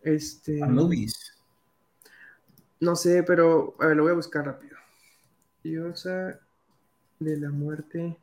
Este. 0.02 0.64
Anubis. 0.64 1.38
No 2.80 2.96
sé, 2.96 3.22
pero 3.22 3.76
a 3.80 3.86
ver, 3.86 3.98
lo 3.98 4.02
voy 4.02 4.14
a 4.14 4.16
buscar 4.16 4.44
rápido. 4.44 4.76
Diosa 5.64 6.39
de 7.20 7.38
la 7.38 7.52
muerte 7.52 8.18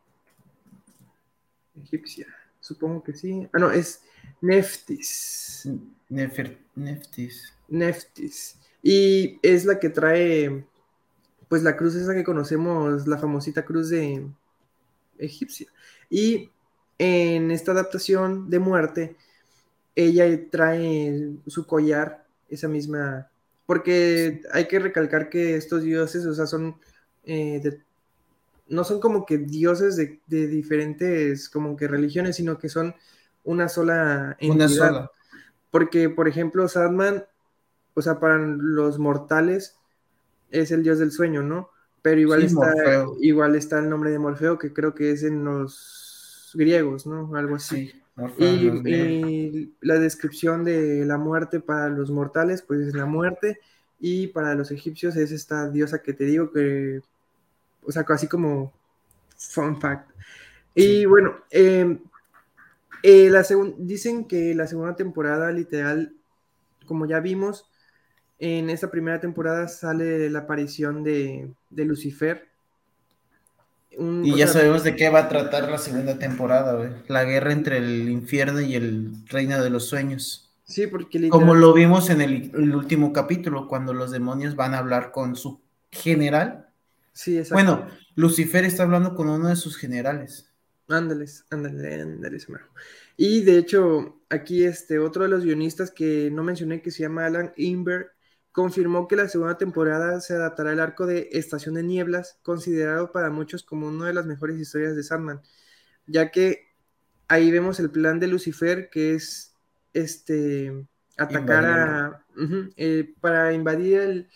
egipcia. 1.81 2.27
Supongo 2.59 3.03
que 3.03 3.13
sí. 3.13 3.47
Ah, 3.53 3.59
no, 3.59 3.71
es 3.71 4.01
Neftis. 4.41 5.69
Neftis. 6.09 7.53
Neftis. 7.69 8.58
Y 8.81 9.39
es 9.41 9.65
la 9.65 9.79
que 9.79 9.89
trae, 9.89 10.65
pues 11.47 11.63
la 11.63 11.75
cruz 11.75 11.95
esa 11.95 12.13
que 12.13 12.23
conocemos, 12.23 13.07
la 13.07 13.17
famosita 13.17 13.65
cruz 13.65 13.89
de 13.89 14.25
egipcia. 15.17 15.67
Y 16.09 16.49
en 16.97 17.51
esta 17.51 17.71
adaptación 17.71 18.49
de 18.49 18.59
muerte, 18.59 19.15
ella 19.95 20.25
trae 20.49 21.31
su 21.47 21.65
collar, 21.65 22.25
esa 22.49 22.67
misma, 22.67 23.29
porque 23.65 24.41
hay 24.53 24.67
que 24.67 24.79
recalcar 24.79 25.29
que 25.29 25.55
estos 25.55 25.83
dioses, 25.83 26.25
o 26.25 26.33
sea, 26.33 26.47
son 26.47 26.75
eh, 27.25 27.61
no 28.69 28.83
son 28.83 28.99
como 28.99 29.25
que 29.25 29.37
dioses 29.37 29.95
de, 29.95 30.19
diferentes 30.47 31.49
como 31.49 31.75
que 31.75 31.87
religiones, 31.87 32.35
sino 32.35 32.57
que 32.57 32.69
son 32.69 32.95
una 33.43 33.67
sola 33.67 34.37
entidad. 34.39 34.55
Una 34.55 34.69
sola. 34.69 35.11
Porque, 35.71 36.09
por 36.09 36.27
ejemplo, 36.27 36.67
Sadman, 36.67 37.25
o 37.99 38.01
sea, 38.01 38.19
para 38.19 38.37
los 38.37 38.97
mortales 38.97 39.77
es 40.51 40.71
el 40.71 40.83
dios 40.83 40.99
del 40.99 41.11
sueño, 41.11 41.43
¿no? 41.43 41.69
Pero 42.01 42.21
igual, 42.21 42.43
está, 42.43 42.73
igual 43.19 43.55
está 43.55 43.79
el 43.79 43.89
nombre 43.89 44.09
de 44.09 44.19
Morfeo, 44.19 44.57
que 44.57 44.71
creo 44.71 44.95
que 44.95 45.11
es 45.11 45.23
en 45.23 45.43
los 45.43 46.51
griegos, 46.53 47.05
¿no? 47.05 47.35
Algo 47.35 47.55
así. 47.55 47.91
y, 48.37 49.73
la 49.81 49.99
descripción 49.99 50.63
de 50.63 51.05
la 51.05 51.17
muerte 51.17 51.59
para 51.59 51.89
los 51.89 52.09
mortales, 52.09 52.61
pues 52.61 52.87
es 52.87 52.95
la 52.95 53.05
muerte, 53.05 53.59
y 53.99 54.27
para 54.27 54.55
los 54.55 54.71
egipcios 54.71 55.17
es 55.17 55.31
esta 55.33 55.69
diosa 55.69 56.01
que 56.01 56.13
te 56.13 56.23
digo 56.23 56.51
que, 56.51 57.01
o 57.83 57.91
sea, 57.91 58.05
así 58.07 58.27
como 58.27 58.71
fun 59.35 59.79
fact. 59.79 60.09
Y 60.73 61.03
bueno, 61.03 61.35
em, 61.49 61.99
eh, 63.03 63.29
la 63.29 63.45
dicen 63.77 64.25
que 64.25 64.55
la 64.55 64.67
segunda 64.67 64.95
temporada, 64.95 65.51
literal, 65.51 66.13
como 66.85 67.05
ya 67.05 67.19
vimos, 67.19 67.69
en 68.39 68.69
esta 68.69 68.89
primera 68.89 69.19
temporada 69.19 69.67
sale 69.67 70.29
la 70.29 70.39
aparición 70.39 71.03
de, 71.03 71.53
Lucifer. 71.71 72.47
y 73.91 74.35
ya 74.35 74.47
sabemos 74.47 74.83
de 74.83 74.95
qué 74.95 75.09
va 75.09 75.19
a 75.19 75.29
tratar 75.29 75.69
la 75.69 75.77
segunda 75.77 76.17
temporada, 76.17 77.03
La 77.07 77.25
guerra 77.25 77.51
entre 77.51 77.77
el 77.77 78.09
infierno 78.09 78.61
y 78.61 78.75
el 78.75 79.11
reino 79.27 79.61
de 79.61 79.69
los 79.69 79.87
sueños. 79.87 80.49
Sí, 80.63 80.87
porque 80.87 81.29
Como 81.29 81.55
lo 81.55 81.73
vimos 81.73 82.09
en 82.09 82.21
el, 82.21 82.75
último 82.75 83.11
capítulo, 83.11 83.67
cuando 83.67 83.93
los 83.93 84.11
demonios 84.11 84.55
van 84.55 84.73
a 84.73 84.77
hablar 84.77 85.11
con 85.11 85.35
su 85.35 85.59
general. 85.91 86.67
Sí, 87.11 87.37
exacto. 87.37 87.55
Bueno, 87.55 87.87
Lucifer 88.15 88.63
está 88.63 88.83
hablando 88.83 89.15
con 89.15 89.29
uno 89.29 89.49
de 89.49 89.55
sus 89.55 89.75
generales. 89.77 90.49
Ándales, 90.87 91.43
ándale, 91.49 92.01
ándale, 92.01 92.37
Y 93.17 93.41
de 93.41 93.57
hecho, 93.57 94.21
aquí 94.29 94.63
este 94.63 94.99
otro 94.99 95.23
de 95.23 95.29
los 95.29 95.43
guionistas 95.43 95.91
que 95.91 96.29
no 96.31 96.43
mencioné, 96.43 96.81
que 96.81 96.91
se 96.91 97.03
llama 97.03 97.25
Alan 97.25 97.51
Inberg, 97.57 98.11
confirmó 98.51 99.07
que 99.07 99.15
la 99.15 99.27
segunda 99.27 99.57
temporada 99.57 100.19
se 100.21 100.33
adaptará 100.33 100.71
al 100.71 100.79
arco 100.79 101.05
de 101.05 101.29
Estación 101.31 101.75
de 101.75 101.83
Nieblas, 101.83 102.39
considerado 102.41 103.11
para 103.11 103.29
muchos 103.29 103.63
como 103.63 103.87
una 103.87 104.07
de 104.07 104.13
las 104.13 104.25
mejores 104.25 104.59
historias 104.59 104.95
de 104.95 105.03
Sandman, 105.03 105.41
ya 106.07 106.31
que 106.31 106.69
ahí 107.27 107.51
vemos 107.51 107.79
el 107.79 107.91
plan 107.91 108.19
de 108.19 108.27
Lucifer, 108.27 108.89
que 108.89 109.15
es 109.15 109.53
este, 109.93 110.87
atacar 111.17 111.65
a, 111.65 112.25
eh, 112.75 113.13
para 113.21 113.53
invadir 113.53 114.27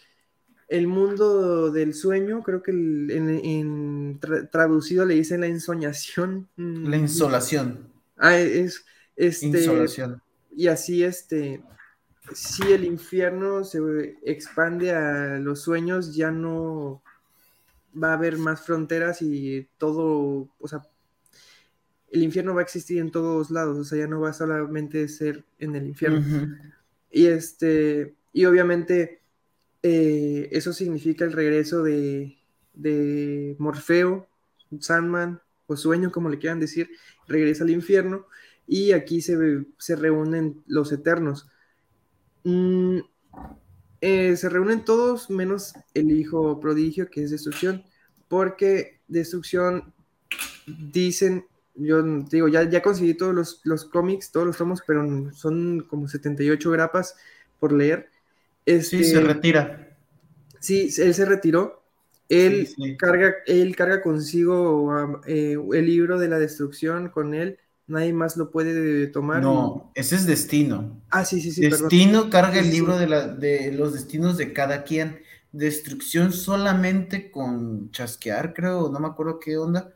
el, 0.68 0.88
mundo 0.88 1.72
del 1.72 1.94
sueño, 1.94 2.44
creo 2.44 2.62
que 2.62 2.72
en, 2.72 4.20
traducido 4.52 5.06
le 5.06 5.16
dicen 5.16 5.42
la 5.42 5.48
ensoñación. 5.48 6.48
Mm, 6.56 6.88
la 6.88 6.98
insolación. 6.98 7.92
Ah, 8.18 8.38
es, 8.38 8.86
este, 9.16 9.48
Insolación. 9.48 10.22
Y 10.56 10.68
así, 10.68 11.04
este, 11.04 11.64
si 12.32 12.72
el 12.72 12.86
infierno 12.86 13.64
se 13.64 14.18
expande 14.24 14.92
a 14.92 15.40
los 15.40 15.62
sueños, 15.62 16.16
ya 16.16 16.32
no 16.32 17.02
va 18.02 18.12
a 18.12 18.14
haber 18.14 18.38
más 18.38 18.62
fronteras 18.62 19.22
y 19.22 19.68
todo, 19.78 20.50
o 20.60 20.68
sea, 20.68 20.82
el 22.12 22.24
infierno 22.24 22.54
va 22.54 22.62
a 22.62 22.64
existir 22.64 23.00
en 23.00 23.12
todos 23.12 23.52
lados, 23.52 23.78
o 23.78 23.84
sea, 23.84 23.98
ya 23.98 24.08
no 24.08 24.22
va 24.22 24.30
a 24.30 24.34
solamente 24.34 25.08
ser 25.08 25.44
en 25.60 25.76
el 25.76 25.88
infierno. 25.88 26.24
Y 27.12 27.26
este, 27.26 28.16
y 28.32 28.46
obviamente 28.46 29.22
eh, 29.82 30.50
eso 30.52 30.74
significa 30.74 31.26
el 31.26 31.34
regreso 31.34 31.84
de, 31.84 32.38
Morfeo, 33.60 34.28
Sandman, 34.80 35.42
o 35.68 35.76
sueño, 35.76 36.12
como 36.12 36.30
le 36.30 36.40
quieran 36.40 36.60
decir, 36.60 36.90
regresa 37.28 37.64
al 37.64 37.70
infierno, 37.70 38.28
y 38.68 38.92
aquí 38.92 39.22
se, 39.22 39.66
se 39.78 39.96
reúnen 39.96 40.64
los 40.68 40.92
eternos. 40.92 41.48
Mm, 42.44 43.00
eh, 44.02 44.36
se 44.36 44.50
reúnen 44.50 44.84
todos 44.84 45.30
menos 45.30 45.74
el 45.94 46.12
hijo 46.12 46.60
prodigio, 46.60 47.10
que 47.10 47.24
es 47.24 47.32
destrucción, 47.32 47.84
porque 48.28 49.00
destrucción 49.08 49.94
dicen 50.66 51.46
yo 51.76 52.04
digo, 52.04 52.48
ya, 52.48 52.64
ya 52.64 52.82
conseguí 52.82 53.16
todos 53.16 53.34
los, 53.34 53.62
los 53.64 53.86
cómics, 53.86 54.32
todos 54.32 54.46
los 54.46 54.58
tomos, 54.58 54.84
pero 54.86 55.32
son 55.34 55.82
como 55.90 56.08
78 56.08 56.70
grapas 56.72 57.16
por 57.60 57.72
leer. 57.72 58.10
Este, 58.66 59.00
sí, 59.00 59.04
se 59.06 59.22
retira. 59.22 59.98
Sí, 60.60 60.90
él 60.98 61.14
se 61.14 61.26
retiró. 61.26 61.82
Él, 62.30 62.68
Carga, 62.98 63.36
él 63.46 63.76
carga 63.76 64.02
consigo 64.02 65.22
eh, 65.28 65.58
el 65.74 65.86
libro 65.86 66.18
de 66.20 66.28
la 66.28 66.40
destrucción 66.40 67.10
con 67.10 67.34
él. 67.34 67.60
Nadie 67.94 68.14
más 68.14 68.38
lo 68.38 68.52
puede 68.52 69.08
tomar. 69.08 69.42
No, 69.42 69.92
ese 69.96 70.16
es 70.16 70.26
destino. 70.26 71.02
Ah, 71.10 71.26
sí, 71.26 71.42
sí, 71.42 71.52
sí. 71.52 71.62
Destino 71.62 72.30
carga 72.30 72.60
el 72.60 72.72
libro 72.72 72.98
de, 72.98 73.08
la, 73.08 73.28
de 73.28 73.72
los 73.72 73.94
destinos 73.94 74.38
de 74.38 74.52
cada 74.52 74.84
quien. 74.84 75.22
Destrucción 75.52 76.34
solamente 76.34 77.30
con 77.30 77.92
chasquear, 77.92 78.54
creo, 78.54 78.90
no 78.90 79.00
me 79.00 79.08
acuerdo 79.08 79.40
qué 79.40 79.58
onda 79.58 79.94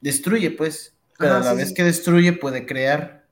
destruye, 0.00 0.50
pues, 0.50 0.94
pero 1.18 1.34
a 1.34 1.40
la 1.40 1.54
vez 1.54 1.72
que 1.72 1.82
destruye 1.82 2.32
puede 2.32 2.66
crear. 2.66 3.26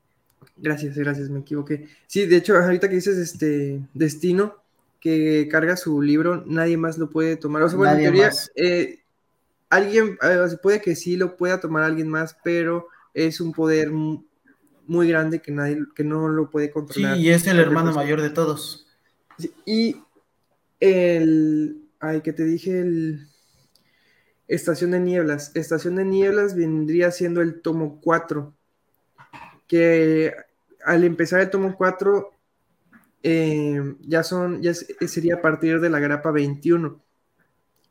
Gracias, 0.57 0.97
gracias, 0.97 1.31
me 1.31 1.41
equivoqué. 1.41 1.89
Sí, 2.07 2.27
de 2.27 2.37
hecho, 2.37 2.57
ahorita 2.57 2.89
que 2.89 2.97
dices 2.97 3.19
este 3.19 3.81
destino, 3.93 4.57
que 5.01 5.49
carga 5.51 5.77
su 5.77 6.01
libro, 6.01 6.45
nadie 6.47 6.77
más 6.77 6.99
lo 6.99 7.11
puede 7.11 7.37
tomar. 7.37 7.63
O 7.63 7.69
sea, 7.69 7.77
bueno, 7.77 7.93
en 7.93 8.03
teoría, 8.03 8.31
eh, 8.57 9.01
alguien, 9.69 10.17
eh, 10.23 10.47
puede 10.63 10.81
que 10.81 10.97
sí 10.97 11.17
lo 11.17 11.37
pueda 11.37 11.61
tomar 11.61 11.83
alguien 11.83 12.09
más, 12.09 12.37
pero 12.43 12.89
es 13.15 13.41
un 13.41 13.53
poder 13.53 13.91
muy 13.91 15.09
grande 15.09 15.41
que 15.41 15.53
nadie, 15.53 15.79
que 15.95 16.05
no 16.05 16.29
lo 16.29 16.51
puede 16.51 16.71
controlar. 16.71 17.17
Sí, 17.17 17.23
y 17.23 17.31
es 17.31 17.47
el 17.47 17.59
hermano 17.59 17.93
mayor 17.93 18.21
de 18.21 18.31
todos. 18.31 18.87
y 19.65 19.97
el, 20.81 21.89
ay, 22.01 22.21
que 22.21 22.33
te 22.33 22.45
dije, 22.45 22.81
el 22.81 23.29
Estación 24.47 24.91
de 24.91 25.01
Nieblas. 25.01 25.53
Estación 25.55 25.97
de 25.97 26.05
Nieblas 26.05 26.55
vendría 26.55 27.11
siendo 27.11 27.41
el 27.41 27.63
tomo 27.63 28.01
4, 28.03 28.55
que 29.67 30.35
al 30.85 31.05
empezar 31.05 31.41
el 31.41 31.51
tomo 31.51 31.75
4 31.77 32.31
eh, 33.23 33.97
ya 34.01 34.23
son, 34.23 34.61
ya 34.61 34.75
sería 34.75 35.37
a 35.37 35.41
partir 35.41 35.81
de 35.81 35.89
la 35.89 35.99
grapa 35.99 36.31
21. 36.31 37.03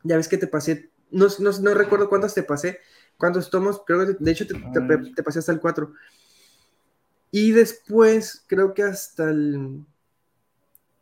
Ya 0.04 0.18
ves 0.18 0.28
que 0.28 0.38
te 0.38 0.48
pasé, 0.48 0.92
no, 1.10 1.28
no, 1.40 1.74
recuerdo 1.74 2.10
cuántas 2.10 2.36
te 2.36 2.44
pasé, 2.44 2.80
cuántos 3.18 3.50
tomos, 3.50 3.82
creo 3.86 4.06
que 4.06 4.16
de 4.20 4.32
hecho 4.32 4.46
te, 4.48 4.56
te, 5.16 5.24
pasé 5.24 5.40
hasta 5.40 5.52
el 5.52 5.60
4. 5.60 5.94
Y 7.32 7.52
después, 7.52 8.44
creo 8.48 8.74
que 8.74 8.84
hasta 8.84 9.30
el 9.30 9.86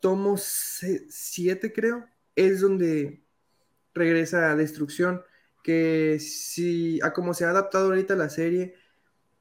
tomo 0.00 0.36
7, 0.38 1.72
creo, 1.72 2.06
es 2.34 2.60
donde 2.60 3.22
regresa 3.94 4.50
a 4.50 4.56
Destrucción, 4.56 5.22
que 5.62 6.18
si 6.18 7.00
a 7.02 7.12
como 7.12 7.34
se 7.34 7.44
ha 7.44 7.50
adaptado 7.50 7.86
ahorita 7.86 8.16
la 8.16 8.30
serie, 8.30 8.74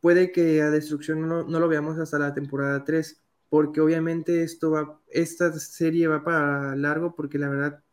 puede 0.01 0.31
que 0.31 0.61
a 0.61 0.69
Destrucción 0.69 1.27
no, 1.27 1.43
no 1.43 1.59
lo 1.59 1.67
veamos 1.67 1.97
hasta 1.97 2.19
la 2.19 2.33
temporada 2.33 2.83
3 2.83 3.21
porque 3.51 3.81
obviamente 3.81 4.43
esto 4.43 4.71
va, 4.71 4.97
esta 5.09 5.51
serie 5.51 6.07
va 6.07 6.23
para 6.23 6.73
largo, 6.77 7.13
porque 7.13 7.37
la 7.37 7.49
verdad, 7.49 7.83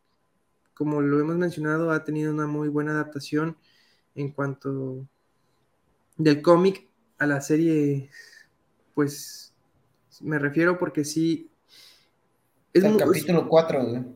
como 0.73 1.01
lo 1.01 1.19
hemos 1.19 1.35
mencionado, 1.35 1.91
ha 1.91 2.05
tenido 2.05 2.31
una 2.33 2.47
muy 2.47 2.69
buena 2.69 2.91
adaptación 2.91 3.57
en 4.15 4.31
cuanto 4.31 5.07
del 6.17 6.41
cómic 6.41 6.87
a 7.17 7.27
la 7.27 7.41
serie, 7.41 8.09
pues 8.93 9.53
me 10.21 10.39
refiero 10.39 10.77
porque 10.77 11.05
sí. 11.05 11.49
Es 12.73 12.83
el 12.83 12.97
capítulo 12.97 13.47
4, 13.47 14.15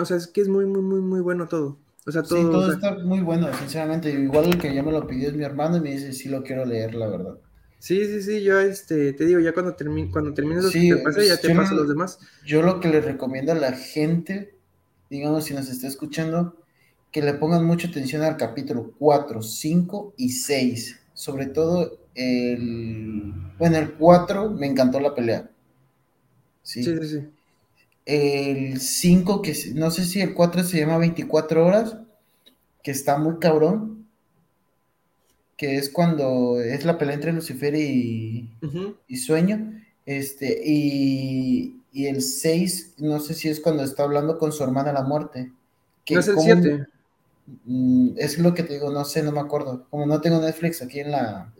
o 0.00 0.04
sea, 0.04 0.16
es 0.16 0.26
que 0.28 0.40
es 0.40 0.48
muy, 0.48 0.66
muy, 0.66 0.82
muy, 0.82 1.00
muy 1.00 1.20
bueno 1.20 1.48
todo. 1.48 1.78
O 2.06 2.12
sea, 2.12 2.22
todo, 2.22 2.38
sí, 2.38 2.44
todo 2.44 2.72
está 2.72 2.98
muy 2.98 3.20
bueno, 3.20 3.48
sinceramente. 3.54 4.10
Igual 4.10 4.46
el 4.46 4.58
que 4.58 4.74
ya 4.74 4.82
me 4.82 4.92
lo 4.92 5.06
pidió 5.06 5.28
es 5.28 5.34
mi 5.34 5.44
hermano 5.44 5.78
y 5.78 5.80
me 5.80 5.92
dice, 5.92 6.12
sí 6.12 6.28
lo 6.28 6.42
quiero 6.42 6.64
leer, 6.64 6.94
la 6.94 7.08
verdad. 7.08 7.38
Sí, 7.78 8.04
sí, 8.06 8.22
sí, 8.22 8.42
yo 8.42 8.60
este, 8.60 9.12
te 9.12 9.26
digo, 9.26 9.40
ya 9.40 9.52
cuando, 9.52 9.74
termine, 9.74 10.10
cuando 10.10 10.32
termines 10.32 10.70
sí, 10.70 10.90
que 10.90 10.96
te 10.96 11.26
ya 11.26 11.38
te 11.38 11.54
paso 11.54 11.74
los 11.74 11.88
demás. 11.88 12.18
Yo 12.44 12.62
lo 12.62 12.80
que 12.80 12.88
le 12.88 13.00
recomiendo 13.00 13.52
a 13.52 13.56
la 13.56 13.72
gente, 13.72 14.56
digamos, 15.10 15.44
si 15.44 15.54
nos 15.54 15.68
está 15.68 15.86
escuchando, 15.86 16.63
que 17.14 17.22
le 17.22 17.34
pongan 17.34 17.64
mucha 17.64 17.86
atención 17.86 18.22
al 18.22 18.36
capítulo 18.36 18.92
4, 18.98 19.40
5 19.40 20.14
y 20.16 20.30
6. 20.30 21.00
Sobre 21.12 21.46
todo 21.46 22.00
el... 22.12 23.32
Bueno, 23.56 23.76
el 23.76 23.92
4 23.92 24.50
me 24.50 24.66
encantó 24.66 24.98
la 24.98 25.14
pelea. 25.14 25.48
Sí, 26.64 26.82
sí, 26.82 26.96
sí. 27.02 27.08
sí. 27.08 27.28
El 28.04 28.80
5, 28.80 29.42
que 29.42 29.54
no 29.76 29.92
sé 29.92 30.06
si 30.06 30.22
el 30.22 30.34
4 30.34 30.64
se 30.64 30.80
llama 30.80 30.98
24 30.98 31.64
horas, 31.64 31.96
que 32.82 32.90
está 32.90 33.16
muy 33.16 33.38
cabrón 33.38 34.08
que 35.56 35.76
es 35.76 35.88
cuando 35.90 36.60
es 36.60 36.84
la 36.84 36.98
pelea 36.98 37.14
entre 37.14 37.32
Lucifer 37.32 37.76
y, 37.76 38.50
Sueño. 39.24 39.80
Este, 40.04 40.60
y, 40.64 41.80
el 41.94 42.22
6, 42.22 42.94
no 42.98 43.20
sé 43.20 43.34
si 43.34 43.48
es 43.48 43.60
cuando 43.60 43.84
está 43.84 44.02
hablando 44.02 44.36
con 44.36 44.50
su 44.50 44.64
hermana 44.64 44.92
la 44.92 45.04
muerte. 45.04 45.52
Que 46.04 46.14
no 46.14 46.20
es 46.20 46.26
el 46.26 46.38
7. 46.40 46.86
Mm, 47.46 48.14
es 48.16 48.38
lo 48.38 48.54
que 48.54 48.62
te 48.62 48.74
digo, 48.74 48.90
no 48.90 49.04
sé, 49.04 49.22
no 49.22 49.32
me 49.32 49.40
acuerdo. 49.40 49.86
Como 49.90 50.06
no 50.06 50.20
tengo 50.20 50.40
Netflix 50.40 50.82
aquí 50.82 51.00
en 51.00 51.10
la. 51.10 51.52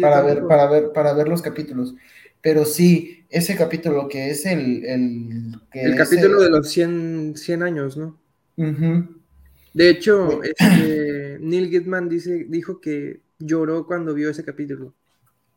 para, 0.00 0.22
ver, 0.22 0.46
para, 0.46 0.66
ver, 0.68 0.92
para 0.92 1.12
ver 1.12 1.28
los 1.28 1.42
capítulos. 1.42 1.94
Pero 2.40 2.64
sí, 2.64 3.24
ese 3.30 3.56
capítulo 3.56 4.08
que 4.08 4.30
es 4.30 4.46
el. 4.46 4.84
El, 4.84 5.60
el 5.72 5.96
capítulo 5.96 6.40
de 6.40 6.50
los 6.50 6.68
100, 6.68 7.34
100 7.36 7.62
años, 7.62 7.96
¿no? 7.96 8.18
De 9.74 9.90
hecho, 9.90 10.42
este, 10.42 11.38
Neil 11.40 11.68
Gitman 11.68 12.08
dice, 12.08 12.46
dijo 12.48 12.80
que 12.80 13.20
lloró 13.38 13.86
cuando 13.86 14.14
vio 14.14 14.30
ese 14.30 14.44
capítulo. 14.44 14.94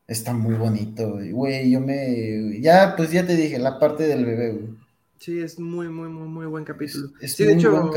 Está 0.08 0.34
muy 0.34 0.56
bonito, 0.56 1.20
güey. 1.32 1.70
Yo 1.70 1.82
me. 1.82 2.60
Ya, 2.62 2.96
pues 2.96 3.12
ya 3.12 3.28
te 3.28 3.36
dije, 3.36 3.60
la 3.60 3.78
parte 3.78 4.08
del 4.08 4.26
bebé, 4.26 4.52
güey. 4.54 4.70
Sí, 5.20 5.40
es 5.40 5.60
muy, 5.60 5.90
muy, 5.90 6.10
muy, 6.10 6.28
muy 6.28 6.46
buen 6.46 6.64
capítulo. 6.64 7.10
sí, 7.22 7.44
de 7.44 7.54
hecho, 7.54 7.92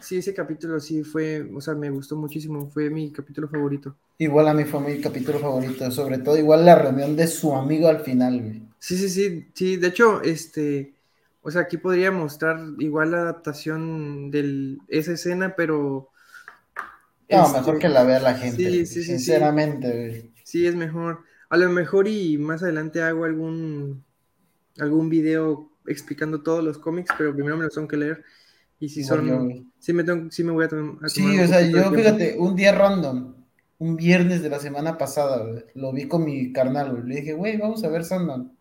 sí, 0.00 0.18
ese 0.18 0.34
capítulo 0.34 0.80
sí 0.80 1.02
fue, 1.04 1.48
o 1.54 1.60
sea, 1.60 1.74
me 1.74 1.90
gustó 1.90 2.16
muchísimo. 2.16 2.70
Fue 2.70 2.90
mi 2.90 3.12
capítulo 3.12 3.48
favorito. 3.48 3.96
Igual 4.18 4.48
a 4.48 4.54
mí 4.54 4.64
fue 4.64 4.80
mi 4.80 5.00
capítulo 5.00 5.38
favorito. 5.38 5.90
Sobre 5.90 6.18
todo, 6.18 6.36
igual 6.36 6.64
la 6.64 6.74
reunión 6.74 7.16
de 7.16 7.26
su 7.26 7.54
amigo 7.54 7.88
al 7.88 8.00
final, 8.00 8.40
güey. 8.40 8.62
Sí, 8.78 8.96
sí, 8.96 9.08
sí. 9.08 9.48
Sí, 9.54 9.76
de 9.76 9.88
hecho, 9.88 10.22
este. 10.22 10.94
O 11.42 11.50
sea, 11.50 11.62
aquí 11.62 11.78
podría 11.78 12.10
mostrar 12.10 12.58
igual 12.78 13.12
la 13.12 13.18
adaptación 13.18 14.30
de 14.30 14.76
esa 14.88 15.12
escena, 15.12 15.54
pero 15.56 16.10
no, 17.30 17.44
este, 17.44 17.58
mejor 17.58 17.78
que 17.78 17.88
la 17.88 18.04
vea 18.04 18.20
la 18.20 18.34
gente. 18.34 18.56
Sí, 18.56 18.86
sí, 18.86 19.02
sinceramente. 19.04 20.30
Sí. 20.44 20.66
es 20.66 20.74
mejor. 20.74 21.24
A 21.50 21.56
lo 21.56 21.68
mejor 21.70 22.08
y 22.08 22.38
más 22.38 22.62
adelante 22.62 23.02
hago 23.02 23.24
algún 23.24 24.04
algún 24.78 25.08
video 25.08 25.70
explicando 25.86 26.42
todos 26.42 26.62
los 26.62 26.78
cómics, 26.78 27.12
pero 27.18 27.34
primero 27.34 27.56
me 27.56 27.64
los 27.64 27.74
tengo 27.74 27.88
que 27.88 27.96
leer. 27.96 28.24
Y 28.80 28.88
si 28.88 29.02
son, 29.02 29.70
sí 29.78 29.92
me, 29.92 30.04
tengo, 30.04 30.30
sí 30.30 30.44
me 30.44 30.52
voy 30.52 30.64
a, 30.64 30.68
tomar. 30.68 31.10
Sí, 31.10 31.38
o 31.38 31.46
sea, 31.46 31.62
yo 31.62 31.90
fíjate, 31.90 32.36
un 32.38 32.54
día 32.54 32.72
random, 32.72 33.34
un 33.78 33.96
viernes 33.96 34.42
de 34.42 34.50
la 34.50 34.60
semana 34.60 34.96
pasada, 34.96 35.64
lo 35.74 35.92
vi 35.92 36.06
con 36.06 36.24
mi 36.24 36.52
carnal, 36.52 37.02
le 37.06 37.16
dije, 37.16 37.32
güey, 37.32 37.56
vamos 37.56 37.82
a 37.82 37.88
ver 37.88 38.04
Sandman. 38.04 38.52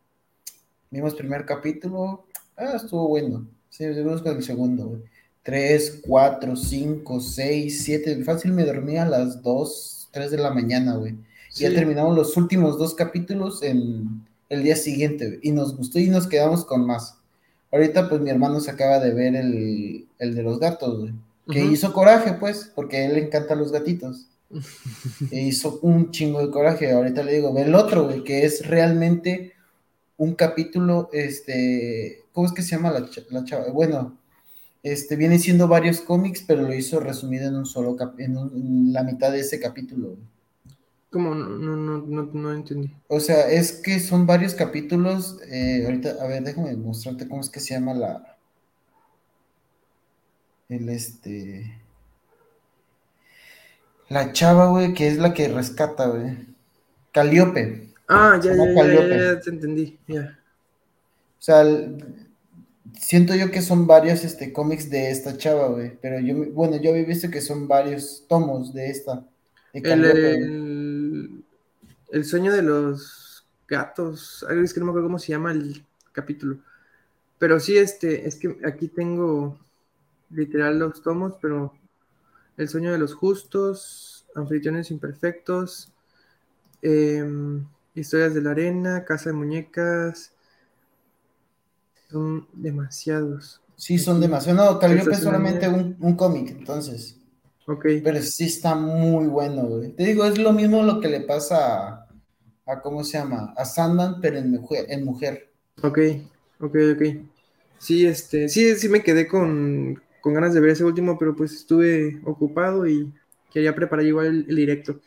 Vimos 0.89 1.13
primer 1.13 1.45
capítulo, 1.45 2.25
ah, 2.55 2.73
estuvo 2.75 3.07
bueno. 3.07 3.47
Sí, 3.69 3.85
vimos 3.85 4.21
con 4.21 4.37
el 4.37 4.43
segundo, 4.43 4.87
güey. 4.87 5.01
3, 5.43 6.01
4, 6.05 6.55
5, 6.55 7.19
6, 7.19 7.83
7, 7.83 8.23
fácil 8.23 8.53
me 8.53 8.65
dormía 8.65 9.03
a 9.03 9.09
las 9.09 9.41
2, 9.43 10.09
3 10.11 10.31
de 10.31 10.37
la 10.37 10.51
mañana, 10.51 10.95
güey. 10.95 11.15
Ya 11.53 11.73
terminamos 11.73 12.15
los 12.15 12.37
últimos 12.37 12.77
dos 12.77 12.93
capítulos 12.93 13.63
en 13.63 14.25
el 14.49 14.63
día 14.63 14.75
siguiente, 14.75 15.39
y 15.41 15.51
nos 15.51 15.75
gustó 15.75 15.99
y 15.99 16.09
nos 16.09 16.27
quedamos 16.27 16.65
con 16.65 16.85
más. 16.85 17.16
Ahorita, 17.71 18.09
pues 18.09 18.21
mi 18.21 18.29
hermano 18.29 18.59
se 18.59 18.71
acaba 18.71 18.99
de 18.99 19.13
ver 19.13 19.35
el, 19.35 20.07
el 20.19 20.35
de 20.35 20.43
los 20.43 20.59
gatos, 20.59 20.99
güey. 20.99 21.13
Que 21.49 21.63
hizo 21.63 21.93
coraje, 21.93 22.33
pues, 22.33 22.71
porque 22.75 22.97
a 22.97 23.05
él 23.05 23.13
le 23.13 23.25
encantan 23.25 23.59
los 23.59 23.71
gatitos. 23.71 24.27
e 25.31 25.41
hizo 25.41 25.79
un 25.81 26.11
chingo 26.11 26.45
de 26.45 26.51
coraje. 26.51 26.91
Ahorita 26.91 27.23
le 27.23 27.33
digo, 27.33 27.53
ve 27.53 27.63
el 27.63 27.75
otro, 27.75 28.05
güey, 28.05 28.23
que 28.23 28.45
es 28.45 28.65
realmente 28.65 29.53
un 30.17 30.35
capítulo, 30.35 31.09
este, 31.13 32.23
¿cómo 32.33 32.47
es 32.47 32.53
que 32.53 32.63
se 32.63 32.75
llama 32.75 32.91
la, 32.91 33.07
la 33.29 33.43
chava? 33.43 33.69
Bueno, 33.71 34.17
este, 34.83 35.15
viene 35.15 35.39
siendo 35.39 35.67
varios 35.67 36.01
cómics, 36.01 36.43
pero 36.45 36.61
lo 36.61 36.73
hizo 36.73 36.99
resumido 36.99 37.47
en 37.47 37.55
un 37.55 37.65
solo 37.65 37.95
cap 37.95 38.19
en, 38.19 38.93
la 38.93 39.03
mitad 39.03 39.31
de 39.31 39.41
ese 39.41 39.59
capítulo. 39.59 40.17
¿Cómo? 41.11 41.33
No, 41.33 41.75
no, 41.75 41.97
no, 41.99 42.29
no, 42.33 42.53
entendí. 42.53 42.93
O 43.07 43.19
sea, 43.19 43.49
es 43.49 43.71
que 43.71 43.99
son 43.99 44.25
varios 44.25 44.53
capítulos. 44.53 45.39
Eh, 45.49 45.83
ahorita, 45.85 46.15
a 46.21 46.27
ver, 46.27 46.43
déjame 46.43 46.75
mostrarte 46.75 47.27
cómo 47.27 47.41
es 47.41 47.49
que 47.49 47.61
se 47.61 47.73
llama 47.73 47.93
la. 47.93 48.37
El 50.67 50.89
este. 50.89 51.81
La 54.09 54.33
chava, 54.33 54.69
güey, 54.69 54.93
que 54.93 55.07
es 55.07 55.17
la 55.17 55.33
que 55.33 55.47
rescata, 55.47 56.07
güey. 56.07 56.37
Caliope. 57.13 57.93
Ah, 58.09 58.39
ya, 58.41 58.53
ya, 58.53 58.65
ya, 58.65 59.07
ya, 59.07 59.39
te 59.39 59.49
entendí, 59.49 59.99
ya. 60.07 60.39
O 61.39 61.41
sea, 61.41 61.63
siento 62.99 63.35
yo 63.35 63.51
que 63.51 63.61
son 63.61 63.85
varios 63.85 64.23
este, 64.23 64.53
cómics 64.53 64.89
de 64.89 65.11
esta 65.11 65.37
chava, 65.37 65.67
güey. 65.67 65.97
Pero 66.01 66.19
yo, 66.19 66.51
bueno, 66.53 66.77
yo 66.77 66.91
había 66.91 67.03
visto 67.03 67.29
que 67.29 67.41
son 67.41 67.67
varios 67.67 68.25
tomos 68.27 68.73
de 68.73 68.89
esta. 68.89 69.25
el, 69.73 70.05
el, 72.11 72.25
sueño 72.25 72.51
de 72.53 72.61
los 72.61 73.45
gatos. 73.67 74.45
Es 74.49 74.73
que 74.73 74.79
no 74.79 74.85
me 74.85 74.91
acuerdo 74.91 75.07
cómo 75.07 75.19
se 75.19 75.31
llama 75.31 75.51
el 75.51 75.85
capítulo. 76.11 76.59
Pero 77.39 77.59
sí, 77.59 77.77
este, 77.77 78.27
es 78.27 78.35
que 78.37 78.57
aquí 78.65 78.87
tengo 78.87 79.59
literal 80.29 80.79
los 80.79 81.01
tomos, 81.01 81.33
pero 81.41 81.73
El 82.57 82.67
sueño 82.67 82.91
de 82.91 82.97
los 82.97 83.13
justos, 83.13 84.25
Anfitriones 84.35 84.89
imperfectos, 84.91 85.91
em, 86.81 87.65
Historias 87.93 88.33
de 88.33 88.41
la 88.41 88.51
arena, 88.51 89.05
Casa 89.05 89.29
de 89.29 89.35
muñecas, 89.35 90.33
son 92.09 92.47
demasiados. 92.53 93.61
Sí, 93.75 93.99
son 93.99 94.19
demasiados. 94.19 94.73
No, 94.73 94.79
Calliope 94.79 95.11
es 95.11 95.19
solamente 95.19 95.67
un, 95.67 96.15
cómic, 96.15 96.49
entonces. 96.49 97.17
Ok. 97.67 97.85
Pero 98.03 98.21
sí 98.21 98.45
está 98.45 98.75
muy 98.75 99.27
bueno, 99.27 99.63
güey. 99.63 99.91
Te 99.91 100.05
digo, 100.05 100.25
es 100.25 100.37
lo 100.37 100.53
mismo 100.53 100.83
lo 100.83 100.99
que 100.99 101.09
le 101.09 101.21
pasa 101.21 102.07
a, 102.65 102.81
¿cómo 102.81 103.03
se 103.03 103.17
llama? 103.17 103.53
A 103.57 103.65
Sandman, 103.65 104.19
pero 104.21 104.37
en 104.37 104.51
mujer. 104.51 104.85
En 104.89 105.05
mujer. 105.05 105.51
Ok, 105.83 105.99
ok, 106.59 106.75
ok. 106.95 107.03
Sí, 107.77 108.05
este, 108.07 108.49
sí, 108.49 108.75
sí 108.75 108.89
me 108.89 109.03
quedé 109.03 109.27
con, 109.27 110.01
con 110.21 110.33
ganas 110.33 110.53
de 110.53 110.61
ver 110.61 110.71
ese 110.71 110.83
último, 110.83 111.17
pero 111.19 111.35
pues 111.35 111.53
estuve 111.53 112.19
ocupado 112.25 112.87
y 112.87 113.13
quería 113.51 113.75
preparar 113.75 114.05
igual 114.05 114.25
el, 114.27 114.45
el 114.49 114.55
directo. 114.55 114.99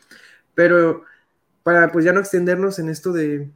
Pero 0.55 1.05
para 1.63 1.91
pues 1.93 2.05
ya 2.05 2.13
no 2.13 2.21
extendernos 2.21 2.79
en 2.79 2.89
esto 2.89 3.13
de, 3.13 3.51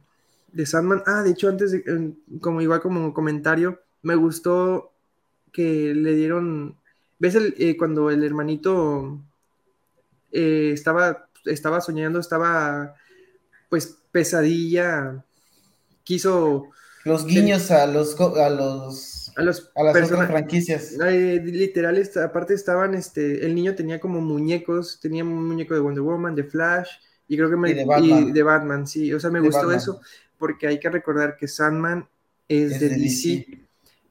de 0.51 0.65
Sandman, 0.65 1.03
ah, 1.05 1.21
de 1.23 1.31
hecho 1.31 1.49
antes, 1.49 1.71
de, 1.71 2.13
como 2.41 2.61
igual 2.61 2.81
como 2.81 3.13
comentario, 3.13 3.81
me 4.01 4.15
gustó 4.15 4.93
que 5.51 5.93
le 5.93 6.13
dieron, 6.15 6.77
¿ves 7.19 7.35
el, 7.35 7.55
eh, 7.57 7.77
cuando 7.77 8.09
el 8.09 8.23
hermanito 8.23 9.19
eh, 10.31 10.71
estaba, 10.73 11.27
estaba 11.45 11.81
soñando, 11.81 12.19
estaba 12.19 12.95
pues 13.69 13.97
pesadilla, 14.11 15.23
quiso... 16.03 16.69
Los 17.03 17.25
guiños 17.25 17.69
a 17.69 17.85
los 17.85 18.19
a 18.19 18.49
los 18.49 19.31
a, 19.37 19.41
los 19.43 19.71
a 19.75 19.83
las 19.83 19.93
persona- 19.93 20.15
otras 20.23 20.31
franquicias. 20.31 20.93
Eh, 21.05 21.39
literal, 21.43 21.97
esta- 21.99 22.23
aparte 22.25 22.53
estaban, 22.55 22.95
este, 22.95 23.45
el 23.45 23.53
niño 23.53 23.75
tenía 23.75 23.99
como 23.99 24.21
muñecos, 24.21 24.99
tenía 24.99 25.23
un 25.23 25.45
muñeco 25.47 25.75
de 25.75 25.81
Wonder 25.81 26.01
Woman, 26.01 26.33
de 26.35 26.45
Flash, 26.45 26.89
y 27.27 27.37
creo 27.37 27.49
que 27.49 27.57
me, 27.57 27.71
Y 27.71 27.73
de 27.75 27.85
Batman. 27.85 28.27
y 28.27 28.31
de 28.31 28.43
Batman, 28.43 28.87
sí, 28.87 29.13
o 29.13 29.19
sea, 29.19 29.29
me 29.29 29.39
De 29.39 29.45
gustó 29.45 29.61
Batman. 29.67 29.77
eso, 29.77 30.01
porque 30.39 30.65
hay 30.67 30.79
que 30.79 30.89
recordar 30.89 31.37
que 31.37 31.47
Sandman 31.47 32.07
es, 32.47 32.71
Es 32.73 32.79
de, 32.79 32.89
de 32.89 32.95
DC, 32.95 33.29
DC. 33.29 33.64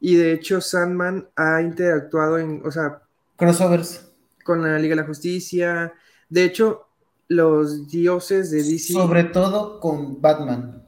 Y 0.05 0.17
de 0.17 0.33
hecho 0.35 0.61
Sandman 0.61 1.31
ha 1.35 1.63
interactuado 1.63 2.39
en, 2.39 2.61
o 2.63 2.71
sea, 2.71 3.01
Crossovers. 3.37 4.13
con 4.45 4.61
la 4.61 4.79
Liga 4.79 4.95
de 4.95 5.01
la 5.01 5.07
Justicia, 5.07 5.95
de 6.29 6.45
hecho, 6.45 6.89
los 7.29 7.89
dioses 7.89 8.51
de 8.51 8.59
DC, 8.59 8.93
Sobre 8.93 9.25
todo 9.25 9.81
con 9.81 10.21
Batman. 10.21 10.87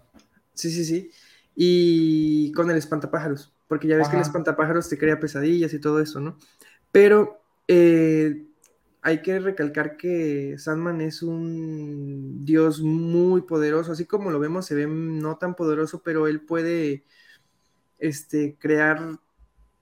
sí, 0.52 0.70
sí, 0.70 0.84
sí, 0.84 1.10
y 1.54 2.52
con 2.52 2.70
el 2.70 2.76
espantapájaros, 2.76 3.54
porque 3.68 3.88
ya 3.88 3.96
ves 3.96 4.10
que 4.10 4.16
el 4.16 4.22
espantapájaros 4.22 4.86
te 4.90 4.98
crea 4.98 5.18
pesadillas 5.18 5.72
y 5.72 5.80
todo 5.80 6.00
eso, 6.00 6.20
¿no? 6.20 6.36
Pero 6.92 7.40
eh, 7.68 8.44
hay 9.00 9.22
que 9.22 9.38
recalcar 9.38 9.96
que 9.96 10.56
Sandman 10.58 11.00
es 11.00 11.22
un 11.22 12.44
dios 12.44 12.82
muy 12.82 13.40
poderoso, 13.40 13.92
así 13.92 14.04
como 14.04 14.30
lo 14.30 14.40
vemos, 14.40 14.66
se 14.66 14.74
ve 14.74 14.86
no 14.86 15.38
tan 15.38 15.54
poderoso, 15.54 16.02
pero 16.02 16.26
él 16.26 16.42
puede 16.42 17.06
este, 17.98 18.56
crear 18.58 19.18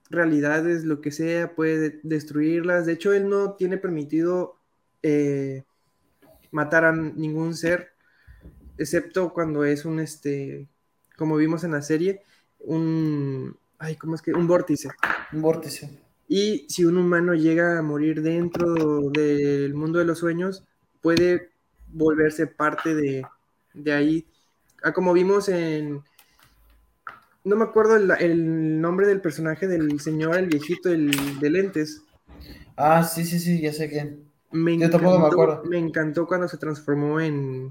realidades, 0.09 0.83
lo 0.85 1.01
que 1.01 1.11
sea, 1.11 1.55
puede 1.55 1.77
de- 1.79 1.99
destruirlas. 2.03 2.85
De 2.85 2.93
hecho, 2.93 3.13
él 3.13 3.27
no 3.29 3.53
tiene 3.53 3.77
permitido 3.77 4.55
eh, 5.03 5.63
matar 6.51 6.85
a 6.85 6.91
ningún 6.91 7.55
ser, 7.55 7.89
excepto 8.77 9.33
cuando 9.33 9.65
es 9.65 9.85
un, 9.85 9.99
este, 9.99 10.67
como 11.17 11.37
vimos 11.37 11.63
en 11.63 11.71
la 11.71 11.81
serie, 11.81 12.21
un, 12.59 13.57
ay, 13.77 13.95
¿cómo 13.95 14.15
es 14.15 14.21
que? 14.21 14.33
Un 14.33 14.47
vórtice. 14.47 14.89
Un 15.31 15.41
vórtice. 15.41 15.89
Y 16.27 16.65
si 16.69 16.85
un 16.85 16.97
humano 16.97 17.35
llega 17.35 17.77
a 17.77 17.81
morir 17.83 18.21
dentro 18.21 18.73
del 19.11 19.73
mundo 19.75 19.99
de 19.99 20.05
los 20.05 20.19
sueños, 20.19 20.63
puede 21.01 21.51
volverse 21.87 22.47
parte 22.47 22.95
de, 22.95 23.23
de 23.73 23.93
ahí. 23.93 24.27
Ah, 24.83 24.91
como 24.91 25.13
vimos 25.13 25.49
en... 25.49 26.01
No 27.45 27.55
me 27.55 27.63
acuerdo 27.63 27.95
el, 27.95 28.11
el 28.19 28.81
nombre 28.81 29.07
del 29.07 29.21
personaje 29.21 29.67
del 29.67 29.99
señor, 29.99 30.35
el 30.37 30.47
viejito, 30.47 30.89
el 30.89 31.39
de 31.39 31.49
lentes. 31.49 32.01
Ah, 32.75 33.03
sí, 33.03 33.23
sí, 33.23 33.39
sí, 33.39 33.61
ya 33.61 33.71
sé 33.71 33.89
quién. 33.89 34.25
Me 34.51 34.73
Yo 34.73 34.89
tampoco 34.89 35.19
me 35.19 35.25
encantó- 35.27 35.31
acuerdo. 35.31 35.63
me 35.69 35.77
encantó 35.77 36.27
cuando 36.27 36.47
se 36.47 36.57
transformó 36.57 37.19
en... 37.19 37.69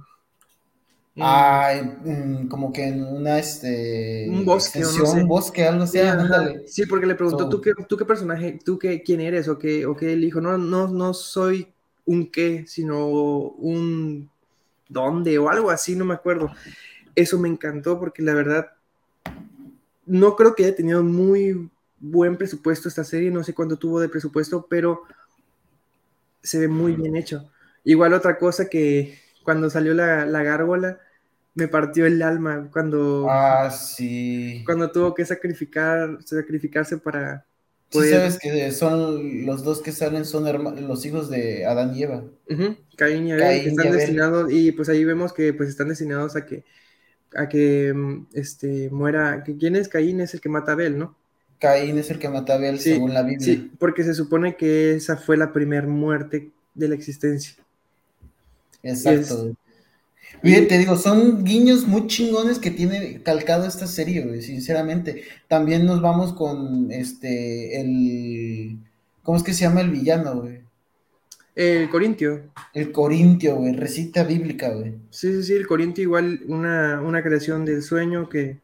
mm, 1.17 2.49
como 2.49 2.73
que 2.73 2.85
en 2.89 3.05
una, 3.05 3.39
este... 3.39 4.29
Un 4.31 4.45
bosque, 4.45 4.81
no 4.81 4.87
sé. 4.87 5.23
un 5.23 5.29
bosque, 5.29 5.65
algo 5.67 5.85
así, 5.85 5.99
ándale. 5.99 6.67
Sí, 6.69 6.87
porque 6.87 7.07
le 7.07 7.15
preguntó, 7.15 7.45
So- 7.45 7.51
¿tú, 7.51 7.61
qué, 7.61 7.73
¿tú 7.89 7.97
qué 7.97 8.05
personaje, 8.05 8.59
tú 8.65 8.79
qué, 8.79 9.03
quién 9.03 9.21
eres 9.21 9.49
o 9.49 9.59
qué, 9.59 9.87
o 9.87 9.97
qué? 9.97 10.13
Él 10.13 10.21
dijo, 10.23 10.41
no, 10.41 10.57
no, 10.59 10.89
no 10.89 11.15
soy 11.15 11.69
un 12.07 12.31
qué, 12.31 12.65
sino 12.67 13.07
un 13.09 14.31
dónde 14.89 15.39
o 15.39 15.49
algo 15.49 15.71
así, 15.71 15.97
no 15.97 16.05
me 16.05 16.15
acuerdo. 16.15 16.51
Eso 17.15 17.39
me 17.39 17.49
encantó 17.49 17.99
porque 18.01 18.23
la 18.23 18.35
verdad, 18.35 18.69
no 20.07 20.37
creo 20.37 20.55
que 20.55 20.65
haya 20.65 20.77
tenido 20.77 21.03
muy 21.03 21.71
buen 21.99 22.37
presupuesto 22.37 22.89
esta 22.89 23.05
serie, 23.05 23.31
no 23.31 23.43
sé 23.45 23.55
cuánto 23.55 23.77
tuvo 23.79 24.01
de 24.01 24.09
presupuesto, 24.09 24.67
pero 24.69 25.03
se 26.43 26.59
ve 26.59 26.69
muy 26.69 26.93
bien 26.93 27.17
hecho. 27.17 27.51
Igual 27.85 28.15
otra 28.15 28.39
cosa 28.39 28.69
que 28.69 29.19
cuando 29.43 29.71
salió 29.71 29.95
la, 29.95 30.27
la 30.27 30.43
gárgola, 30.43 30.99
me 31.55 31.69
partió 31.69 32.07
el 32.07 32.21
alma 32.23 32.69
cuando 32.73 33.27
Ah, 33.31 33.71
sí. 33.71 34.63
cuando 34.67 34.91
tuvo 34.91 35.15
que 35.15 35.25
sacrificar, 35.25 36.19
sacrificarse 36.25 36.99
para 36.99 37.47
Sí 37.91 37.99
poder- 37.99 38.15
sabes 38.17 38.39
que 38.41 38.73
son 38.73 39.47
los 39.47 39.63
dos 39.63 39.81
que 39.81 39.93
salen 39.93 40.25
son 40.25 40.45
los 40.89 41.07
hijos 41.07 41.31
de 41.31 41.65
Adán 41.65 41.95
y 41.95 42.03
Eva. 42.03 42.25
Caín 42.97 43.29
y 43.29 43.33
Abel, 43.33 43.45
Caín 43.45 43.63
que 43.63 43.67
y 43.67 43.69
están 43.71 43.87
Abel. 43.87 43.99
destinados, 43.99 44.53
y 44.53 44.73
pues 44.73 44.89
ahí 44.89 45.05
vemos 45.05 45.33
que 45.33 45.53
pues 45.55 45.69
están 45.69 45.89
destinados 45.89 46.35
a 46.35 46.45
que 46.45 46.65
a 47.37 47.49
que 47.49 47.93
mm, 47.93 48.27
este 48.33 48.91
muera, 48.91 49.43
quién 49.59 49.77
es 49.77 49.89
Caín 49.89 50.21
es 50.21 50.35
el 50.35 50.41
que 50.41 50.49
mata 50.49 50.73
a 50.73 50.75
Abel, 50.75 50.99
¿no? 50.99 51.17
Caín 51.59 51.99
es 51.99 52.11
el 52.11 52.19
que 52.19 52.29
mata 52.29 52.55
a 52.55 52.57
Abel 52.57 52.79
Sí, 52.79 52.93
según 52.93 53.15
la 53.15 53.23
Biblia. 53.23 53.55
Sí, 53.55 53.71
porque 53.79 54.05
se 54.05 54.15
supone 54.15 54.57
que 54.57 54.95
esa 54.95 55.17
fue 55.17 55.37
la 55.37 55.53
primera 55.53 55.87
muerte 55.87 56.51
de 56.75 56.89
la 56.89 56.95
existencia. 56.95 57.55
Exacto. 58.83 59.49
Es-. 59.49 59.65
Oye, 60.43 60.63
te 60.63 60.79
digo, 60.79 60.97
son 60.97 61.45
guiños 61.45 61.87
muy 61.87 62.07
chingones 62.07 62.59
que 62.59 62.71
tiene 62.71 63.23
calcado 63.23 63.67
esta 63.67 63.87
serie, 63.87 64.23
güey, 64.23 64.43
sinceramente. 64.43 65.23
También 65.49 65.87
nos 65.87 66.03
vamos 66.03 66.35
con 66.35 66.91
este, 66.91 67.81
el, 67.81 68.79
¿cómo 69.23 69.39
es 69.39 69.45
que 69.45 69.55
se 69.55 69.63
llama 69.63 69.81
el 69.81 69.91
villano, 69.91 70.43
güey? 70.43 70.64
El 71.57 71.91
Corintio, 71.91 72.53
El 72.75 72.93
Corintio, 72.93 73.57
güey, 73.57 73.73
recita 73.73 74.23
bíblica, 74.23 74.69
güey. 74.69 74.97
sí, 75.11 75.33
sí, 75.33 75.43
sí, 75.45 75.53
el 75.55 75.67
Corintio 75.67 76.03
igual 76.03 76.41
una, 76.49 77.01
una 77.03 77.23
creación 77.23 77.65
del 77.65 77.83
sueño 77.83 78.29
que, 78.29 78.61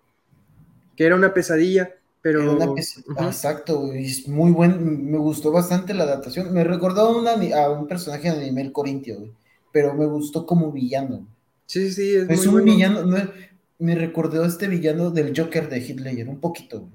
que 0.96 1.06
era 1.06 1.16
una 1.16 1.34
pesadilla, 1.34 1.96
pero 2.22 2.42
Era 2.42 2.52
una 2.52 2.72
pes- 2.74 3.04
ujú, 3.06 3.24
Exacto, 3.26 3.78
güey, 3.80 4.04
es 4.06 4.26
muy 4.28 4.50
buen, 4.52 5.10
me 5.10 5.18
gustó 5.18 5.52
bastante 5.52 5.94
la 5.94 6.04
adaptación. 6.04 6.52
Me 6.52 6.64
recordó 6.64 7.02
a, 7.02 7.16
una- 7.18 7.32
a 7.64 7.70
un 7.70 7.86
personaje 7.86 8.30
de 8.30 8.36
anime, 8.38 8.62
el 8.62 8.72
Corintio, 8.72 9.18
güey, 9.18 9.32
pero 9.72 9.94
me 9.94 10.06
gustó 10.06 10.46
como 10.46 10.72
villano. 10.72 11.26
sí, 11.66 11.90
sí, 11.92 12.14
es, 12.16 12.28
Es 12.28 12.46
muy 12.46 12.46
un 12.46 12.64
bueno. 12.64 12.64
villano, 12.64 13.04
no, 13.04 13.18
me 13.78 13.94
recordó 13.94 14.44
a 14.44 14.46
este 14.48 14.68
villano 14.68 15.10
del 15.10 15.34
Joker 15.38 15.68
de 15.68 15.80
Hitler, 15.80 16.28
un 16.30 16.40
poquito, 16.40 16.80
güey. 16.80 16.92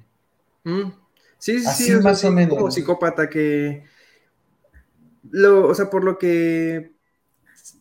Mm, 0.63 0.91
Sí, 1.39 1.59
sí, 1.59 1.71
Así 1.71 1.91
sí, 1.91 1.93
o 1.93 2.01
sea, 2.01 2.13
más 2.13 2.15
sí, 2.15 2.27
o 2.27 2.31
menos. 2.31 2.57
como 2.57 2.71
psicópata 2.71 3.29
que 3.29 3.85
lo, 5.31 5.67
o 5.67 5.75
sea, 5.75 5.89
por 5.89 6.03
lo 6.03 6.17
que 6.17 6.95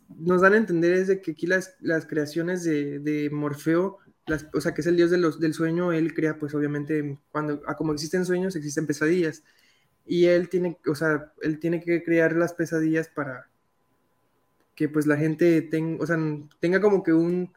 nos 0.09 0.41
dan 0.41 0.55
a 0.55 0.59
entender 0.59 0.93
es 0.93 1.09
de 1.09 1.21
que 1.21 1.33
aquí 1.33 1.47
las, 1.47 1.77
las 1.81 2.07
creaciones 2.07 2.65
de, 2.65 2.99
de 3.01 3.31
Morfeo, 3.31 3.99
las, 4.27 4.47
o 4.55 4.61
sea, 4.61 4.73
que 4.75 4.81
es 4.81 4.87
el 4.87 4.97
dios 4.97 5.11
de 5.11 5.19
los, 5.19 5.41
del 5.41 5.55
sueño, 5.55 5.93
él 5.93 6.15
crea, 6.15 6.39
pues 6.39 6.55
obviamente, 6.55 7.19
cuando, 7.31 7.63
ah, 7.67 7.77
como 7.77 7.93
existen 7.93 8.25
sueños, 8.25 8.57
existen 8.57 8.87
pesadillas. 8.87 9.43
Y 10.07 10.27
él 10.27 10.49
tiene, 10.49 10.79
o 10.87 10.95
sea, 10.95 11.33
él 11.43 11.59
tiene 11.59 11.81
que 11.81 12.03
crear 12.03 12.35
las 12.37 12.55
pesadillas 12.55 13.09
para 13.09 13.49
que 14.75 14.89
pues 14.89 15.07
la 15.07 15.17
gente 15.17 15.63
tenga, 15.63 16.03
o 16.03 16.07
sea, 16.07 16.19
tenga 16.61 16.81
como 16.81 17.03
que 17.03 17.13
un, 17.13 17.53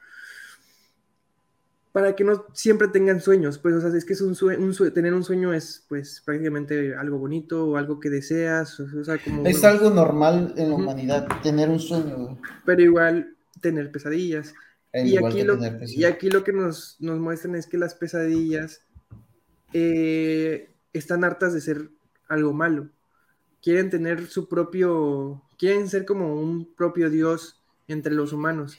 para 1.97 2.15
que 2.15 2.23
no 2.23 2.45
siempre 2.53 2.89
tengan 2.89 3.19
sueños, 3.21 3.57
pues, 3.57 3.73
o 3.73 3.81
sea, 3.81 3.89
es 3.97 4.05
que 4.05 4.13
es 4.13 4.21
un 4.21 4.35
sueño, 4.35 4.63
un 4.63 4.71
sue- 4.71 4.91
tener 4.91 5.15
un 5.15 5.23
sueño 5.23 5.51
es, 5.51 5.83
pues, 5.89 6.21
prácticamente 6.23 6.93
algo 6.95 7.17
bonito 7.17 7.65
o 7.65 7.75
algo 7.75 7.99
que 7.99 8.11
deseas, 8.11 8.79
o 8.79 9.03
sea, 9.03 9.17
como, 9.17 9.43
Es 9.47 9.63
algo 9.63 9.89
normal 9.89 10.53
en 10.57 10.69
la 10.69 10.75
humanidad, 10.75 11.27
tener 11.41 11.69
un 11.69 11.79
sueño, 11.79 12.39
pero 12.67 12.83
igual 12.83 13.35
tener 13.61 13.91
pesadillas. 13.91 14.53
Y 14.93 15.17
aquí, 15.17 15.41
lo, 15.41 15.57
y 15.87 16.03
aquí 16.03 16.29
lo 16.29 16.43
que 16.43 16.53
nos, 16.53 16.97
nos 16.99 17.17
muestran 17.17 17.55
es 17.55 17.65
que 17.65 17.79
las 17.79 17.95
pesadillas 17.95 18.81
eh, 19.73 20.69
están 20.93 21.23
hartas 21.23 21.55
de 21.55 21.61
ser 21.61 21.89
algo 22.27 22.53
malo. 22.53 22.89
Quieren 23.63 23.89
tener 23.89 24.27
su 24.27 24.47
propio, 24.47 25.41
quieren 25.57 25.89
ser 25.89 26.05
como 26.05 26.39
un 26.39 26.75
propio 26.75 27.09
Dios 27.09 27.59
entre 27.87 28.13
los 28.13 28.33
humanos. 28.33 28.77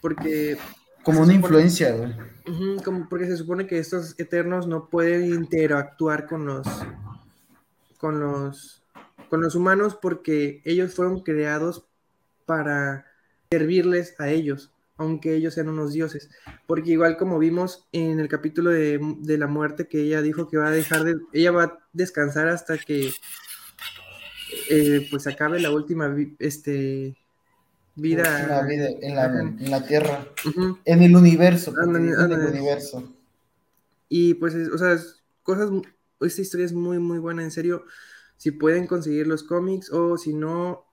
Porque 0.00 0.56
Como 1.06 1.20
una 1.20 1.34
influencia, 1.34 1.92
güey. 1.92 2.12
Como 2.84 3.08
porque 3.08 3.26
se 3.26 3.36
supone 3.36 3.68
que 3.68 3.78
estos 3.78 4.18
eternos 4.18 4.66
no 4.66 4.88
pueden 4.88 5.26
interactuar 5.26 6.26
con 6.26 6.46
los 6.46 6.66
con 7.98 8.18
los 8.18 8.82
con 9.30 9.40
los 9.40 9.54
humanos 9.54 9.96
porque 10.02 10.62
ellos 10.64 10.94
fueron 10.94 11.20
creados 11.20 11.86
para 12.44 13.06
servirles 13.52 14.16
a 14.18 14.30
ellos, 14.30 14.72
aunque 14.96 15.36
ellos 15.36 15.54
sean 15.54 15.68
unos 15.68 15.92
dioses. 15.92 16.28
Porque 16.66 16.90
igual 16.90 17.16
como 17.16 17.38
vimos 17.38 17.86
en 17.92 18.18
el 18.18 18.26
capítulo 18.26 18.70
de, 18.70 18.98
de 19.20 19.38
la 19.38 19.46
muerte 19.46 19.86
que 19.86 20.00
ella 20.00 20.22
dijo 20.22 20.48
que 20.48 20.56
va 20.56 20.66
a 20.66 20.72
dejar 20.72 21.04
de, 21.04 21.14
ella 21.32 21.52
va 21.52 21.62
a 21.62 21.78
descansar 21.92 22.48
hasta 22.48 22.78
que 22.78 23.12
eh, 24.70 25.06
pues 25.08 25.28
acabe 25.28 25.60
la 25.60 25.70
última 25.70 26.12
este 26.40 27.16
vida. 27.96 28.40
En 28.42 28.48
la 28.48 28.62
vida, 28.62 28.88
en 29.00 29.16
la, 29.16 29.24
Ajá. 29.24 29.40
en 29.40 29.70
la 29.70 29.86
tierra, 29.86 30.26
en 30.84 31.02
el 31.02 31.16
universo, 31.16 31.74
en 31.82 31.96
el 31.96 32.46
universo. 32.46 33.12
Y 34.08 34.34
pues, 34.34 34.54
es- 34.54 34.68
o 34.70 34.78
sea, 34.78 34.98
cosas 35.42 35.70
esta 36.20 36.40
historia 36.42 36.66
es 36.66 36.72
muy, 36.72 36.98
muy 36.98 37.18
buena, 37.18 37.42
en 37.42 37.50
serio. 37.50 37.84
Si 38.36 38.50
pueden 38.50 38.86
conseguir 38.86 39.26
los 39.26 39.42
cómics 39.42 39.90
o 39.92 40.18
si 40.18 40.34
no, 40.34 40.84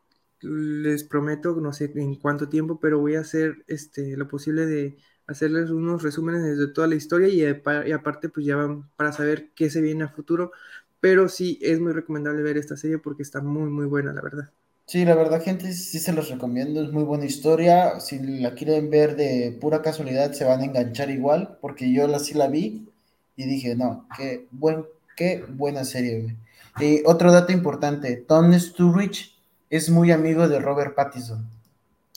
les 0.41 1.03
prometo, 1.03 1.55
no 1.61 1.71
sé 1.73 1.91
en 1.95 2.15
cuánto 2.15 2.49
tiempo, 2.49 2.79
pero 2.79 2.99
voy 2.99 3.15
a 3.15 3.21
hacer 3.21 3.63
este, 3.67 4.17
lo 4.17 4.27
posible 4.27 4.65
de 4.65 4.97
hacerles 5.27 5.69
unos 5.69 6.03
resúmenes 6.03 6.57
de 6.57 6.67
toda 6.67 6.87
la 6.87 6.95
historia 6.95 7.29
y, 7.29 7.41
y 7.41 7.91
aparte 7.93 8.29
pues 8.29 8.45
ya 8.45 8.57
van 8.57 8.89
para 8.97 9.13
saber 9.13 9.51
qué 9.55 9.69
se 9.69 9.81
viene 9.81 10.03
a 10.05 10.09
futuro. 10.09 10.51
Pero 10.99 11.29
sí 11.29 11.59
es 11.61 11.79
muy 11.79 11.93
recomendable 11.93 12.41
ver 12.43 12.57
esta 12.57 12.77
serie 12.77 12.97
porque 12.97 13.23
está 13.23 13.41
muy, 13.41 13.69
muy 13.69 13.85
buena, 13.85 14.13
la 14.13 14.21
verdad. 14.21 14.51
Sí, 14.85 15.05
la 15.05 15.15
verdad, 15.15 15.41
gente, 15.41 15.71
sí 15.73 15.97
se 15.99 16.11
los 16.13 16.29
recomiendo, 16.29 16.83
es 16.83 16.91
muy 16.91 17.03
buena 17.03 17.25
historia. 17.25 17.99
Si 17.99 18.19
la 18.19 18.53
quieren 18.53 18.89
ver 18.89 19.15
de 19.15 19.57
pura 19.59 19.81
casualidad, 19.81 20.33
se 20.33 20.45
van 20.45 20.61
a 20.61 20.65
enganchar 20.65 21.09
igual, 21.09 21.57
porque 21.61 21.91
yo 21.91 22.07
la, 22.07 22.19
sí 22.19 22.33
la 22.33 22.47
vi 22.47 22.87
y 23.35 23.45
dije, 23.45 23.75
no, 23.75 24.07
qué, 24.17 24.47
buen, 24.51 24.85
qué 25.15 25.45
buena 25.47 25.85
serie. 25.85 26.35
Y 26.79 27.01
otro 27.05 27.31
dato 27.31 27.51
importante, 27.51 28.17
Tom 28.17 28.53
Sturridge 28.53 29.35
es 29.69 29.89
muy 29.89 30.11
amigo 30.11 30.47
de 30.47 30.59
Robert 30.59 30.95
Pattinson. 30.95 31.47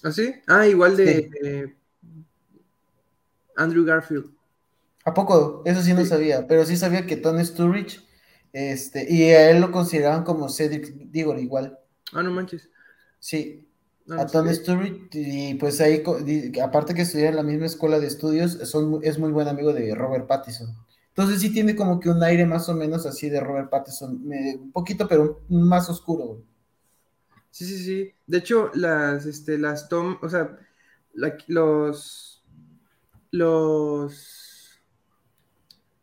¿Ah, 0.03 0.13
sí? 0.13 0.35
Ah, 0.47 0.67
igual 0.67 0.97
de 0.97 1.75
Andrew 3.57 3.85
Garfield. 3.85 4.31
¿A 5.05 5.15
poco? 5.15 5.63
Eso 5.65 5.83
sí 5.83 5.95
no 5.95 6.05
sabía, 6.05 6.47
pero 6.47 6.65
sí 6.67 6.77
sabía 6.77 7.07
que 7.07 7.17
Tom 7.17 7.39
Sturridge, 7.43 8.05
este, 8.53 9.07
y 9.09 9.31
a 9.31 9.51
él 9.51 9.61
lo 9.61 9.71
consideraban 9.71 10.25
como 10.25 10.49
Cedric 10.49 10.93
Diggory 11.11 11.43
igual. 11.43 11.79
Ah, 12.13 12.23
no 12.23 12.31
manches. 12.31 12.69
Sí. 13.19 13.67
a 14.09 14.27
Tony 14.27 14.55
Sturridge, 14.55 15.09
y 15.13 15.55
pues 15.55 15.81
ahí, 15.81 16.03
aparte 16.63 16.95
que 16.95 17.03
estudia 17.03 17.29
en 17.29 17.37
la 17.37 17.43
misma 17.43 17.67
escuela 17.67 17.99
de 17.99 18.07
estudios, 18.07 18.53
son, 18.69 19.01
es 19.03 19.19
muy 19.19 19.33
buen 19.33 19.49
amigo 19.49 19.73
de 19.73 19.95
Robert 19.95 20.27
Pattinson. 20.27 20.69
Entonces 21.09 21.41
sí 21.41 21.53
tiene 21.53 21.75
como 21.75 21.99
que 21.99 22.11
un 22.11 22.23
aire 22.23 22.45
más 22.45 22.69
o 22.69 22.75
menos 22.75 23.07
así 23.07 23.31
de 23.31 23.41
Robert 23.41 23.71
Pattinson, 23.71 24.23
un 24.25 24.71
poquito, 24.71 25.09
pero 25.09 25.41
más 25.49 25.89
oscuro. 25.89 26.43
Sí, 27.51 27.65
sí, 27.65 27.79
sí. 27.79 28.15
De 28.27 28.39
hecho, 28.39 28.71
las, 28.75 29.25
este, 29.25 29.57
las 29.57 29.89
tom, 29.89 30.19
o 30.21 30.29
sea, 30.29 30.59
los, 31.47 32.45
los, 33.31 34.83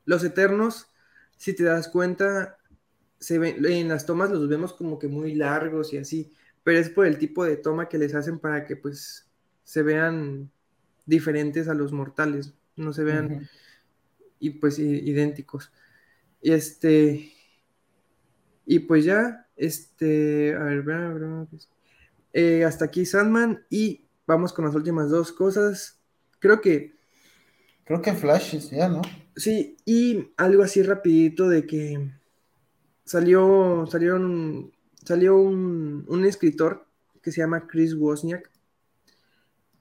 los 0.05 0.23
eternos, 0.23 0.87
si 1.37 1.53
te 1.53 1.63
das 1.63 1.89
cuenta, 1.89 2.57
se 3.23 3.39
ven, 3.39 3.63
en 3.65 3.87
las 3.87 4.05
tomas 4.05 4.29
los 4.29 4.49
vemos 4.49 4.73
como 4.73 4.99
que 4.99 5.07
muy 5.07 5.33
largos 5.33 5.93
y 5.93 5.97
así, 5.97 6.33
pero 6.61 6.77
es 6.77 6.89
por 6.89 7.07
el 7.07 7.17
tipo 7.17 7.45
de 7.45 7.55
toma 7.55 7.87
que 7.87 7.97
les 7.97 8.13
hacen 8.15 8.37
para 8.37 8.65
que 8.65 8.75
pues 8.75 9.29
se 9.63 9.81
vean 9.81 10.51
diferentes 11.05 11.69
a 11.69 11.73
los 11.73 11.93
mortales, 11.93 12.53
no 12.75 12.91
se 12.91 13.05
vean 13.05 13.49
y 14.39 14.49
pues 14.49 14.77
idénticos. 14.77 15.71
Y 16.41 16.51
este 16.51 17.31
y 18.65 18.79
pues 18.79 19.05
ya, 19.05 19.47
este, 19.55 20.53
a 20.55 20.63
ver, 20.63 20.83
eh, 22.33 22.65
hasta 22.65 22.85
aquí 22.85 23.05
Sandman 23.05 23.65
y 23.69 24.05
vamos 24.27 24.51
con 24.51 24.65
las 24.65 24.75
últimas 24.75 25.09
dos 25.09 25.31
cosas. 25.31 25.97
Creo 26.39 26.59
que 26.59 26.93
creo 27.85 28.01
que 28.01 28.13
Flash 28.13 28.69
ya, 28.69 28.89
¿no? 28.89 29.01
Sí, 29.37 29.77
y 29.85 30.33
algo 30.35 30.63
así 30.63 30.83
rapidito 30.83 31.47
de 31.47 31.65
que 31.65 32.11
salió, 33.05 33.85
salieron, 33.89 34.71
salió 35.03 35.37
un, 35.37 36.25
escritor 36.25 36.85
que 37.21 37.31
se 37.31 37.41
llama 37.41 37.67
Chris 37.67 37.93
Wozniak 37.93 38.49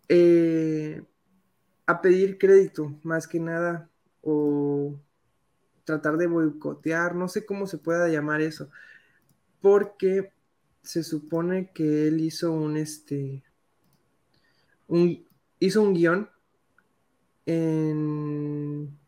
eh, 0.09 1.03
a 1.87 2.01
pedir 2.01 2.39
crédito, 2.39 2.99
más 3.03 3.27
que 3.27 3.41
nada, 3.41 3.89
o 4.23 4.95
tratar 5.85 6.17
de 6.17 6.27
boicotear, 6.27 7.15
no 7.15 7.29
sé 7.29 7.45
cómo 7.45 7.67
se 7.67 7.79
pueda 7.79 8.09
llamar 8.09 8.41
eso, 8.41 8.69
porque 9.61 10.33
se 10.83 11.03
supone 11.03 11.71
que 11.73 12.09
él 12.09 12.21
hizo 12.21 12.53
un, 12.53 12.77
este, 12.77 13.43
un, 14.89 15.27
hizo 15.61 15.83
un 15.83 15.95
guion 15.95 16.31
en 17.47 18.99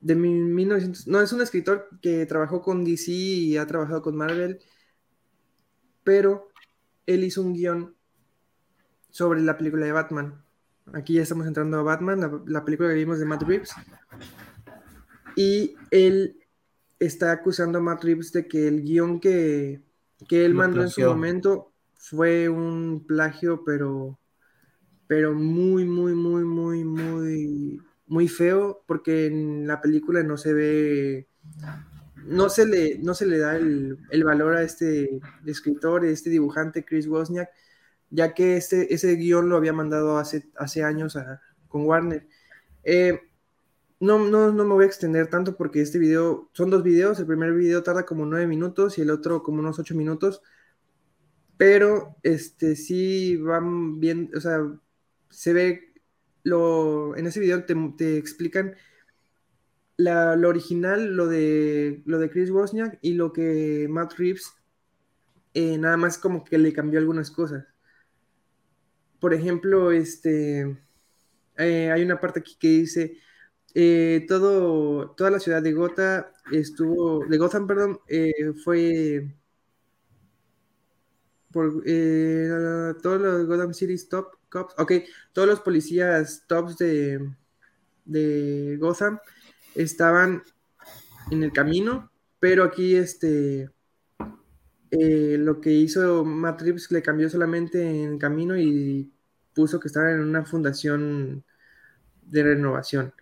de 0.00 0.14
1900, 0.14 1.06
no, 1.06 1.20
es 1.20 1.32
un 1.32 1.42
escritor 1.42 1.88
que 2.00 2.24
trabajó 2.26 2.62
con 2.62 2.84
DC 2.84 3.12
y 3.12 3.56
ha 3.56 3.66
trabajado 3.66 4.02
con 4.02 4.16
Marvel, 4.16 4.58
pero 6.04 6.48
él 7.06 7.24
hizo 7.24 7.42
un 7.42 7.52
guion 7.52 7.94
sobre 9.10 9.42
la 9.42 9.58
película 9.58 9.86
de 9.86 9.92
Batman. 9.92 10.42
Aquí 10.92 11.14
ya 11.14 11.22
estamos 11.22 11.46
entrando 11.46 11.78
a 11.78 11.82
Batman, 11.82 12.42
la, 12.46 12.64
película 12.64 12.88
que 12.88 12.94
vimos 12.96 13.18
de 13.18 13.24
Matt 13.24 13.42
Reeves. 13.42 13.70
Y 15.36 15.74
él 15.90 16.38
está 16.98 17.32
acusando 17.32 17.78
a 17.78 17.82
Matt 17.82 18.02
Reeves 18.02 18.32
de 18.32 18.48
que 18.48 18.68
el 18.68 18.82
guion 18.82 19.20
que, 19.20 19.82
que 20.28 20.44
él 20.44 20.54
mandó 20.54 20.82
en 20.82 20.90
su 20.90 21.02
momento 21.02 21.72
fue 21.94 22.48
un 22.48 23.04
plagio, 23.06 23.62
pero, 23.64 24.18
pero 25.06 25.34
muy, 25.34 25.84
muy, 25.84 26.14
muy, 26.14 26.44
muy, 26.44 26.84
muy 28.10 28.26
feo 28.26 28.82
porque 28.86 29.26
en 29.26 29.68
la 29.68 29.80
película 29.80 30.24
no 30.24 30.36
se 30.36 30.52
ve, 30.52 31.28
no 32.16 32.48
se 32.48 32.66
le, 32.66 32.98
no 32.98 33.14
se 33.14 33.24
le 33.24 33.38
da 33.38 33.56
el, 33.56 33.98
valor 34.24 34.56
a 34.56 34.62
este 34.62 35.20
escritor, 35.46 36.04
este 36.04 36.28
dibujante, 36.28 36.84
Chris 36.84 37.06
Wozniak, 37.06 37.48
ya 38.10 38.34
que 38.34 38.56
este, 38.56 38.92
ese 38.92 39.14
guion 39.14 39.48
lo 39.48 39.56
había 39.56 39.72
mandado 39.72 40.18
hace, 40.18 40.50
hace 40.56 40.82
años 40.82 41.16
con 41.68 41.86
Warner. 41.86 42.26
Eh, 42.82 43.20
no, 44.00 44.18
no, 44.18 44.50
no, 44.50 44.64
me 44.64 44.74
voy 44.74 44.84
a 44.84 44.88
extender 44.88 45.28
tanto 45.28 45.56
porque 45.56 45.80
este 45.80 46.00
video, 46.00 46.50
son 46.52 46.68
dos 46.68 46.82
videos, 46.82 47.20
el 47.20 47.26
primer 47.26 47.54
video 47.54 47.84
tarda 47.84 48.04
como 48.04 48.26
nueve 48.26 48.48
minutos 48.48 48.98
y 48.98 49.02
el 49.02 49.10
otro 49.10 49.44
como 49.44 49.60
unos 49.60 49.78
ocho 49.78 49.94
minutos, 49.94 50.42
pero 51.56 52.16
este 52.24 52.74
sí 52.74 53.36
van 53.36 54.00
bien, 54.00 54.32
o 54.34 54.40
sea, 54.40 54.58
se 55.28 55.52
ve 55.52 55.89
lo, 56.42 57.16
en 57.16 57.26
ese 57.26 57.40
video 57.40 57.64
te, 57.64 58.16
explican 58.16 58.76
la, 59.96 60.36
lo 60.36 60.48
original, 60.48 61.14
lo 61.16 61.26
de, 61.26 62.02
lo 62.06 62.18
de 62.18 62.30
Chris 62.30 62.50
Wozniak 62.50 62.98
y 63.02 63.14
lo 63.14 63.32
que 63.32 63.86
Matt 63.88 64.14
Reeves 64.14 64.54
eh, 65.54 65.78
nada 65.78 65.96
más 65.96 66.18
como 66.18 66.44
que 66.44 66.58
le 66.58 66.72
cambió 66.72 66.98
algunas 66.98 67.30
cosas. 67.30 67.64
Por 69.18 69.34
ejemplo, 69.34 69.92
este, 69.92 70.78
eh, 71.58 71.90
hay 71.90 72.02
una 72.02 72.20
parte 72.20 72.40
aquí 72.40 72.56
que 72.58 72.68
dice, 72.68 73.18
eh, 73.74 74.24
todo, 74.28 75.10
toda 75.12 75.30
la 75.30 75.40
ciudad 75.40 75.62
de 75.62 75.72
Gotham 75.72 76.24
estuvo, 76.52 77.26
de 77.26 77.38
Gotham, 77.38 77.66
perdón, 77.66 78.00
fue 78.64 79.34
por 81.52 81.82
todos 83.02 83.20
los 83.20 83.46
Gotham 83.46 83.74
City 83.74 83.94
Stop 83.94 84.39
Ok, 84.52 84.92
todos 85.32 85.48
los 85.48 85.60
policías 85.60 86.44
tops 86.46 86.76
de, 86.78 87.34
de 88.04 88.76
Gotham 88.78 89.18
estaban 89.74 90.42
en 91.30 91.42
el 91.42 91.52
camino, 91.52 92.10
pero 92.40 92.64
aquí 92.64 92.96
este 92.96 93.70
eh, 94.90 95.36
lo 95.38 95.60
que 95.60 95.70
hizo 95.70 96.24
Matt 96.24 96.62
Reeves 96.62 96.90
le 96.90 97.02
cambió 97.02 97.30
solamente 97.30 98.02
en 98.02 98.18
camino 98.18 98.58
y 98.58 99.12
puso 99.54 99.78
que 99.78 99.88
estaban 99.88 100.14
en 100.14 100.20
una 100.20 100.44
fundación 100.44 101.44
de 102.22 102.42
renovación. 102.42 103.14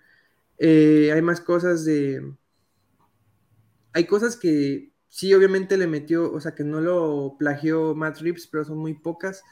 Eh, 0.59 1.13
hay 1.13 1.23
más 1.23 1.41
cosas 1.41 1.85
de. 1.85 2.35
Hay 3.93 4.05
cosas 4.07 4.37
que 4.37 4.93
sí, 5.09 5.33
obviamente 5.35 5.77
le 5.77 5.87
metió, 5.87 6.33
o 6.33 6.41
sea, 6.41 6.55
que 6.55 6.65
no 6.65 6.81
lo 6.81 7.37
plagió 7.39 7.95
Matt 7.95 8.19
Reeves, 8.21 8.47
pero 8.47 8.65
son 8.65 8.79
muy 8.79 8.95
pocas. 8.95 9.43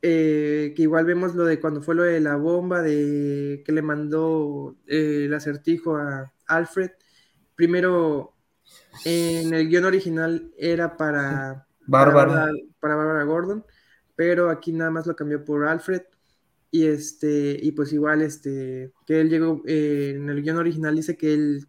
Eh, 0.00 0.74
que 0.76 0.82
igual 0.82 1.04
vemos 1.04 1.34
lo 1.34 1.44
de 1.44 1.58
cuando 1.58 1.82
fue 1.82 1.94
lo 1.96 2.04
de 2.04 2.20
la 2.20 2.36
bomba, 2.36 2.82
de 2.82 3.62
que 3.64 3.72
le 3.72 3.82
mandó 3.82 4.76
eh, 4.86 5.24
el 5.24 5.34
acertijo 5.34 5.96
a 5.96 6.32
Alfred. 6.46 6.92
Primero, 7.56 8.36
en 9.04 9.52
el 9.52 9.68
guion 9.68 9.86
original 9.86 10.52
era 10.56 10.96
para 10.96 11.66
Bárbara. 11.86 12.52
Para, 12.78 12.94
Bárbara 12.94 13.24
Gordon, 13.24 13.64
pero 14.14 14.50
aquí 14.50 14.72
nada 14.72 14.90
más 14.90 15.06
lo 15.06 15.16
cambió 15.16 15.44
por 15.44 15.66
Alfred. 15.66 16.02
Y 16.70 16.86
este, 16.86 17.58
y 17.60 17.72
pues 17.72 17.92
igual, 17.92 18.22
este, 18.22 18.92
que 19.06 19.20
él 19.20 19.30
llegó, 19.30 19.62
eh, 19.66 20.12
en 20.16 20.28
el 20.28 20.42
guion 20.42 20.58
original 20.58 20.94
dice 20.94 21.16
que 21.16 21.32
él, 21.34 21.68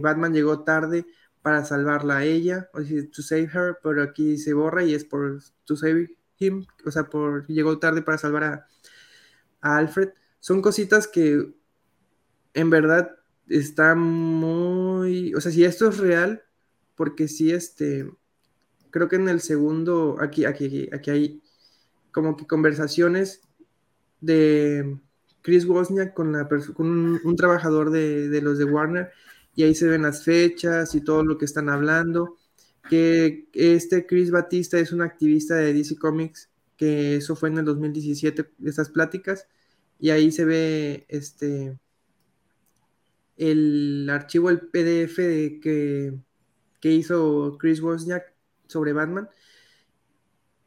Batman 0.00 0.34
llegó 0.34 0.62
tarde 0.62 1.06
para 1.42 1.64
salvarla 1.64 2.18
a 2.18 2.24
ella, 2.24 2.68
o 2.74 2.82
sea, 2.82 3.02
to 3.10 3.22
save 3.22 3.48
her, 3.54 3.78
pero 3.82 4.02
aquí 4.02 4.36
se 4.36 4.52
borra 4.52 4.84
y 4.84 4.94
es 4.94 5.04
por 5.04 5.40
to 5.64 5.74
save 5.74 6.19
o 6.84 6.90
sea, 6.90 7.04
por 7.04 7.46
llegó 7.46 7.78
tarde 7.78 8.02
para 8.02 8.18
salvar 8.18 8.44
a, 8.44 8.66
Alfred. 9.60 10.10
Son 10.38 10.62
cositas 10.62 11.06
que 11.06 11.54
en 12.54 12.70
verdad 12.70 13.10
está 13.48 13.94
muy, 13.94 15.34
o 15.34 15.40
sea, 15.40 15.52
si 15.52 15.64
esto 15.64 15.88
es 15.88 15.98
real, 15.98 16.42
porque 16.94 17.28
si 17.28 17.52
este, 17.52 18.10
creo 18.90 19.08
que 19.08 19.16
en 19.16 19.28
el 19.28 19.40
segundo, 19.40 20.16
aquí, 20.20 20.44
aquí, 20.46 20.88
aquí 20.92 21.10
hay 21.10 21.42
como 22.10 22.36
que 22.36 22.46
conversaciones 22.46 23.42
de 24.20 24.98
Chris 25.42 25.66
Wozniak 25.66 26.14
con, 26.14 26.32
la 26.32 26.48
con 26.48 27.20
un, 27.24 27.36
trabajador 27.36 27.90
de, 27.90 28.28
de, 28.28 28.42
los 28.42 28.58
de 28.58 28.64
Warner 28.64 29.10
y 29.54 29.62
ahí 29.62 29.74
se 29.74 29.88
ven 29.88 30.02
las 30.02 30.24
fechas 30.24 30.94
y 30.94 31.02
todo 31.02 31.24
lo 31.24 31.38
que 31.38 31.44
están 31.44 31.68
hablando. 31.68 32.36
Que 32.88 33.48
este 33.52 34.06
Chris 34.06 34.30
Batista 34.30 34.78
es 34.78 34.92
un 34.92 35.02
activista 35.02 35.54
de 35.56 35.72
DC 35.72 35.96
Comics, 35.96 36.50
que 36.76 37.16
eso 37.16 37.36
fue 37.36 37.50
en 37.50 37.58
el 37.58 37.64
2017, 37.64 38.50
esas 38.64 38.88
pláticas, 38.88 39.46
y 39.98 40.10
ahí 40.10 40.32
se 40.32 40.44
ve 40.44 41.04
este 41.08 41.78
el 43.36 44.08
archivo, 44.10 44.50
el 44.50 44.60
PDF 44.60 45.16
que, 45.62 46.14
que 46.78 46.92
hizo 46.92 47.56
Chris 47.58 47.80
Wozniak 47.80 48.34
sobre 48.66 48.92
Batman. 48.92 49.30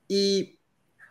Y 0.08 0.60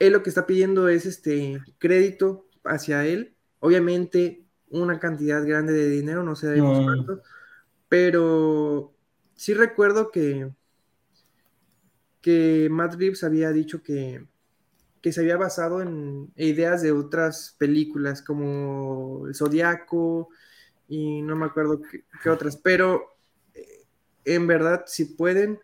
él 0.00 0.12
lo 0.12 0.22
que 0.24 0.30
está 0.30 0.46
pidiendo 0.46 0.88
es 0.88 1.06
este 1.06 1.60
crédito 1.78 2.48
hacia 2.64 3.06
él. 3.06 3.36
Obviamente, 3.60 4.44
una 4.70 4.98
cantidad 4.98 5.46
grande 5.46 5.72
de 5.72 5.88
dinero, 5.88 6.24
no 6.24 6.34
sé 6.34 6.58
cuánto, 6.58 7.22
pero 7.88 8.92
sí 9.36 9.54
recuerdo 9.54 10.10
que, 10.10 10.50
que 12.22 12.68
Matt 12.70 12.94
Reeves 12.94 13.24
había 13.24 13.50
dicho 13.50 13.82
que, 13.82 14.24
que 15.02 15.12
se 15.12 15.20
había 15.20 15.36
basado 15.36 15.82
en 15.82 16.32
ideas 16.36 16.80
de 16.80 16.92
otras 16.92 17.56
películas 17.58 18.22
como 18.22 19.26
El 19.26 19.34
Zodiaco, 19.34 20.30
y 20.88 21.22
no 21.22 21.36
me 21.36 21.46
acuerdo 21.46 21.80
qué, 22.22 22.30
otras, 22.30 22.56
pero 22.56 23.16
eh, 23.54 23.84
en 24.24 24.46
verdad, 24.46 24.84
si 24.86 25.06
pueden 25.06 25.58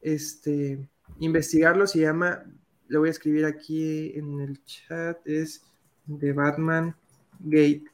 este, 0.00 0.88
investigarlo, 1.20 1.86
se 1.86 2.00
llama, 2.00 2.44
lo 2.88 3.00
voy 3.00 3.08
a 3.08 3.12
escribir 3.12 3.44
aquí 3.44 4.12
en 4.16 4.40
el 4.40 4.62
chat, 4.64 5.18
es 5.26 5.62
de 6.06 6.32
Batman 6.32 6.96
Gate. 7.40 7.84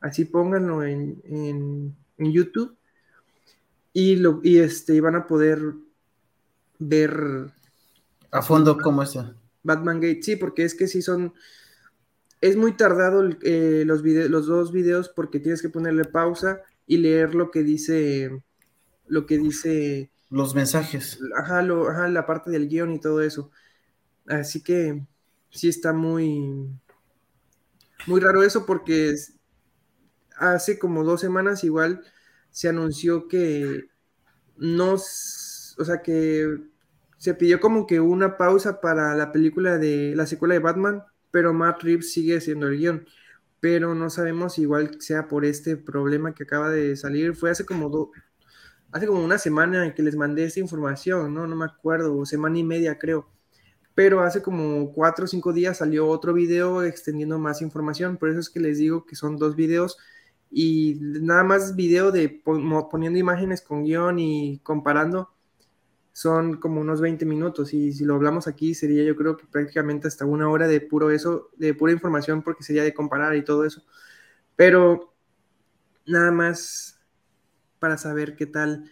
Así 0.00 0.26
pónganlo 0.26 0.84
en, 0.84 1.22
en, 1.24 1.96
YouTube 2.18 2.76
y, 3.92 4.16
lo, 4.16 4.40
y 4.42 4.58
este, 4.58 5.00
van 5.00 5.16
a 5.16 5.26
poder 5.26 5.74
ver 6.88 7.52
a 8.30 8.42
fondo 8.42 8.76
cómo 8.78 9.02
está. 9.02 9.34
Batman 9.62 10.00
Gate, 10.00 10.22
sí, 10.22 10.36
porque 10.36 10.64
es 10.64 10.74
que 10.74 10.88
sí 10.88 11.02
son 11.02 11.32
es 12.44 12.58
muy 12.58 12.76
tardado 12.76 13.26
eh, 13.40 13.84
los, 13.86 14.02
los 14.02 14.46
dos 14.46 14.70
videos 14.70 15.08
porque 15.08 15.40
tienes 15.40 15.62
que 15.62 15.70
ponerle 15.70 16.04
pausa 16.04 16.60
y 16.86 16.98
leer 16.98 17.34
lo 17.34 17.50
que 17.50 17.62
dice, 17.62 18.42
lo 19.06 19.24
que 19.24 19.38
dice... 19.38 20.10
Los 20.28 20.54
mensajes. 20.54 21.18
Ajá, 21.38 21.62
la 21.62 22.26
parte 22.26 22.50
del 22.50 22.68
guion 22.68 22.92
y 22.92 23.00
todo 23.00 23.22
eso. 23.22 23.50
Así 24.26 24.62
que 24.62 25.06
sí 25.48 25.70
está 25.70 25.94
muy, 25.94 26.68
muy 28.06 28.20
raro 28.20 28.42
eso 28.42 28.66
porque 28.66 29.14
hace 30.36 30.78
como 30.78 31.02
dos 31.02 31.22
semanas 31.22 31.64
igual 31.64 32.04
se 32.50 32.68
anunció 32.68 33.26
que 33.26 33.86
no, 34.58 34.92
o 34.92 35.84
sea 35.84 36.02
que 36.02 36.58
se 37.24 37.32
pidió 37.32 37.58
como 37.58 37.86
que 37.86 38.00
una 38.00 38.36
pausa 38.36 38.82
para 38.82 39.14
la 39.14 39.32
película 39.32 39.78
de 39.78 40.14
la 40.14 40.26
secuela 40.26 40.52
de 40.52 40.60
Batman 40.60 41.04
pero 41.30 41.54
Matt 41.54 41.82
Reeves 41.82 42.12
sigue 42.12 42.38
siendo 42.42 42.68
el 42.68 42.76
guion. 42.78 43.06
Pero 43.60 43.94
no 43.94 44.10
sabemos 44.10 44.58
igual 44.58 45.00
sea 45.00 45.26
por 45.26 45.46
este 45.46 45.76
problema 45.78 46.34
que 46.34 46.42
acaba 46.42 46.68
de 46.68 46.96
salir. 46.96 47.34
Fue 47.34 47.50
hace 47.50 47.64
como 47.64 48.12
hace 48.92 49.06
como 49.06 49.24
una 49.24 49.38
semana 49.38 49.94
que 49.94 50.02
les 50.02 50.16
mandé 50.16 50.44
esta 50.44 50.60
información, 50.60 51.32
¿no? 51.32 51.46
No 51.46 51.56
me 51.56 51.64
acuerdo, 51.64 52.26
semana 52.26 52.58
y 52.58 52.62
media 52.62 52.98
creo. 52.98 53.28
Pero 53.94 54.20
hace 54.22 54.42
como 54.42 54.92
cuatro 54.92 55.24
o 55.24 55.28
cinco 55.28 55.52
días 55.52 55.78
salió 55.78 56.08
otro 56.08 56.34
video 56.34 56.84
extendiendo 56.84 57.38
más 57.38 57.62
información. 57.62 58.18
Por 58.18 58.28
eso 58.28 58.40
es 58.40 58.50
que 58.50 58.60
les 58.60 58.78
digo 58.78 59.06
que 59.06 59.16
son 59.16 59.38
dos 59.38 59.56
videos 59.56 59.96
y 60.50 60.98
nada 61.00 61.42
más 61.42 61.74
video 61.74 62.12
de 62.12 62.28
poniendo 62.28 63.18
imágenes 63.18 63.62
con 63.62 63.82
guion 63.82 64.20
y 64.20 64.60
comparando 64.60 65.33
son 66.14 66.58
como 66.58 66.80
unos 66.80 67.00
20 67.00 67.26
minutos 67.26 67.74
y 67.74 67.92
si 67.92 68.04
lo 68.04 68.14
hablamos 68.14 68.46
aquí 68.46 68.72
sería 68.72 69.02
yo 69.02 69.16
creo 69.16 69.36
que 69.36 69.46
prácticamente 69.46 70.06
hasta 70.06 70.24
una 70.24 70.48
hora 70.48 70.68
de 70.68 70.80
puro 70.80 71.10
eso, 71.10 71.50
de 71.56 71.74
pura 71.74 71.92
información 71.92 72.40
porque 72.42 72.62
sería 72.62 72.84
de 72.84 72.94
comparar 72.94 73.34
y 73.34 73.42
todo 73.42 73.64
eso. 73.64 73.84
Pero 74.54 75.12
nada 76.06 76.30
más 76.30 77.00
para 77.80 77.98
saber 77.98 78.36
qué 78.36 78.46
tal. 78.46 78.88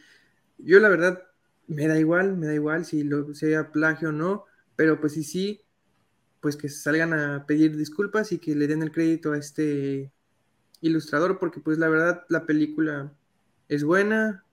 Yo 0.59 0.81
la 0.81 0.89
verdad 0.89 1.23
me 1.69 1.87
da 1.87 1.97
igual, 1.97 2.37
me 2.37 2.47
da 2.49 2.55
igual 2.55 2.85
si 2.85 3.05
lo 3.05 3.33
sea 3.35 3.71
plagio 3.71 4.09
o 4.09 4.13
no, 4.13 4.45
pero 4.75 5.01
pues 5.01 5.13
si 5.13 5.23
sí, 5.23 5.61
pues 6.41 6.57
que 6.57 6.69
salgan 6.69 7.15
a 7.15 7.47
pedir 7.47 7.77
disculpas 7.77 8.33
y 8.33 8.39
que 8.41 8.57
le 8.57 8.67
den 8.67 8.83
el 8.83 8.91
crédito 8.91 9.31
a 9.31 9.39
este 9.39 10.13
ilustrador 10.81 11.39
porque 11.39 11.61
pues 11.61 11.79
la 11.79 11.89
verdad 11.89 12.25
la 12.29 12.47
película 12.47 13.13
es 13.69 13.85
buena, 13.85 14.45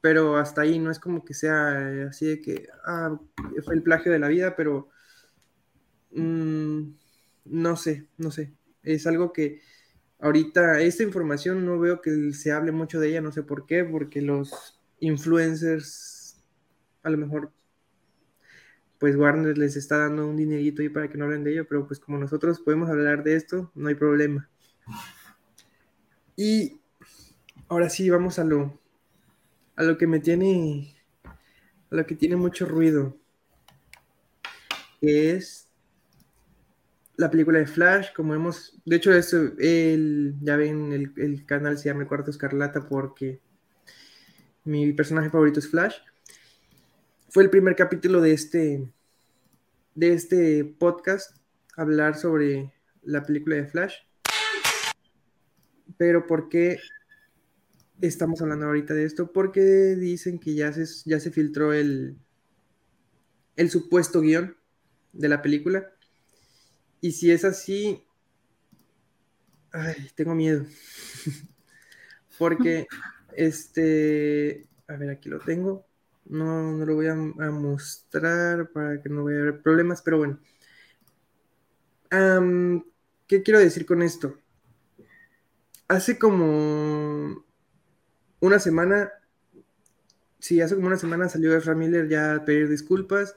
pero 0.00 0.36
hasta 0.36 0.62
ahí 0.62 0.78
no 0.78 0.90
es 0.90 0.98
como 0.98 1.24
que 1.24 1.34
sea 1.34 1.92
eh, 1.92 2.02
así 2.04 2.26
de 2.26 2.40
que 2.40 2.68
ah, 2.84 3.18
fue 3.64 3.74
el 3.74 3.82
plagio 3.82 4.12
de 4.12 4.18
la 4.18 4.28
vida, 4.28 4.56
pero 4.56 4.88
mm, 6.12 6.82
no 7.46 7.76
sé, 7.76 8.08
no 8.16 8.30
sé. 8.30 8.52
Es 8.82 9.06
algo 9.06 9.32
que 9.32 9.60
ahorita 10.20 10.80
esta 10.80 11.02
información 11.02 11.64
no 11.64 11.78
veo 11.78 12.00
que 12.00 12.32
se 12.32 12.52
hable 12.52 12.72
mucho 12.72 13.00
de 13.00 13.08
ella, 13.10 13.20
no 13.20 13.32
sé 13.32 13.42
por 13.42 13.66
qué, 13.66 13.84
porque 13.84 14.22
los 14.22 14.80
influencers 15.00 16.42
a 17.02 17.10
lo 17.10 17.18
mejor 17.18 17.52
pues 18.98 19.16
Warner 19.16 19.56
les 19.56 19.76
está 19.76 19.98
dando 19.98 20.26
un 20.26 20.36
dinerito 20.36 20.82
ahí 20.82 20.88
para 20.88 21.08
que 21.08 21.16
no 21.16 21.24
hablen 21.24 21.44
de 21.44 21.52
ello, 21.52 21.66
pero 21.68 21.86
pues 21.86 22.00
como 22.00 22.18
nosotros 22.18 22.60
podemos 22.60 22.90
hablar 22.90 23.22
de 23.22 23.36
esto, 23.36 23.70
no 23.74 23.88
hay 23.88 23.94
problema. 23.94 24.50
Y 26.36 26.80
ahora 27.68 27.88
sí, 27.90 28.10
vamos 28.10 28.38
a 28.38 28.44
lo, 28.44 28.80
a 29.78 29.84
lo 29.84 29.96
que 29.96 30.08
me 30.08 30.18
tiene, 30.18 30.92
a 31.24 31.94
lo 31.94 32.04
que 32.04 32.16
tiene 32.16 32.34
mucho 32.34 32.66
ruido, 32.66 33.16
es 35.00 35.68
la 37.16 37.30
película 37.30 37.60
de 37.60 37.66
Flash, 37.68 38.12
como 38.12 38.34
hemos, 38.34 38.76
de 38.84 38.96
hecho, 38.96 39.12
eso, 39.14 39.52
el, 39.60 40.34
ya 40.40 40.56
ven, 40.56 41.12
el, 41.16 41.46
canal 41.46 41.78
se 41.78 41.88
llama 41.88 42.02
El 42.02 42.08
Cuarto 42.08 42.32
Escarlata 42.32 42.88
porque 42.88 43.40
mi 44.64 44.92
personaje 44.94 45.30
favorito 45.30 45.60
es 45.60 45.68
Flash. 45.68 45.94
Fue 47.28 47.44
el 47.44 47.50
primer 47.50 47.76
capítulo 47.76 48.20
de 48.20 48.32
este, 48.32 48.92
de 49.94 50.12
este 50.12 50.64
podcast, 50.64 51.36
hablar 51.76 52.16
sobre 52.16 52.72
la 53.04 53.22
película 53.22 53.54
de 53.54 53.66
Flash. 53.66 53.94
Pero 55.96 56.26
¿por 56.26 56.48
qué 56.48 56.78
estamos 58.00 58.40
hablando 58.40 58.66
ahorita 58.66 58.94
de 58.94 59.04
esto 59.04 59.32
porque 59.32 59.60
dicen 59.96 60.38
que 60.38 60.54
ya 60.54 60.72
se, 60.72 60.86
ya 61.04 61.20
se 61.20 61.30
filtró 61.30 61.72
el, 61.72 62.16
el 63.56 63.70
supuesto 63.70 64.20
guion 64.20 64.56
de 65.12 65.28
la 65.28 65.42
película. 65.42 65.92
Y 67.00 67.12
si 67.12 67.30
es 67.30 67.44
así, 67.44 68.04
ay, 69.72 70.10
tengo 70.14 70.34
miedo. 70.34 70.64
porque, 72.38 72.86
este, 73.36 74.66
a 74.86 74.96
ver, 74.96 75.10
aquí 75.10 75.28
lo 75.28 75.40
tengo. 75.40 75.86
No, 76.24 76.76
no 76.76 76.84
lo 76.84 76.94
voy 76.94 77.06
a, 77.06 77.14
mostrar 77.14 78.70
para 78.70 79.00
que 79.00 79.08
no 79.08 79.24
vaya 79.24 79.38
a 79.38 79.42
haber 79.42 79.62
problemas, 79.62 80.02
pero 80.02 80.18
bueno. 80.18 80.38
¿Qué 83.26 83.42
quiero 83.42 83.58
decir 83.58 83.86
con 83.86 84.02
esto? 84.02 84.38
Hace 85.88 86.18
como 86.18 87.44
una 88.40 88.58
semana, 88.58 89.12
sí, 90.38 90.60
hace 90.60 90.74
como 90.74 90.86
una 90.86 90.98
semana 90.98 91.28
salió 91.28 91.56
Ezra 91.56 91.74
Miller 91.74 92.08
ya 92.08 92.34
a 92.34 92.44
pedir 92.44 92.68
disculpas 92.68 93.34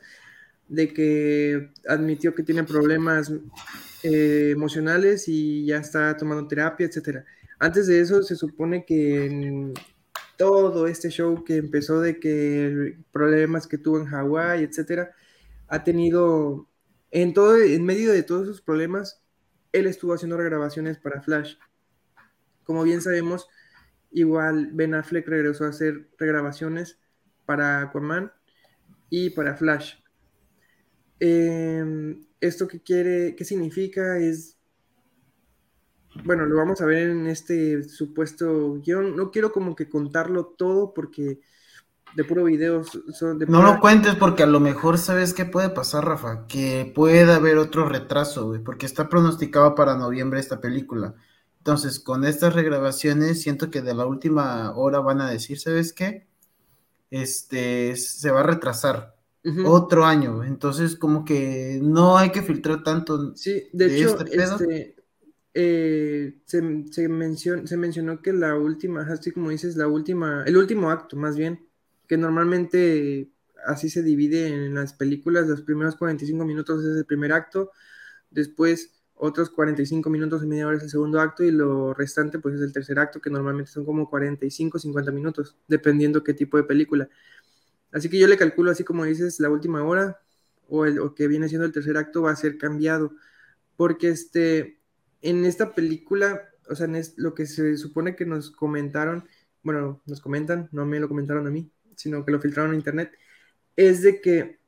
de 0.68 0.94
que 0.94 1.72
admitió 1.88 2.34
que 2.34 2.44
tiene 2.44 2.64
problemas 2.64 3.32
eh, 4.04 4.52
emocionales 4.52 5.28
y 5.28 5.66
ya 5.66 5.78
está 5.78 6.16
tomando 6.16 6.48
terapia, 6.48 6.86
etcétera. 6.86 7.26
Antes 7.60 7.88
de 7.88 8.00
eso, 8.00 8.24
se 8.24 8.36
supone 8.36 8.86
que 8.86 9.26
en 9.26 9.74
todo 10.38 10.88
este 10.88 11.10
show 11.10 11.44
que 11.44 11.58
empezó 11.58 12.02
de 12.02 12.20
que 12.20 12.98
problemas 13.12 13.68
que 13.68 13.78
tuvo 13.78 14.00
en 14.00 14.08
Hawái, 14.08 14.64
etcétera, 14.64 15.12
ha 15.68 15.84
tenido 15.84 16.68
en 17.12 17.34
todo, 17.34 17.58
en 17.58 17.86
medio 17.86 18.12
de 18.12 18.24
todos 18.24 18.44
esos 18.44 18.62
problemas, 18.62 19.22
él 19.74 19.86
estuvo 19.86 20.14
haciendo 20.14 20.38
regrabaciones 20.38 20.98
para 20.98 21.22
Flash. 21.22 21.56
Como 22.64 22.84
bien 22.84 23.02
sabemos, 23.02 23.48
Igual 24.12 24.72
Ben 24.74 24.94
Affleck 24.94 25.28
regresó 25.28 25.66
a 25.66 25.70
hacer 25.70 26.10
regrabaciones 26.18 27.00
para 27.46 27.82
Aquaman 27.82 28.32
y 29.10 29.30
para 29.30 29.56
Flash. 29.56 29.96
Em, 31.20 32.26
esto 32.40 32.68
que 32.68 32.82
quiere, 32.82 33.36
qué 33.36 33.46
significa 33.46 34.18
es, 34.18 34.58
bueno, 36.26 36.46
lo 36.46 36.58
vamos 36.58 36.82
a 36.82 36.86
ver 36.86 37.10
en 37.10 37.28
este 37.28 37.84
supuesto 37.84 38.82
guion. 38.82 39.16
No 39.16 39.32
quiero 39.32 39.52
como 39.52 39.76
que 39.76 39.90
contarlo 39.90 40.48
todo 40.58 40.94
porque 40.94 41.40
de 42.16 42.24
puro 42.26 42.44
video 42.44 42.84
son 42.84 43.40
No 43.48 43.64
lo 43.64 43.80
cuentes 43.80 44.16
porque 44.16 44.44
a 44.44 44.48
lo 44.48 44.60
mejor 44.60 44.98
sabes 44.98 45.34
qué 45.34 45.46
puede 45.46 45.70
pasar, 45.70 46.04
Rafa, 46.04 46.46
que 46.48 46.92
puede 46.94 47.32
haber 47.32 47.58
otro 47.58 47.88
retraso, 47.88 48.54
porque 48.66 48.86
está 48.86 49.08
pronosticado 49.08 49.76
para 49.76 49.96
noviembre 49.96 50.40
esta 50.40 50.60
película 50.60 51.16
Entonces, 51.62 52.00
con 52.00 52.26
estas 52.26 52.56
regrabaciones, 52.56 53.40
siento 53.40 53.70
que 53.70 53.84
de 53.84 53.94
la 53.94 54.08
última 54.08 54.76
hora 54.76 55.00
van 55.00 55.22
a 55.22 55.30
decir, 55.30 55.60
¿sabes 55.60 55.94
qué? 55.94 56.26
Este 57.12 57.96
se 57.96 58.32
va 58.32 58.40
a 58.40 58.44
retrasar 58.44 59.16
otro 59.64 60.04
año. 60.04 60.44
Entonces, 60.44 60.96
como 60.96 61.24
que 61.24 61.80
no 61.80 62.18
hay 62.18 62.32
que 62.32 62.42
filtrar 62.42 62.82
tanto. 62.82 63.36
Sí, 63.36 63.68
de, 63.74 63.96
hecho, 63.96 64.20
este, 64.26 64.42
este 64.42 64.96
eh, 65.54 66.34
se, 66.46 66.62
se, 66.90 67.68
se 67.68 67.78
mencionó 67.78 68.24
que 68.24 68.34
la 68.34 68.56
última, 68.56 69.02
así 69.04 69.30
como 69.30 69.52
dices, 69.52 69.76
la 69.76 69.88
última, 69.88 70.44
el 70.48 70.58
último 70.58 70.90
acto, 70.90 71.16
más 71.16 71.38
bien, 71.38 71.68
que 72.08 72.18
normalmente 72.18 73.30
así 73.68 73.88
se 73.92 74.02
divide 74.02 74.48
en 74.48 74.74
las 74.74 74.94
películas, 74.94 75.48
los 75.48 75.62
primeros 75.62 75.96
45 75.96 76.44
minutos 76.44 76.84
es 76.84 76.98
el 76.98 77.06
primer 77.06 77.34
acto, 77.34 77.70
después 78.32 79.01
otros 79.24 79.52
45 79.52 80.10
minutos 80.10 80.44
y 80.44 80.48
media 80.48 80.66
hora 80.66 80.78
es 80.78 80.84
el 80.84 80.90
segundo 80.90 81.22
acto 81.22 81.44
y 81.44 81.52
lo 81.52 81.94
restante 81.94 82.40
pues 82.40 82.56
es 82.56 82.62
el 82.62 82.74
tercer 82.74 82.98
acto 82.98 83.22
que 83.22 83.30
normalmente 83.30 83.72
son 83.72 83.86
como 83.86 84.10
45, 84.10 84.80
50 84.80 85.12
minutos, 85.12 85.56
dependiendo 85.68 86.24
qué 86.24 86.34
tipo 86.34 86.58
de 86.58 86.64
película. 86.64 87.08
Así 87.92 88.10
que 88.10 88.18
yo 88.18 88.26
le 88.28 88.36
calculo 88.36 88.72
así 88.72 88.84
como 88.84 89.06
dices, 89.06 89.40
la 89.40 89.52
última 89.52 89.84
hora 89.84 90.20
o, 90.68 90.88
el, 90.88 91.00
o 91.00 91.14
que 91.14 91.28
viene 91.28 91.48
siendo 91.50 91.68
el 91.68 91.72
tercer 91.72 91.98
acto 91.98 92.24
va 92.24 92.32
a 92.32 92.36
ser 92.36 92.58
cambiado, 92.58 93.14
porque 93.78 94.10
este, 94.10 94.80
en 95.22 95.46
esta 95.46 95.76
película, 95.76 96.50
o 96.68 96.76
sea, 96.76 96.88
en 96.88 97.00
lo 97.18 97.36
que 97.36 97.46
se 97.46 97.78
supone 97.78 98.16
que 98.16 98.26
nos 98.26 98.50
comentaron, 98.50 99.28
bueno, 99.62 100.02
nos 100.08 100.20
comentan, 100.20 100.68
no 100.72 100.88
me 100.88 101.00
lo 101.00 101.08
comentaron 101.08 101.46
a 101.46 101.52
mí, 101.52 101.72
sino 101.96 102.26
que 102.26 102.32
lo 102.32 102.42
filtraron 102.42 102.72
a 102.72 102.76
internet, 102.76 103.12
es 103.76 104.02
de 104.02 104.20
que, 104.20 104.60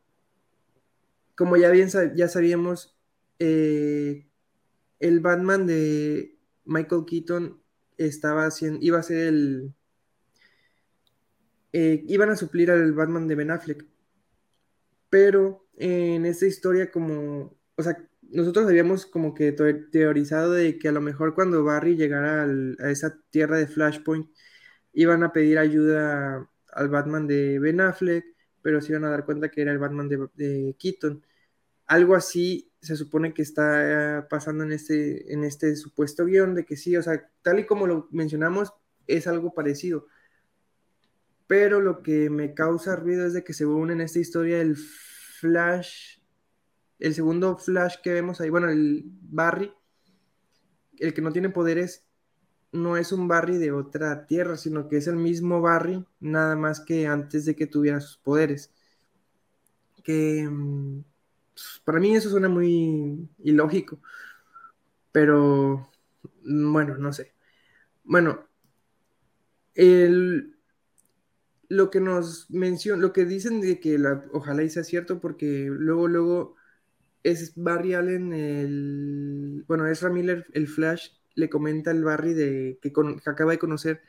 como 1.36 1.58
ya 1.58 1.72
bien 1.72 1.90
ya 2.16 2.28
sabíamos, 2.28 2.96
eh, 3.40 4.28
el 5.04 5.20
Batman 5.20 5.68
de 5.68 6.38
Michael 6.64 7.04
Keaton 7.06 7.62
estaba 7.98 8.46
haciendo, 8.46 8.80
iba 8.82 9.00
a 9.00 9.04
ser 9.04 9.28
el, 9.28 9.74
eh, 11.74 12.06
iban 12.08 12.30
a 12.30 12.38
suplir 12.38 12.72
al 12.72 12.94
Batman 12.94 13.28
de 13.28 13.36
Ben 13.36 13.52
Affleck, 13.52 13.86
pero 15.10 15.68
en 15.76 16.26
esta 16.26 16.46
historia 16.46 16.90
como, 16.90 17.58
o 17.76 17.84
sea, 17.84 17.98
nosotros 18.22 18.66
habíamos 18.66 19.06
como 19.06 19.34
que 19.34 19.52
teorizado 19.52 20.54
de 20.54 20.80
que 20.80 20.88
a 20.88 20.94
lo 20.94 21.02
mejor 21.02 21.36
cuando 21.36 21.66
Barry 21.66 21.98
llegara 21.98 22.44
a 22.44 22.90
esa 22.90 23.20
tierra 23.30 23.58
de 23.58 23.68
Flashpoint, 23.68 24.30
iban 24.94 25.24
a 25.24 25.34
pedir 25.34 25.60
ayuda 25.60 26.50
al 26.72 26.90
Batman 26.90 27.28
de 27.28 27.60
Ben 27.60 27.82
Affleck, 27.82 28.26
pero 28.62 28.80
se 28.80 28.94
iban 28.94 29.04
a 29.04 29.10
dar 29.10 29.26
cuenta 29.26 29.52
que 29.52 29.62
era 29.62 29.72
el 29.74 29.80
Batman 29.80 30.08
de, 30.08 30.76
Keaton. 30.80 31.26
Algo 31.86 32.16
así 32.16 32.72
se 32.82 32.98
supone 32.98 33.34
que 33.34 33.42
está 33.42 34.28
pasando 34.30 34.64
en 34.64 34.74
este, 34.74 35.34
en 35.34 35.44
este 35.44 35.76
supuesto 35.76 36.26
guion 36.26 36.54
de 36.54 36.66
que 36.66 36.76
sí, 36.76 36.96
o 36.98 37.02
sea, 37.02 37.30
tal 37.42 37.60
y 37.60 37.66
como 37.66 37.88
lo 37.88 38.08
mencionamos, 38.12 38.74
es 39.08 39.28
algo 39.28 39.54
parecido. 39.54 40.08
Pero 41.48 41.82
lo 41.82 42.02
que 42.02 42.30
me 42.30 42.54
causa 42.54 42.96
ruido 42.96 43.26
es 43.26 43.34
de 43.34 43.44
que 43.44 43.54
se 43.54 43.66
une 43.66 43.94
en 43.94 44.02
esta 44.02 44.20
historia 44.20 44.60
el 44.62 44.76
Flash, 44.76 46.20
el 47.00 47.14
segundo 47.14 47.58
Flash 47.58 47.96
que 48.04 48.14
vemos 48.14 48.42
ahí, 48.42 48.50
bueno, 48.50 48.70
el 48.70 49.04
Barry, 49.06 49.74
el 51.00 51.14
que 51.14 51.22
no 51.22 51.32
tiene 51.32 51.50
poderes, 51.50 52.06
no 52.74 52.98
es 52.98 53.12
un 53.12 53.28
Barry 53.28 53.58
de 53.58 53.72
otra 53.72 54.26
tierra, 54.26 54.58
sino 54.58 54.90
que 54.90 54.98
es 54.98 55.08
el 55.08 55.16
mismo 55.16 55.62
Barry, 55.62 56.06
nada 56.20 56.56
más 56.56 56.80
que 56.80 57.08
antes 57.08 57.46
de 57.46 57.56
que 57.56 57.68
tuviera 57.68 58.02
sus 58.02 58.18
poderes. 58.18 58.74
Que 60.04 60.48
mm, 60.50 61.04
para 61.84 62.00
mí 62.00 62.16
eso 62.16 62.30
suena 62.30 62.50
muy 62.50 63.30
ilógico, 63.40 64.00
pero 65.12 65.90
mm, 66.44 66.74
bueno, 66.74 66.98
no 66.98 67.14
sé. 67.14 67.34
Bueno, 68.04 68.48
lo 71.70 71.90
que 71.90 72.00
nos 72.00 72.50
mencionan, 72.52 73.02
lo 73.02 73.14
que 73.14 73.26
dicen 73.26 73.62
de 73.62 73.80
que 73.80 73.98
la, 73.98 74.26
ojalá 74.32 74.68
sea 74.70 74.84
cierto, 74.84 75.20
porque 75.20 75.68
luego, 75.70 76.08
luego 76.08 76.56
es 77.24 77.54
Barry 77.56 77.94
Allen, 77.94 78.34
el, 78.34 79.64
bueno, 79.68 79.88
es 79.88 80.04
Miller, 80.04 80.46
el 80.54 80.68
Flash, 80.68 81.10
le 81.36 81.50
comenta 81.50 81.92
al 81.92 82.04
Barry 82.04 82.34
de, 82.34 82.80
que, 82.82 82.92
acaba 83.26 83.52
de 83.54 83.60
conocer, 83.60 84.02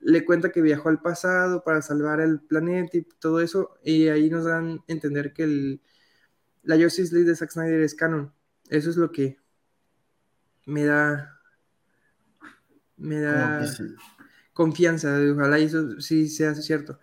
le 0.00 0.24
cuenta 0.24 0.52
que 0.52 0.62
viajó 0.62 0.88
al 0.88 1.02
pasado 1.02 1.62
para 1.64 1.82
salvar 1.82 2.20
el 2.20 2.40
planeta 2.40 2.98
y 2.98 3.02
todo 3.20 3.40
eso, 3.40 3.78
y 3.84 4.08
ahí 4.08 4.30
nos 4.30 4.44
dan 4.44 4.78
a 4.88 4.92
entender 4.92 5.32
que 5.32 5.44
el, 5.44 5.82
la 6.68 6.76
Justice 6.76 7.14
League 7.14 7.26
de 7.26 7.34
Zack 7.34 7.50
Snyder 7.50 7.80
es 7.80 7.94
canon. 7.94 8.30
Eso 8.68 8.90
es 8.90 8.96
lo 8.98 9.10
que 9.10 9.38
me 10.66 10.84
da 10.84 11.40
me 12.98 13.20
da 13.20 13.64
confianza, 14.52 15.18
ojalá 15.32 15.58
eso 15.58 15.98
sí 15.98 16.28
sea 16.28 16.54
cierto. 16.54 17.00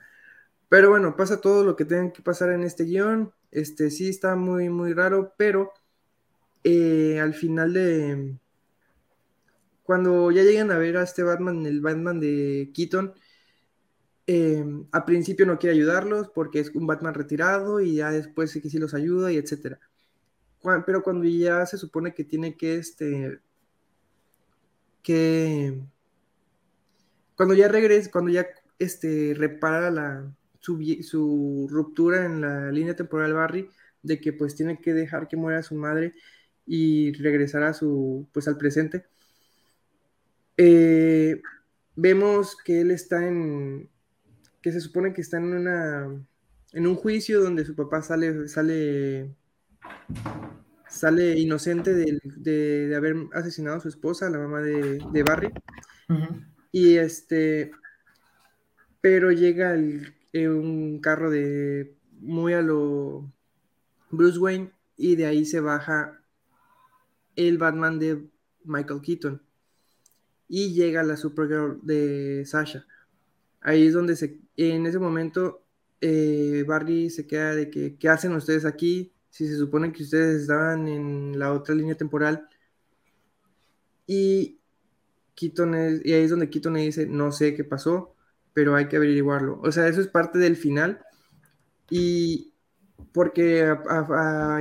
Pero 0.70 0.91
bueno, 0.91 1.16
pasa 1.16 1.41
todo 1.41 1.63
lo 1.63 1.76
que 1.76 1.86
tenga 1.86 2.13
que 2.13 2.22
pasar 2.22 2.51
en 2.51 2.63
este 2.63 2.84
guion. 2.84 3.34
Este 3.49 3.89
sí 3.89 4.09
está 4.09 4.36
muy, 4.36 4.70
muy 4.70 4.93
raro, 4.93 5.34
pero 5.36 5.72
eh, 6.63 7.20
al 7.20 7.34
final 7.34 7.74
de, 7.74 8.38
cuando 9.82 10.30
ya 10.30 10.43
llegan 10.43 10.70
a 10.70 10.78
ver 10.78 10.97
a 10.97 11.03
este 11.03 11.24
Batman, 11.24 11.66
el 11.66 11.81
Batman 11.81 12.19
de 12.19 12.72
Keaton, 12.72 13.15
eh, 14.27 14.65
a 14.91 15.06
principio 15.06 15.45
no 15.45 15.60
quiere 15.60 15.76
ayudarlos 15.76 16.30
porque 16.30 16.60
es 16.60 16.69
un 16.76 16.88
Batman 16.88 17.14
retirado 17.14 17.80
y 17.80 17.95
ya 17.95 18.11
después 18.11 18.52
sí 18.52 18.61
que 18.61 18.69
sí 18.69 18.80
los 18.80 18.93
ayuda 18.93 19.31
y 19.31 19.38
etcétera. 19.38 19.80
Pero 20.85 21.03
cuando 21.03 21.26
ya 21.26 21.65
se 21.68 21.77
supone 21.77 22.14
que 22.15 22.23
tiene 22.23 22.57
que 22.57 22.76
este 22.76 23.39
que 25.03 25.80
cuando 27.35 27.53
ya 27.53 27.68
regresa, 27.68 28.10
cuando 28.10 28.31
ya 28.31 28.47
este 28.80 29.35
repara 29.38 29.91
la 29.91 30.35
su, 30.60 30.80
su 31.03 31.68
ruptura 31.69 32.26
en 32.26 32.41
la 32.41 32.72
línea 32.72 32.95
temporal 32.95 33.34
Barry 33.34 33.69
de 34.02 34.19
que 34.19 34.34
pues 34.34 34.56
tiene 34.56 34.80
que 34.81 34.93
dejar 34.93 35.27
que 35.27 35.38
muera 35.38 35.61
su 35.61 35.76
madre 35.76 36.15
y 36.65 37.14
regresar 37.14 37.61
a 37.64 37.73
su 37.73 38.27
pues 38.34 38.47
al 38.47 38.57
presente 38.57 39.06
eh, 40.57 41.41
vemos 41.95 42.57
que 42.64 42.81
él 42.81 42.91
está 42.91 43.27
en, 43.27 43.89
que 44.65 44.71
se 44.71 44.81
supone 44.81 45.13
que 45.13 45.21
está 45.21 45.37
en 45.37 45.53
una, 45.53 46.07
en 46.73 46.87
un 46.87 46.95
juicio 46.95 47.39
donde 47.39 47.63
su 47.63 47.75
papá 47.75 48.01
sale, 48.01 48.47
sale, 48.47 49.35
sale 50.89 51.37
inocente 51.37 51.93
de, 51.93 52.95
haber 52.95 53.15
asesinado 53.33 53.77
a 53.77 53.79
su 53.79 53.89
esposa, 53.89 54.27
la 54.27 54.39
mamá 54.39 54.61
de, 54.61 55.23
Barry. 55.23 55.53
Y 56.71 56.95
este, 56.95 57.73
pero 59.01 59.31
llega 59.31 59.75
un 60.33 60.99
carro 60.99 61.29
de 61.29 61.93
muy 62.13 62.53
a 62.53 62.63
lo 62.63 63.31
Bruce 64.09 64.39
Wayne 64.39 64.71
y 64.97 65.15
de 65.15 65.27
ahí 65.27 65.45
se 65.45 65.59
baja 65.59 66.19
el 67.35 67.59
Batman 67.59 67.99
de 67.99 68.27
Michael 68.63 69.01
Keaton 69.01 69.43
y 70.47 70.73
llega 70.73 71.03
la 71.03 71.17
Supergirl 71.17 71.81
de 71.83 72.43
Sasha. 72.47 72.87
Ahí 73.61 73.87
es 73.87 73.93
donde 73.93 74.15
se, 74.15 74.44
en 74.57 74.86
ese 74.86 74.99
momento 74.99 75.65
eh, 76.02 76.64
Barry 76.68 77.10
se 77.10 77.27
queda 77.27 77.56
de 77.56 77.69
que, 77.69 77.98
¿qué 77.98 78.10
hacen 78.10 78.34
ustedes 78.34 78.65
aquí? 78.65 79.14
Si 79.30 79.48
se 79.48 79.57
supone 79.57 79.91
que 79.91 80.03
ustedes 80.03 80.44
estaban 80.44 80.88
en 80.88 81.38
la 81.40 81.52
otra 81.52 81.76
línea 81.76 81.95
temporal. 81.95 82.48
Y, 84.07 84.60
Keaton 85.36 86.02
y 86.03 86.14
ahí 86.14 86.23
es 86.23 86.30
donde 86.30 86.49
Keaton 86.49 86.73
le 86.73 86.82
dice, 86.82 87.06
no 87.07 87.32
sé 87.32 87.56
qué 87.56 87.64
pasó, 87.64 88.15
pero 88.53 88.76
hay 88.76 88.88
que 88.88 88.98
averiguarlo. 88.98 89.60
O 89.64 89.72
sea, 89.72 89.88
eso 89.88 90.02
es 90.02 90.07
parte 90.07 90.40
del 90.40 90.56
final. 90.56 91.02
Y 91.90 92.53
porque 93.14 93.64
a, 93.64 94.60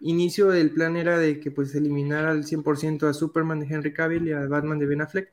inicio 0.00 0.48
del 0.48 0.72
plan 0.72 0.96
era 0.96 1.18
de 1.18 1.40
que 1.40 1.50
pues 1.50 1.74
eliminara 1.74 2.30
al 2.30 2.44
100% 2.44 3.08
a 3.08 3.14
Superman 3.14 3.60
de 3.60 3.66
Henry 3.66 3.92
Cavill 3.94 4.28
y 4.28 4.32
a 4.32 4.46
Batman 4.46 4.78
de 4.78 4.86
Ben 4.86 5.00
Affleck, 5.00 5.32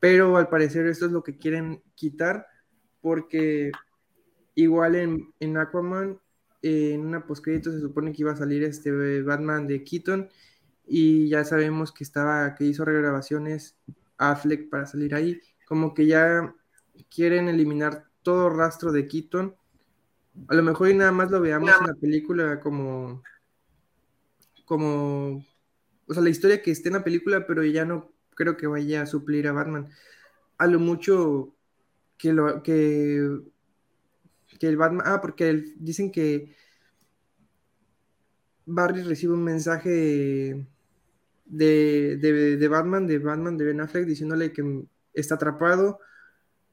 pero 0.00 0.36
al 0.36 0.48
parecer 0.48 0.86
esto 0.86 1.06
es 1.06 1.12
lo 1.12 1.22
que 1.22 1.36
quieren 1.36 1.82
quitar 1.94 2.46
porque 3.02 3.72
igual 4.54 4.94
en, 4.94 5.34
en 5.40 5.58
Aquaman 5.58 6.18
en 6.62 7.00
una 7.00 7.26
postcrédito 7.26 7.72
se 7.72 7.80
supone 7.80 8.12
que 8.12 8.22
iba 8.22 8.32
a 8.32 8.36
salir 8.36 8.62
este 8.62 9.22
Batman 9.22 9.66
de 9.66 9.82
Keaton 9.82 10.30
y 10.86 11.28
ya 11.28 11.44
sabemos 11.44 11.92
que 11.92 12.04
estaba 12.04 12.54
que 12.54 12.64
hizo 12.64 12.84
regrabaciones 12.84 13.76
Affleck 14.16 14.70
para 14.70 14.86
salir 14.86 15.14
ahí, 15.14 15.40
como 15.66 15.92
que 15.94 16.06
ya 16.06 16.54
quieren 17.10 17.48
eliminar 17.48 18.06
todo 18.22 18.50
rastro 18.50 18.92
de 18.92 19.08
Keaton. 19.08 19.56
A 20.48 20.54
lo 20.54 20.62
mejor 20.62 20.90
y 20.90 20.94
nada 20.94 21.12
más 21.12 21.30
lo 21.30 21.40
veamos 21.40 21.70
en 21.80 21.86
la 21.86 21.94
película 21.94 22.60
como 22.60 23.22
como, 24.64 25.44
o 26.06 26.14
sea, 26.14 26.22
la 26.22 26.30
historia 26.30 26.62
que 26.62 26.70
esté 26.70 26.88
en 26.88 26.94
la 26.94 27.04
película, 27.04 27.46
pero 27.46 27.62
ya 27.64 27.84
no 27.84 28.10
creo 28.34 28.56
que 28.56 28.66
vaya 28.66 29.02
a 29.02 29.06
suplir 29.06 29.46
a 29.46 29.52
Batman. 29.52 29.90
A 30.56 30.66
lo 30.66 30.80
mucho 30.80 31.51
que 32.22 32.32
lo 32.32 32.62
que, 32.62 33.40
que 34.60 34.68
el 34.68 34.76
Batman, 34.76 35.04
ah, 35.08 35.20
porque 35.20 35.64
dicen 35.74 36.12
que 36.12 36.54
Barry 38.64 39.02
recibe 39.02 39.32
un 39.32 39.42
mensaje 39.42 40.64
de, 41.46 42.16
de, 42.16 42.68
Batman, 42.68 43.08
de 43.08 43.18
Batman 43.18 43.58
de 43.58 43.64
Ben 43.64 43.80
Affleck, 43.80 44.06
diciéndole 44.06 44.52
que 44.52 44.84
está 45.14 45.34
atrapado 45.34 45.98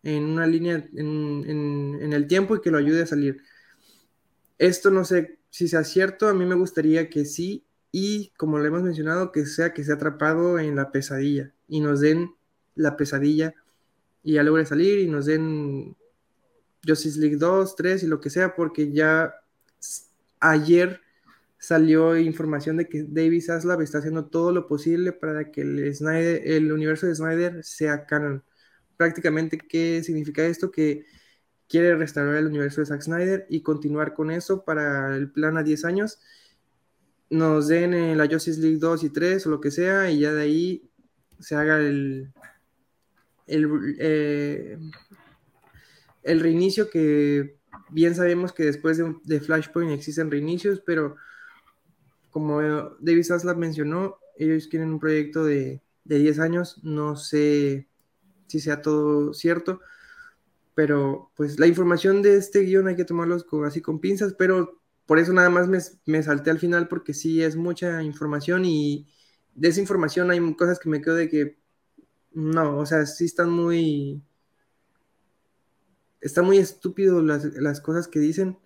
en 0.04 0.26
una 0.26 0.46
línea 0.46 0.88
en, 0.96 1.98
en, 2.00 2.14
el 2.14 2.28
tiempo 2.28 2.56
y 2.56 2.62
que 2.62 2.70
lo 2.70 2.78
ayude 2.78 3.02
a 3.02 3.08
salir. 3.08 3.42
Esto 4.60 4.92
no 4.92 5.04
sé 5.04 5.40
si 5.50 5.68
sea 5.68 5.84
cierto, 5.84 6.28
a 6.28 6.36
mí 6.36 6.46
me 6.46 6.54
gustaría 6.54 7.10
que 7.10 7.26
sí, 7.26 7.66
y 7.92 8.34
como 8.38 8.60
lo 8.60 8.66
hemos 8.66 8.84
mencionado, 8.84 9.32
que 9.32 9.48
sea 9.48 9.74
que 9.74 9.84
sea 9.84 9.96
atrapado 9.96 10.60
en 10.60 10.76
la 10.76 10.92
pesadilla 10.92 11.56
y 11.68 11.80
nos 11.80 12.02
den 12.02 12.36
la 12.76 12.98
pesadilla 12.98 13.56
y 14.24 14.34
ya 14.34 14.44
logre 14.44 14.66
salir 14.66 15.00
y 15.00 15.08
nos 15.08 15.26
den 15.26 15.96
Justice 16.86 17.20
League 17.20 17.38
2, 17.38 17.76
3 17.76 18.04
y 18.04 18.08
lo 18.08 18.20
que 18.20 18.30
sea, 18.30 18.56
porque 18.56 18.91
ya 18.91 19.34
ayer 20.40 21.02
salió 21.58 22.18
información 22.18 22.78
de 22.78 22.88
que 22.88 23.06
David 23.08 23.44
Zaslav 23.44 23.82
está 23.82 23.98
haciendo 23.98 24.26
todo 24.28 24.52
lo 24.52 24.68
posible 24.68 25.12
para 25.12 25.52
que 25.52 25.62
el, 25.62 25.94
Snyder, 25.94 26.41
el 26.46 26.72
universo 26.72 27.06
de 27.06 27.16
Snyder 27.16 27.64
sea 27.64 28.06
canon. 28.06 28.44
Prácticamente, 28.96 29.58
¿qué 29.58 30.02
significa 30.04 30.46
esto? 30.46 30.72
Que 30.72 31.06
quiere 31.68 31.96
restaurar 31.96 32.38
el 32.38 32.48
universo 32.48 32.82
de 32.82 32.88
Zack 32.88 33.02
Snyder 33.02 33.46
y 33.50 33.62
continuar 33.62 34.14
con 34.14 34.32
eso 34.32 34.64
para 34.64 35.16
el 35.16 35.32
plan 35.32 35.58
a 35.58 35.64
10 35.64 35.86
años. 35.86 36.20
Nos 37.30 37.68
den 37.68 38.18
la 38.18 38.28
Justice 38.28 38.60
League 38.60 38.80
2 38.80 39.04
y 39.04 39.10
3 39.10 39.46
o 39.46 39.50
lo 39.50 39.62
que 39.62 39.72
sea, 39.72 40.10
y 40.10 40.20
ya 40.22 40.34
de 40.34 40.41
ahí 40.41 40.90
se 41.40 41.56
haga 41.56 41.80
el, 41.80 42.34
el, 43.50 43.96
eh, 44.00 44.78
el 46.24 46.40
reinicio 46.40 46.90
que 46.90 47.58
bien 47.90 48.16
sabemos 48.16 48.54
que 48.54 48.66
después 48.66 49.02
de, 49.24 49.40
Flashpoint 49.40 49.92
existen 49.92 50.32
reinicios, 50.32 50.82
pero 50.86 51.16
como 52.30 52.62
David 53.00 53.24
Zaslav 53.24 53.58
mencionó, 53.58 54.18
ellos 54.38 54.68
quieren 54.68 54.94
un 54.94 55.00
proyecto 55.00 55.44
de, 55.44 55.82
de 56.04 56.20
10 56.20 56.40
años, 56.40 56.80
no 56.84 57.16
sé 57.16 57.88
si 58.48 58.60
sea 58.60 58.82
todo 58.82 59.34
cierto, 59.34 59.82
pero 60.76 61.32
pues 61.36 61.60
la 61.60 61.68
información 61.68 62.22
de 62.22 62.38
este 62.38 62.62
guion 62.62 62.88
hay 62.88 62.96
que 62.96 63.06
tomarlos 63.06 63.46
así 63.66 63.82
con 63.82 64.00
pinzas, 64.00 64.34
pero 64.34 64.80
por 65.06 65.20
eso 65.20 65.34
nada 65.34 65.50
más 65.50 65.68
me, 65.68 65.80
me, 66.06 66.24
salté 66.24 66.52
al 66.52 66.60
final 66.60 66.88
porque 66.88 67.14
sí 67.14 67.44
es 67.44 67.56
mucha 67.56 68.02
información 68.04 68.64
y 68.66 69.08
de 69.56 69.70
esa 69.70 69.82
información 69.82 70.32
hay 70.32 70.54
cosas 70.54 70.80
que 70.80 70.90
me 70.90 71.02
quedo 71.02 71.16
de 71.16 71.30
que 71.30 71.59
no, 72.34 72.78
o 72.78 72.86
sea, 72.86 73.06
sí 73.06 73.26
están 73.26 73.50
muy 73.50 74.22
está 76.22 76.42
muy 76.42 76.58
estúpido 76.58 77.22
las, 77.22 77.46
las, 77.56 77.82
cosas 77.82 78.08
que 78.08 78.20
dicen, 78.20 78.58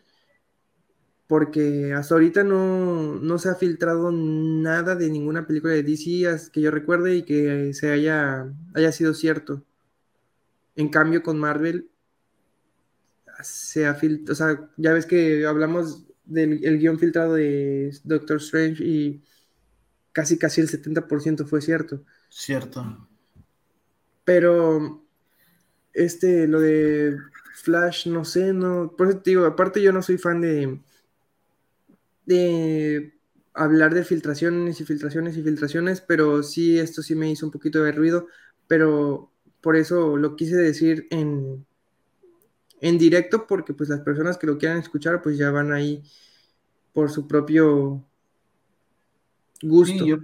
porque 1.28 1.94
hasta 1.94 2.16
ahorita 2.16 2.44
no, 2.44 3.16
no, 3.16 3.40
se 3.40 3.50
ha 3.50 3.56
filtrado 3.56 4.12
nada 4.12 4.96
de 4.96 5.10
ninguna 5.10 5.48
película 5.48 5.74
de 5.74 5.84
DC 5.84 6.52
que 6.52 6.62
yo 6.62 6.72
recuerde 6.72 7.16
y 7.16 7.24
que 7.24 7.74
se 7.74 7.92
haya, 7.92 8.52
haya 8.74 8.92
sido 8.92 9.14
cierto. 9.14 9.64
En 10.76 10.90
cambio, 10.90 11.24
con 11.24 11.40
Marvel 11.40 11.90
se 13.42 13.86
ha 13.86 13.94
filtrado, 13.96 14.34
o 14.34 14.36
sea, 14.36 14.70
ya 14.78 14.94
ves 14.94 15.06
que 15.06 15.46
hablamos 15.46 16.06
del 16.26 16.64
el 16.64 16.80
guion 16.80 17.00
filtrado 17.00 17.34
de 17.34 17.96
Doctor 18.04 18.38
Strange 18.38 18.84
y 18.84 19.22
casi 20.12 20.38
casi 20.38 20.62
el 20.62 20.70
70% 20.70 21.46
fue 21.46 21.62
cierto. 21.62 22.04
Cierto. 22.30 23.08
Pero 24.24 25.04
este, 25.94 26.48
lo 26.48 26.60
de 26.60 27.18
Flash, 27.56 28.08
no 28.08 28.26
sé, 28.26 28.54
no. 28.54 28.96
Por 28.98 29.10
eso 29.10 29.20
te 29.20 29.32
digo, 29.32 29.46
aparte 29.46 29.82
yo 29.82 29.92
no 29.92 30.02
soy 30.02 30.18
fan 30.18 30.42
de. 30.42 30.80
de 32.26 33.14
hablar 33.54 33.94
de 33.94 34.04
filtraciones 34.04 34.82
y 34.82 34.86
filtraciones 34.86 35.38
y 35.38 35.44
filtraciones, 35.44 36.02
pero 36.02 36.42
sí, 36.42 36.80
esto 36.80 37.04
sí 37.04 37.16
me 37.16 37.30
hizo 37.30 37.46
un 37.46 37.52
poquito 37.52 37.84
de 37.84 37.92
ruido, 37.92 38.28
pero 38.68 39.32
por 39.62 39.76
eso 39.76 40.18
lo 40.18 40.36
quise 40.36 40.56
decir 40.56 41.08
en, 41.12 41.64
en 42.82 42.98
directo, 42.98 43.46
porque 43.46 43.74
pues 43.74 43.90
las 43.90 44.02
personas 44.02 44.38
que 44.38 44.48
lo 44.48 44.58
quieran 44.58 44.80
escuchar, 44.80 45.22
pues 45.22 45.38
ya 45.38 45.52
van 45.52 45.72
ahí 45.72 46.04
por 46.94 47.12
su 47.12 47.28
propio 47.28 48.04
gusto. 49.62 50.06
Yo 50.06 50.18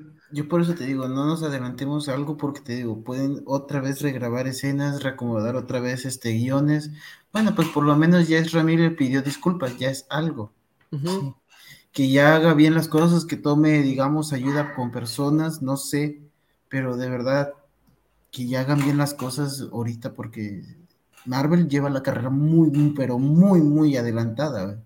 por 0.47 0.61
eso 0.61 0.75
te 0.75 0.85
digo, 0.85 1.07
no 1.07 1.25
nos 1.25 1.43
adelantemos 1.43 2.07
algo 2.09 2.37
porque 2.37 2.61
te 2.61 2.75
digo, 2.75 3.03
pueden 3.03 3.41
otra 3.45 3.81
vez 3.81 4.01
regrabar 4.01 4.47
escenas, 4.47 5.01
reacomodar 5.01 5.55
otra 5.55 5.79
vez 5.79 6.05
este 6.05 6.33
guiones. 6.33 6.91
Bueno, 7.33 7.55
pues 7.55 7.67
por 7.69 7.83
lo 7.83 7.95
menos 7.95 8.27
ya 8.27 8.37
es 8.37 8.51
Ramírez 8.51 8.95
pidió 8.95 9.21
disculpas, 9.21 9.77
ya 9.77 9.89
es 9.89 10.05
algo. 10.09 10.53
Que 11.91 12.09
ya 12.11 12.35
haga 12.35 12.53
bien 12.53 12.75
las 12.75 12.87
cosas, 12.87 13.25
que 13.25 13.37
tome, 13.37 13.81
digamos, 13.81 14.31
ayuda 14.31 14.75
con 14.75 14.91
personas, 14.91 15.61
no 15.61 15.77
sé, 15.77 16.21
pero 16.67 16.95
de 16.97 17.09
verdad, 17.09 17.53
que 18.31 18.47
ya 18.47 18.61
hagan 18.61 18.79
bien 18.79 18.97
las 18.97 19.15
cosas 19.15 19.67
ahorita 19.71 20.13
porque 20.13 20.63
Marvel 21.25 21.67
lleva 21.67 21.89
la 21.89 22.03
carrera 22.03 22.29
muy, 22.29 22.69
muy 22.69 22.93
pero 22.93 23.17
muy, 23.17 23.61
muy 23.61 23.97
adelantada. 23.97 24.83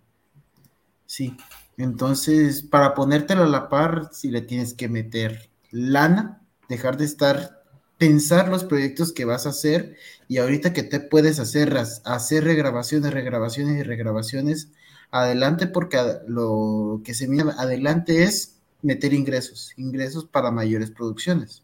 Sí. 1.05 1.35
Entonces, 1.77 2.61
para 2.61 2.93
ponértelo 2.93 3.43
a 3.43 3.47
la 3.47 3.69
par, 3.69 4.09
si 4.11 4.29
le 4.29 4.41
tienes 4.41 4.73
que 4.73 4.89
meter 4.89 5.49
lana, 5.71 6.41
dejar 6.69 6.97
de 6.97 7.05
estar, 7.05 7.63
pensar 7.97 8.49
los 8.49 8.63
proyectos 8.63 9.11
que 9.11 9.25
vas 9.25 9.45
a 9.45 9.49
hacer 9.49 9.95
y 10.27 10.37
ahorita 10.37 10.73
que 10.73 10.83
te 10.83 10.99
puedes 10.99 11.39
hacer, 11.39 11.75
hacer 11.77 12.43
regrabaciones, 12.43 13.13
regrabaciones 13.13 13.79
y 13.79 13.83
regrabaciones, 13.83 14.69
adelante 15.09 15.67
porque 15.67 15.97
lo 16.27 17.01
que 17.03 17.13
se 17.13 17.27
mira 17.27 17.55
adelante 17.57 18.23
es 18.23 18.59
meter 18.81 19.13
ingresos, 19.13 19.73
ingresos 19.77 20.25
para 20.25 20.51
mayores 20.51 20.91
producciones. 20.91 21.63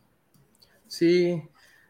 Sí, 0.87 1.43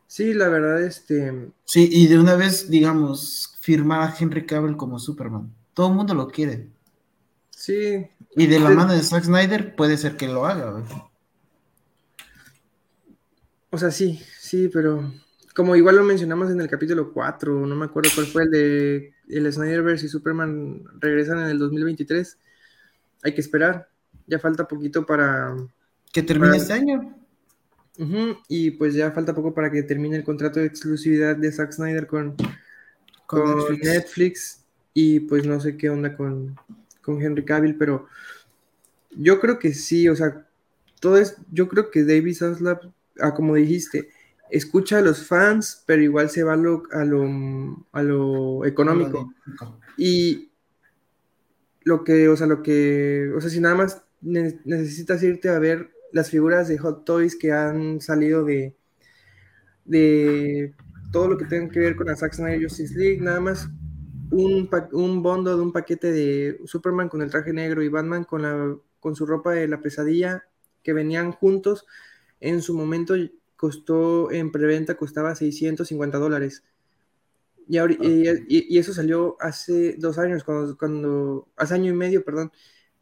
sí, 0.07 0.33
la 0.33 0.49
verdad, 0.49 0.83
este... 0.83 1.51
Sí, 1.65 1.89
y 1.91 2.07
de 2.07 2.19
una 2.19 2.35
vez, 2.35 2.69
digamos, 2.69 3.55
firmar 3.59 4.01
a 4.01 4.15
Henry 4.17 4.45
Cavill 4.45 4.75
como 4.75 4.99
Superman. 4.99 5.53
Todo 5.73 5.87
el 5.89 5.95
mundo 5.95 6.13
lo 6.13 6.27
quiere. 6.27 6.67
Sí. 7.59 8.07
Y 8.37 8.47
de 8.47 8.57
la 8.57 8.69
mano 8.69 8.93
de 8.93 9.01
Zack 9.01 9.25
Snyder 9.25 9.75
puede 9.75 9.97
ser 9.97 10.15
que 10.15 10.29
lo 10.29 10.45
haga. 10.45 10.81
O 13.69 13.77
sea, 13.77 13.91
sí, 13.91 14.23
sí, 14.39 14.69
pero 14.69 15.11
como 15.53 15.75
igual 15.75 15.97
lo 15.97 16.05
mencionamos 16.05 16.49
en 16.51 16.61
el 16.61 16.69
capítulo 16.69 17.11
4, 17.11 17.67
no 17.67 17.75
me 17.75 17.83
acuerdo 17.83 18.11
cuál 18.15 18.27
fue 18.27 18.43
el 18.43 18.51
de 18.51 19.13
el 19.27 19.51
Snyderverse 19.51 20.05
y 20.05 20.09
Superman 20.09 20.85
regresan 21.01 21.39
en 21.39 21.47
el 21.47 21.59
2023. 21.59 22.37
Hay 23.23 23.33
que 23.33 23.41
esperar. 23.41 23.89
Ya 24.25 24.39
falta 24.39 24.65
poquito 24.65 25.05
para 25.05 25.53
que 26.13 26.23
termine 26.23 26.55
este 26.55 26.71
año. 26.71 27.13
y 28.47 28.71
pues 28.71 28.93
ya 28.93 29.11
falta 29.11 29.35
poco 29.35 29.53
para 29.53 29.69
que 29.69 29.83
termine 29.83 30.15
el 30.15 30.23
contrato 30.23 30.61
de 30.61 30.65
exclusividad 30.65 31.35
de 31.35 31.51
Zack 31.51 31.73
Snyder 31.73 32.07
con, 32.07 32.37
con, 33.25 33.77
Netflix. 33.81 34.63
Y 34.93 35.19
pues 35.19 35.45
no 35.45 35.59
sé 35.59 35.75
qué 35.75 35.89
onda 35.89 36.15
con, 36.15 36.57
con 37.09 37.21
Henry 37.21 37.43
Cavill, 37.43 37.75
pero 37.75 38.07
yo 39.11 39.39
creo 39.39 39.57
que 39.59 39.73
sí, 39.73 40.07
o 40.07 40.15
sea, 40.15 40.45
todo 40.99 41.17
es, 41.17 41.37
yo 41.51 41.67
creo 41.67 41.89
que 41.89 42.03
David 42.03 42.35
Zaslav, 42.35 42.79
ah, 43.19 43.33
como 43.33 43.55
dijiste, 43.55 44.09
escucha 44.51 44.99
a 44.99 45.01
los 45.01 45.25
fans, 45.25 45.83
pero 45.85 46.01
igual 46.01 46.29
se 46.29 46.43
va 46.43 46.53
a 46.53 46.57
lo, 46.57 46.83
a 46.91 47.03
lo, 47.03 47.85
a 47.91 48.03
lo 48.03 48.65
económico. 48.65 49.33
Y 49.97 50.51
lo 51.83 52.03
que, 52.03 52.27
o 52.29 52.37
sea, 52.37 52.47
lo 52.47 52.61
que, 52.61 53.31
o 53.35 53.41
sea, 53.41 53.49
si 53.49 53.59
nada 53.59 53.75
más 53.75 54.03
necesitas 54.21 55.23
irte 55.23 55.49
a 55.49 55.59
ver 55.59 55.91
las 56.11 56.29
figuras 56.29 56.67
de 56.67 56.77
Hot 56.77 57.05
Toys 57.05 57.35
que 57.35 57.51
han 57.51 58.01
salido 58.01 58.43
de, 58.43 58.75
de 59.85 60.73
todo 61.11 61.27
lo 61.27 61.37
que 61.37 61.45
tenga 61.45 61.71
que 61.71 61.79
ver 61.79 61.95
con 61.95 62.07
la 62.07 62.15
Zack 62.15 62.33
Snyder 62.33 62.61
Justice 62.61 62.97
League, 62.97 63.21
nada 63.21 63.39
más 63.39 63.69
un, 64.31 64.69
un 64.91 65.23
bondo 65.23 65.55
de 65.55 65.61
un 65.61 65.71
paquete 65.71 66.11
de 66.11 66.59
Superman 66.65 67.09
con 67.09 67.21
el 67.21 67.29
traje 67.29 67.53
negro 67.53 67.81
y 67.83 67.89
Batman 67.89 68.23
con, 68.23 68.41
la, 68.41 68.75
con 68.99 69.15
su 69.15 69.25
ropa 69.25 69.51
de 69.53 69.67
la 69.67 69.81
pesadilla 69.81 70.45
que 70.83 70.93
venían 70.93 71.31
juntos. 71.31 71.85
En 72.39 72.61
su 72.61 72.75
momento 72.75 73.15
costó 73.55 74.31
en 74.31 74.51
preventa, 74.51 74.95
costaba 74.95 75.35
650 75.35 76.17
dólares. 76.17 76.63
Y, 77.67 77.77
y, 78.47 78.77
eso 78.79 78.93
salió 78.93 79.37
hace 79.39 79.95
dos 79.99 80.17
años, 80.17 80.43
cuando, 80.43 80.75
cuando, 80.75 81.47
hace 81.55 81.75
año 81.75 81.91
y 81.91 81.95
medio, 81.95 82.25
perdón, 82.25 82.51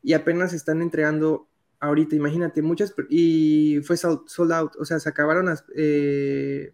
y 0.04 0.12
apenas 0.12 0.52
están 0.52 0.82
entregando 0.82 1.48
ahorita, 1.80 2.16
imagínate, 2.16 2.62
muchas, 2.62 2.94
y 3.10 3.80
fue 3.84 3.96
sold 3.96 4.52
out, 4.52 4.76
o 4.78 4.84
sea, 4.84 5.00
se 5.00 5.08
acabaron 5.08 5.46
las, 5.46 5.64
eh, 5.74 6.74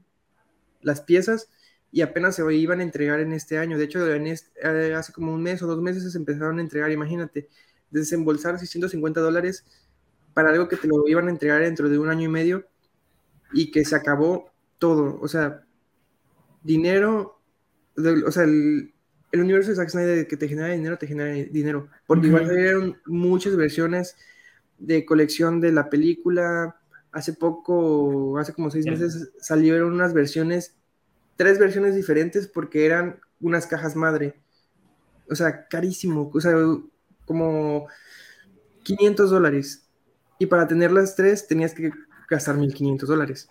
las 0.82 1.02
piezas 1.02 1.50
y 1.94 2.02
apenas 2.02 2.36
se 2.36 2.56
iban 2.56 2.80
a 2.80 2.84
entregar 2.84 3.20
en 3.20 3.34
este 3.34 3.60
año. 3.60 3.78
De 3.78 3.84
hecho, 3.84 4.12
en 4.12 4.26
eh, 4.26 4.94
hace 4.96 5.14
como 5.14 5.32
un 5.32 5.44
mes 5.44 5.62
o 5.62 5.68
dos 5.68 5.80
meses 5.80 6.12
se 6.12 6.18
empezaron 6.18 6.58
a 6.58 6.62
entregar, 6.62 6.92
imagínate, 6.92 7.50
desembolsar 7.92 8.58
650 8.58 9.22
dólares 9.22 9.64
para 10.34 10.50
algo 10.50 10.68
que 10.68 10.76
te 10.76 10.88
lo 10.88 11.08
iban 11.08 11.28
a 11.28 11.30
entregar 11.30 11.62
dentro 11.62 11.90
de 11.90 12.00
un 12.00 12.10
año 12.10 12.24
y 12.24 12.30
medio 12.30 12.66
y 13.54 13.70
que 13.70 13.86
se 13.86 13.96
acabó 13.96 14.52
todo. 14.80 15.20
O 15.22 15.28
sea, 15.28 15.66
dinero, 16.64 17.40
o 17.96 18.32
sea, 18.32 18.44
el, 18.44 18.92
universo 19.32 19.70
de 19.70 19.76
Zack 19.76 19.90
Snyder 19.90 20.28
que 20.28 20.38
te 20.38 20.48
genera 20.48 20.70
dinero, 20.70 20.98
te 20.98 21.06
genera 21.06 21.32
dinero. 21.32 21.90
Porque 22.08 22.26
igual 22.26 22.48
salieron 22.48 22.98
muchas 23.06 23.56
versiones 23.56 24.16
de 24.80 25.06
colección 25.06 25.62
de 25.62 25.72
la 25.72 25.92
película, 25.92 26.76
hace 27.12 27.34
poco, 27.34 28.40
hace 28.40 28.52
como 28.52 28.72
seis 28.72 28.88
meses, 28.88 29.32
salieron 29.40 29.94
unas 29.94 30.16
versiones, 30.16 30.76
tres 31.36 31.60
versiones 31.60 31.96
diferentes 31.96 32.48
porque 32.48 32.86
eran 32.86 33.20
unas 33.40 33.68
cajas 33.68 33.96
madre. 33.96 34.42
O 35.30 35.36
sea, 35.36 35.68
carísimo, 35.68 36.30
o 36.34 36.42
sea, 36.42 36.54
como 37.26 37.88
500 38.84 39.30
dólares. 39.30 39.88
Y 40.40 40.46
para 40.46 40.68
tener 40.68 40.92
las 40.92 41.16
tres 41.16 41.48
tenías 41.48 41.74
que 41.74 41.92
gastar 42.30 42.58
1500 42.58 43.08
dólares. 43.08 43.50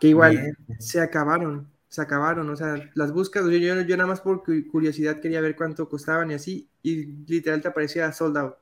Que 0.00 0.08
igual 0.08 0.56
se 0.78 1.00
acabaron, 1.00 1.68
se 1.88 2.00
acabaron. 2.00 2.48
O 2.50 2.56
sea, 2.56 2.90
las 2.94 3.12
buscas, 3.12 3.44
yo, 3.44 3.50
yo, 3.50 3.80
yo, 3.82 3.96
nada 3.96 4.08
más 4.08 4.20
por 4.20 4.42
curiosidad 4.70 5.20
quería 5.20 5.40
ver 5.40 5.56
cuánto 5.56 5.88
costaban 5.88 6.30
y 6.30 6.34
así. 6.34 6.68
Y 6.82 7.06
literal 7.26 7.60
te 7.60 7.68
aparecía 7.68 8.12
sold 8.12 8.36
out. 8.36 8.56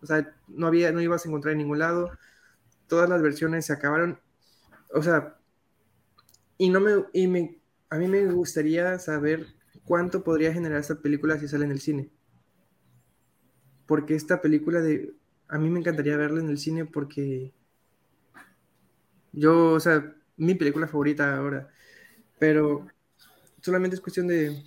O 0.00 0.06
sea, 0.06 0.32
no, 0.46 0.68
había, 0.68 0.92
no 0.92 1.00
ibas 1.00 1.24
a 1.24 1.28
encontrar 1.28 1.52
en 1.52 1.58
ningún 1.58 1.80
lado. 1.80 2.10
Todas 2.86 3.08
las 3.08 3.20
versiones 3.20 3.66
se 3.66 3.72
acabaron. 3.72 4.20
O 4.94 5.02
sea, 5.02 5.36
y 6.56 6.70
no 6.70 6.80
me, 6.80 7.04
y 7.12 7.26
me, 7.26 7.57
a 7.90 7.96
mí 7.96 8.06
me 8.06 8.24
gustaría 8.26 8.98
saber 8.98 9.46
cuánto 9.84 10.22
podría 10.22 10.52
generar 10.52 10.80
esta 10.80 11.00
película 11.00 11.38
si 11.38 11.48
sale 11.48 11.64
en 11.64 11.72
el 11.72 11.80
cine. 11.80 12.10
Porque 13.86 14.14
esta 14.14 14.42
película 14.42 14.80
de, 14.80 15.14
a 15.48 15.58
mí 15.58 15.70
me 15.70 15.80
encantaría 15.80 16.16
verla 16.16 16.40
en 16.40 16.50
el 16.50 16.58
cine 16.58 16.84
porque 16.84 17.54
yo, 19.32 19.72
o 19.72 19.80
sea, 19.80 20.14
mi 20.36 20.54
película 20.54 20.86
favorita 20.86 21.36
ahora, 21.36 21.68
pero 22.38 22.86
solamente 23.62 23.96
es 23.96 24.00
cuestión 24.00 24.26
de, 24.26 24.62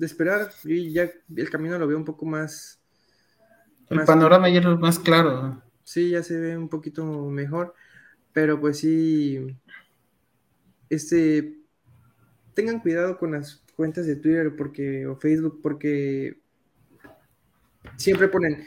esperar 0.00 0.50
y 0.64 0.92
ya 0.92 1.10
el 1.34 1.50
camino 1.50 1.78
lo 1.78 1.86
veo 1.86 1.96
un 1.96 2.04
poco 2.04 2.26
más... 2.26 2.80
El 3.88 4.04
panorama 4.04 4.48
ya 4.50 4.60
es 4.60 4.78
más 4.78 4.98
claro. 4.98 5.62
Sí, 5.84 6.10
ya 6.10 6.22
se 6.22 6.38
ve 6.38 6.58
un 6.58 6.68
poquito 6.68 7.04
mejor, 7.30 7.74
pero 8.32 8.60
pues 8.60 8.78
sí, 8.78 9.56
este, 10.90 11.56
tengan 12.56 12.80
cuidado 12.80 13.18
con 13.18 13.32
las 13.32 13.62
cuentas 13.76 14.06
de 14.06 14.16
Twitter 14.16 14.56
porque, 14.56 15.06
o 15.06 15.14
Facebook 15.14 15.60
porque 15.62 16.40
siempre 17.96 18.26
ponen 18.26 18.66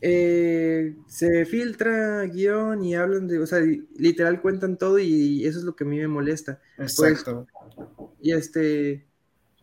eh, 0.00 0.94
se 1.08 1.44
filtra 1.44 2.22
guion 2.26 2.84
y 2.84 2.94
hablan 2.94 3.26
de, 3.26 3.40
o 3.40 3.46
sea, 3.46 3.60
literal 3.96 4.40
cuentan 4.40 4.78
todo 4.78 5.00
y, 5.00 5.44
eso 5.44 5.58
es 5.58 5.64
lo 5.64 5.74
que 5.74 5.84
a 5.84 5.86
mí 5.86 5.98
me 5.98 6.06
molesta. 6.06 6.60
Pues, 6.76 7.00
Exacto. 7.00 7.48
y 8.20 8.32
este, 8.32 9.06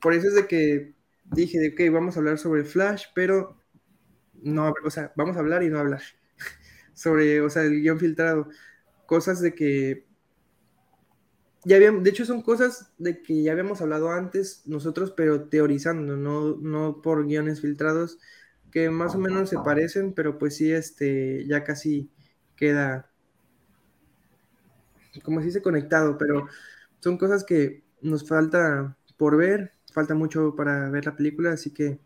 por 0.02 0.14
eso 0.14 0.28
es 0.28 0.36
de 0.36 0.48
que 0.48 0.94
dije, 1.24 1.60
de, 1.60 1.70
ok, 1.70 1.94
vamos 1.94 2.16
a 2.16 2.20
hablar 2.20 2.38
sobre 2.38 2.66
Flash, 2.66 3.06
pero 3.14 3.58
no, 4.42 4.74
o 4.84 4.90
sea, 4.90 5.14
vamos 5.16 5.38
a 5.38 5.40
hablar 5.40 5.64
y 5.64 5.70
no 5.70 5.80
hablar 5.80 6.02
sobre, 6.94 7.40
o 7.42 7.50
sea, 7.50 7.64
el 7.64 7.82
guion 7.82 8.00
filtrado. 8.00 8.50
Cosas 9.06 9.40
de 9.40 9.54
que 9.54 10.05
ya 11.66 11.76
habíamos, 11.76 12.04
de 12.04 12.10
hecho 12.12 12.26
son 12.26 12.42
cosas 12.42 12.94
de 12.98 13.22
que 13.22 13.44
ya 13.44 13.52
habíamos 13.52 13.82
hablado 13.82 14.12
antes 14.12 14.62
nosotros, 14.66 15.12
pero 15.12 15.50
teorizando, 15.50 16.16
no, 16.16 16.56
no 16.58 17.02
por 17.02 17.26
guiones 17.26 17.62
filtrados 17.62 18.20
que 18.72 18.90
más 18.90 19.16
o 19.16 19.18
menos 19.18 19.50
se 19.50 19.58
parecen, 19.58 20.14
pero 20.14 20.38
pues 20.38 20.58
sí, 20.58 20.72
este, 20.72 21.46
ya 21.48 21.64
casi 21.64 22.10
queda, 22.56 23.10
como 25.24 25.42
si 25.42 25.52
se 25.52 25.62
conectado, 25.62 26.18
pero 26.18 26.48
son 27.00 27.18
cosas 27.18 27.44
que 27.44 27.84
nos 28.02 28.28
falta 28.28 28.98
por 29.18 29.38
ver, 29.38 29.72
falta 29.94 30.14
mucho 30.14 30.56
para 30.56 30.90
ver 30.90 31.06
la 31.06 31.16
película, 31.16 31.54
así 31.54 31.72
que 31.72 32.00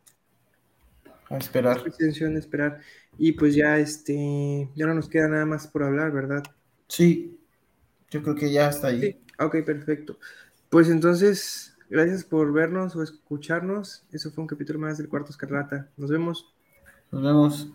a 1.30 1.38
esperar. 1.38 1.80
Atención, 1.80 2.38
esperar. 2.38 2.80
Y 3.18 3.34
pues 3.34 3.56
ya 3.56 3.78
este, 3.78 4.70
ya 4.76 4.86
no 4.88 4.94
nos 4.94 5.10
queda 5.10 5.28
nada 5.28 5.46
más 5.46 5.68
por 5.68 5.84
hablar, 5.84 6.12
¿verdad? 6.12 6.44
Sí, 6.88 7.40
yo 8.10 8.24
creo 8.24 8.36
que 8.36 8.52
ya 8.52 8.70
está 8.70 8.88
ahí. 8.88 9.02
Sí. 9.02 9.29
Ok, 9.40 9.64
perfecto. 9.66 10.18
Pues 10.70 10.90
entonces, 10.90 11.76
gracias 11.90 12.24
por 12.24 12.52
vernos 12.52 12.96
o 12.96 13.04
escucharnos. 13.04 14.04
Eso 14.12 14.32
fue 14.32 14.42
un 14.42 14.48
capítulo 14.48 14.80
más 14.80 14.98
del 14.98 15.10
Cuarto 15.10 15.32
Escarlata. 15.32 15.90
Nos 15.98 16.10
vemos. 16.10 16.54
Nos 17.12 17.24
vemos. 17.24 17.70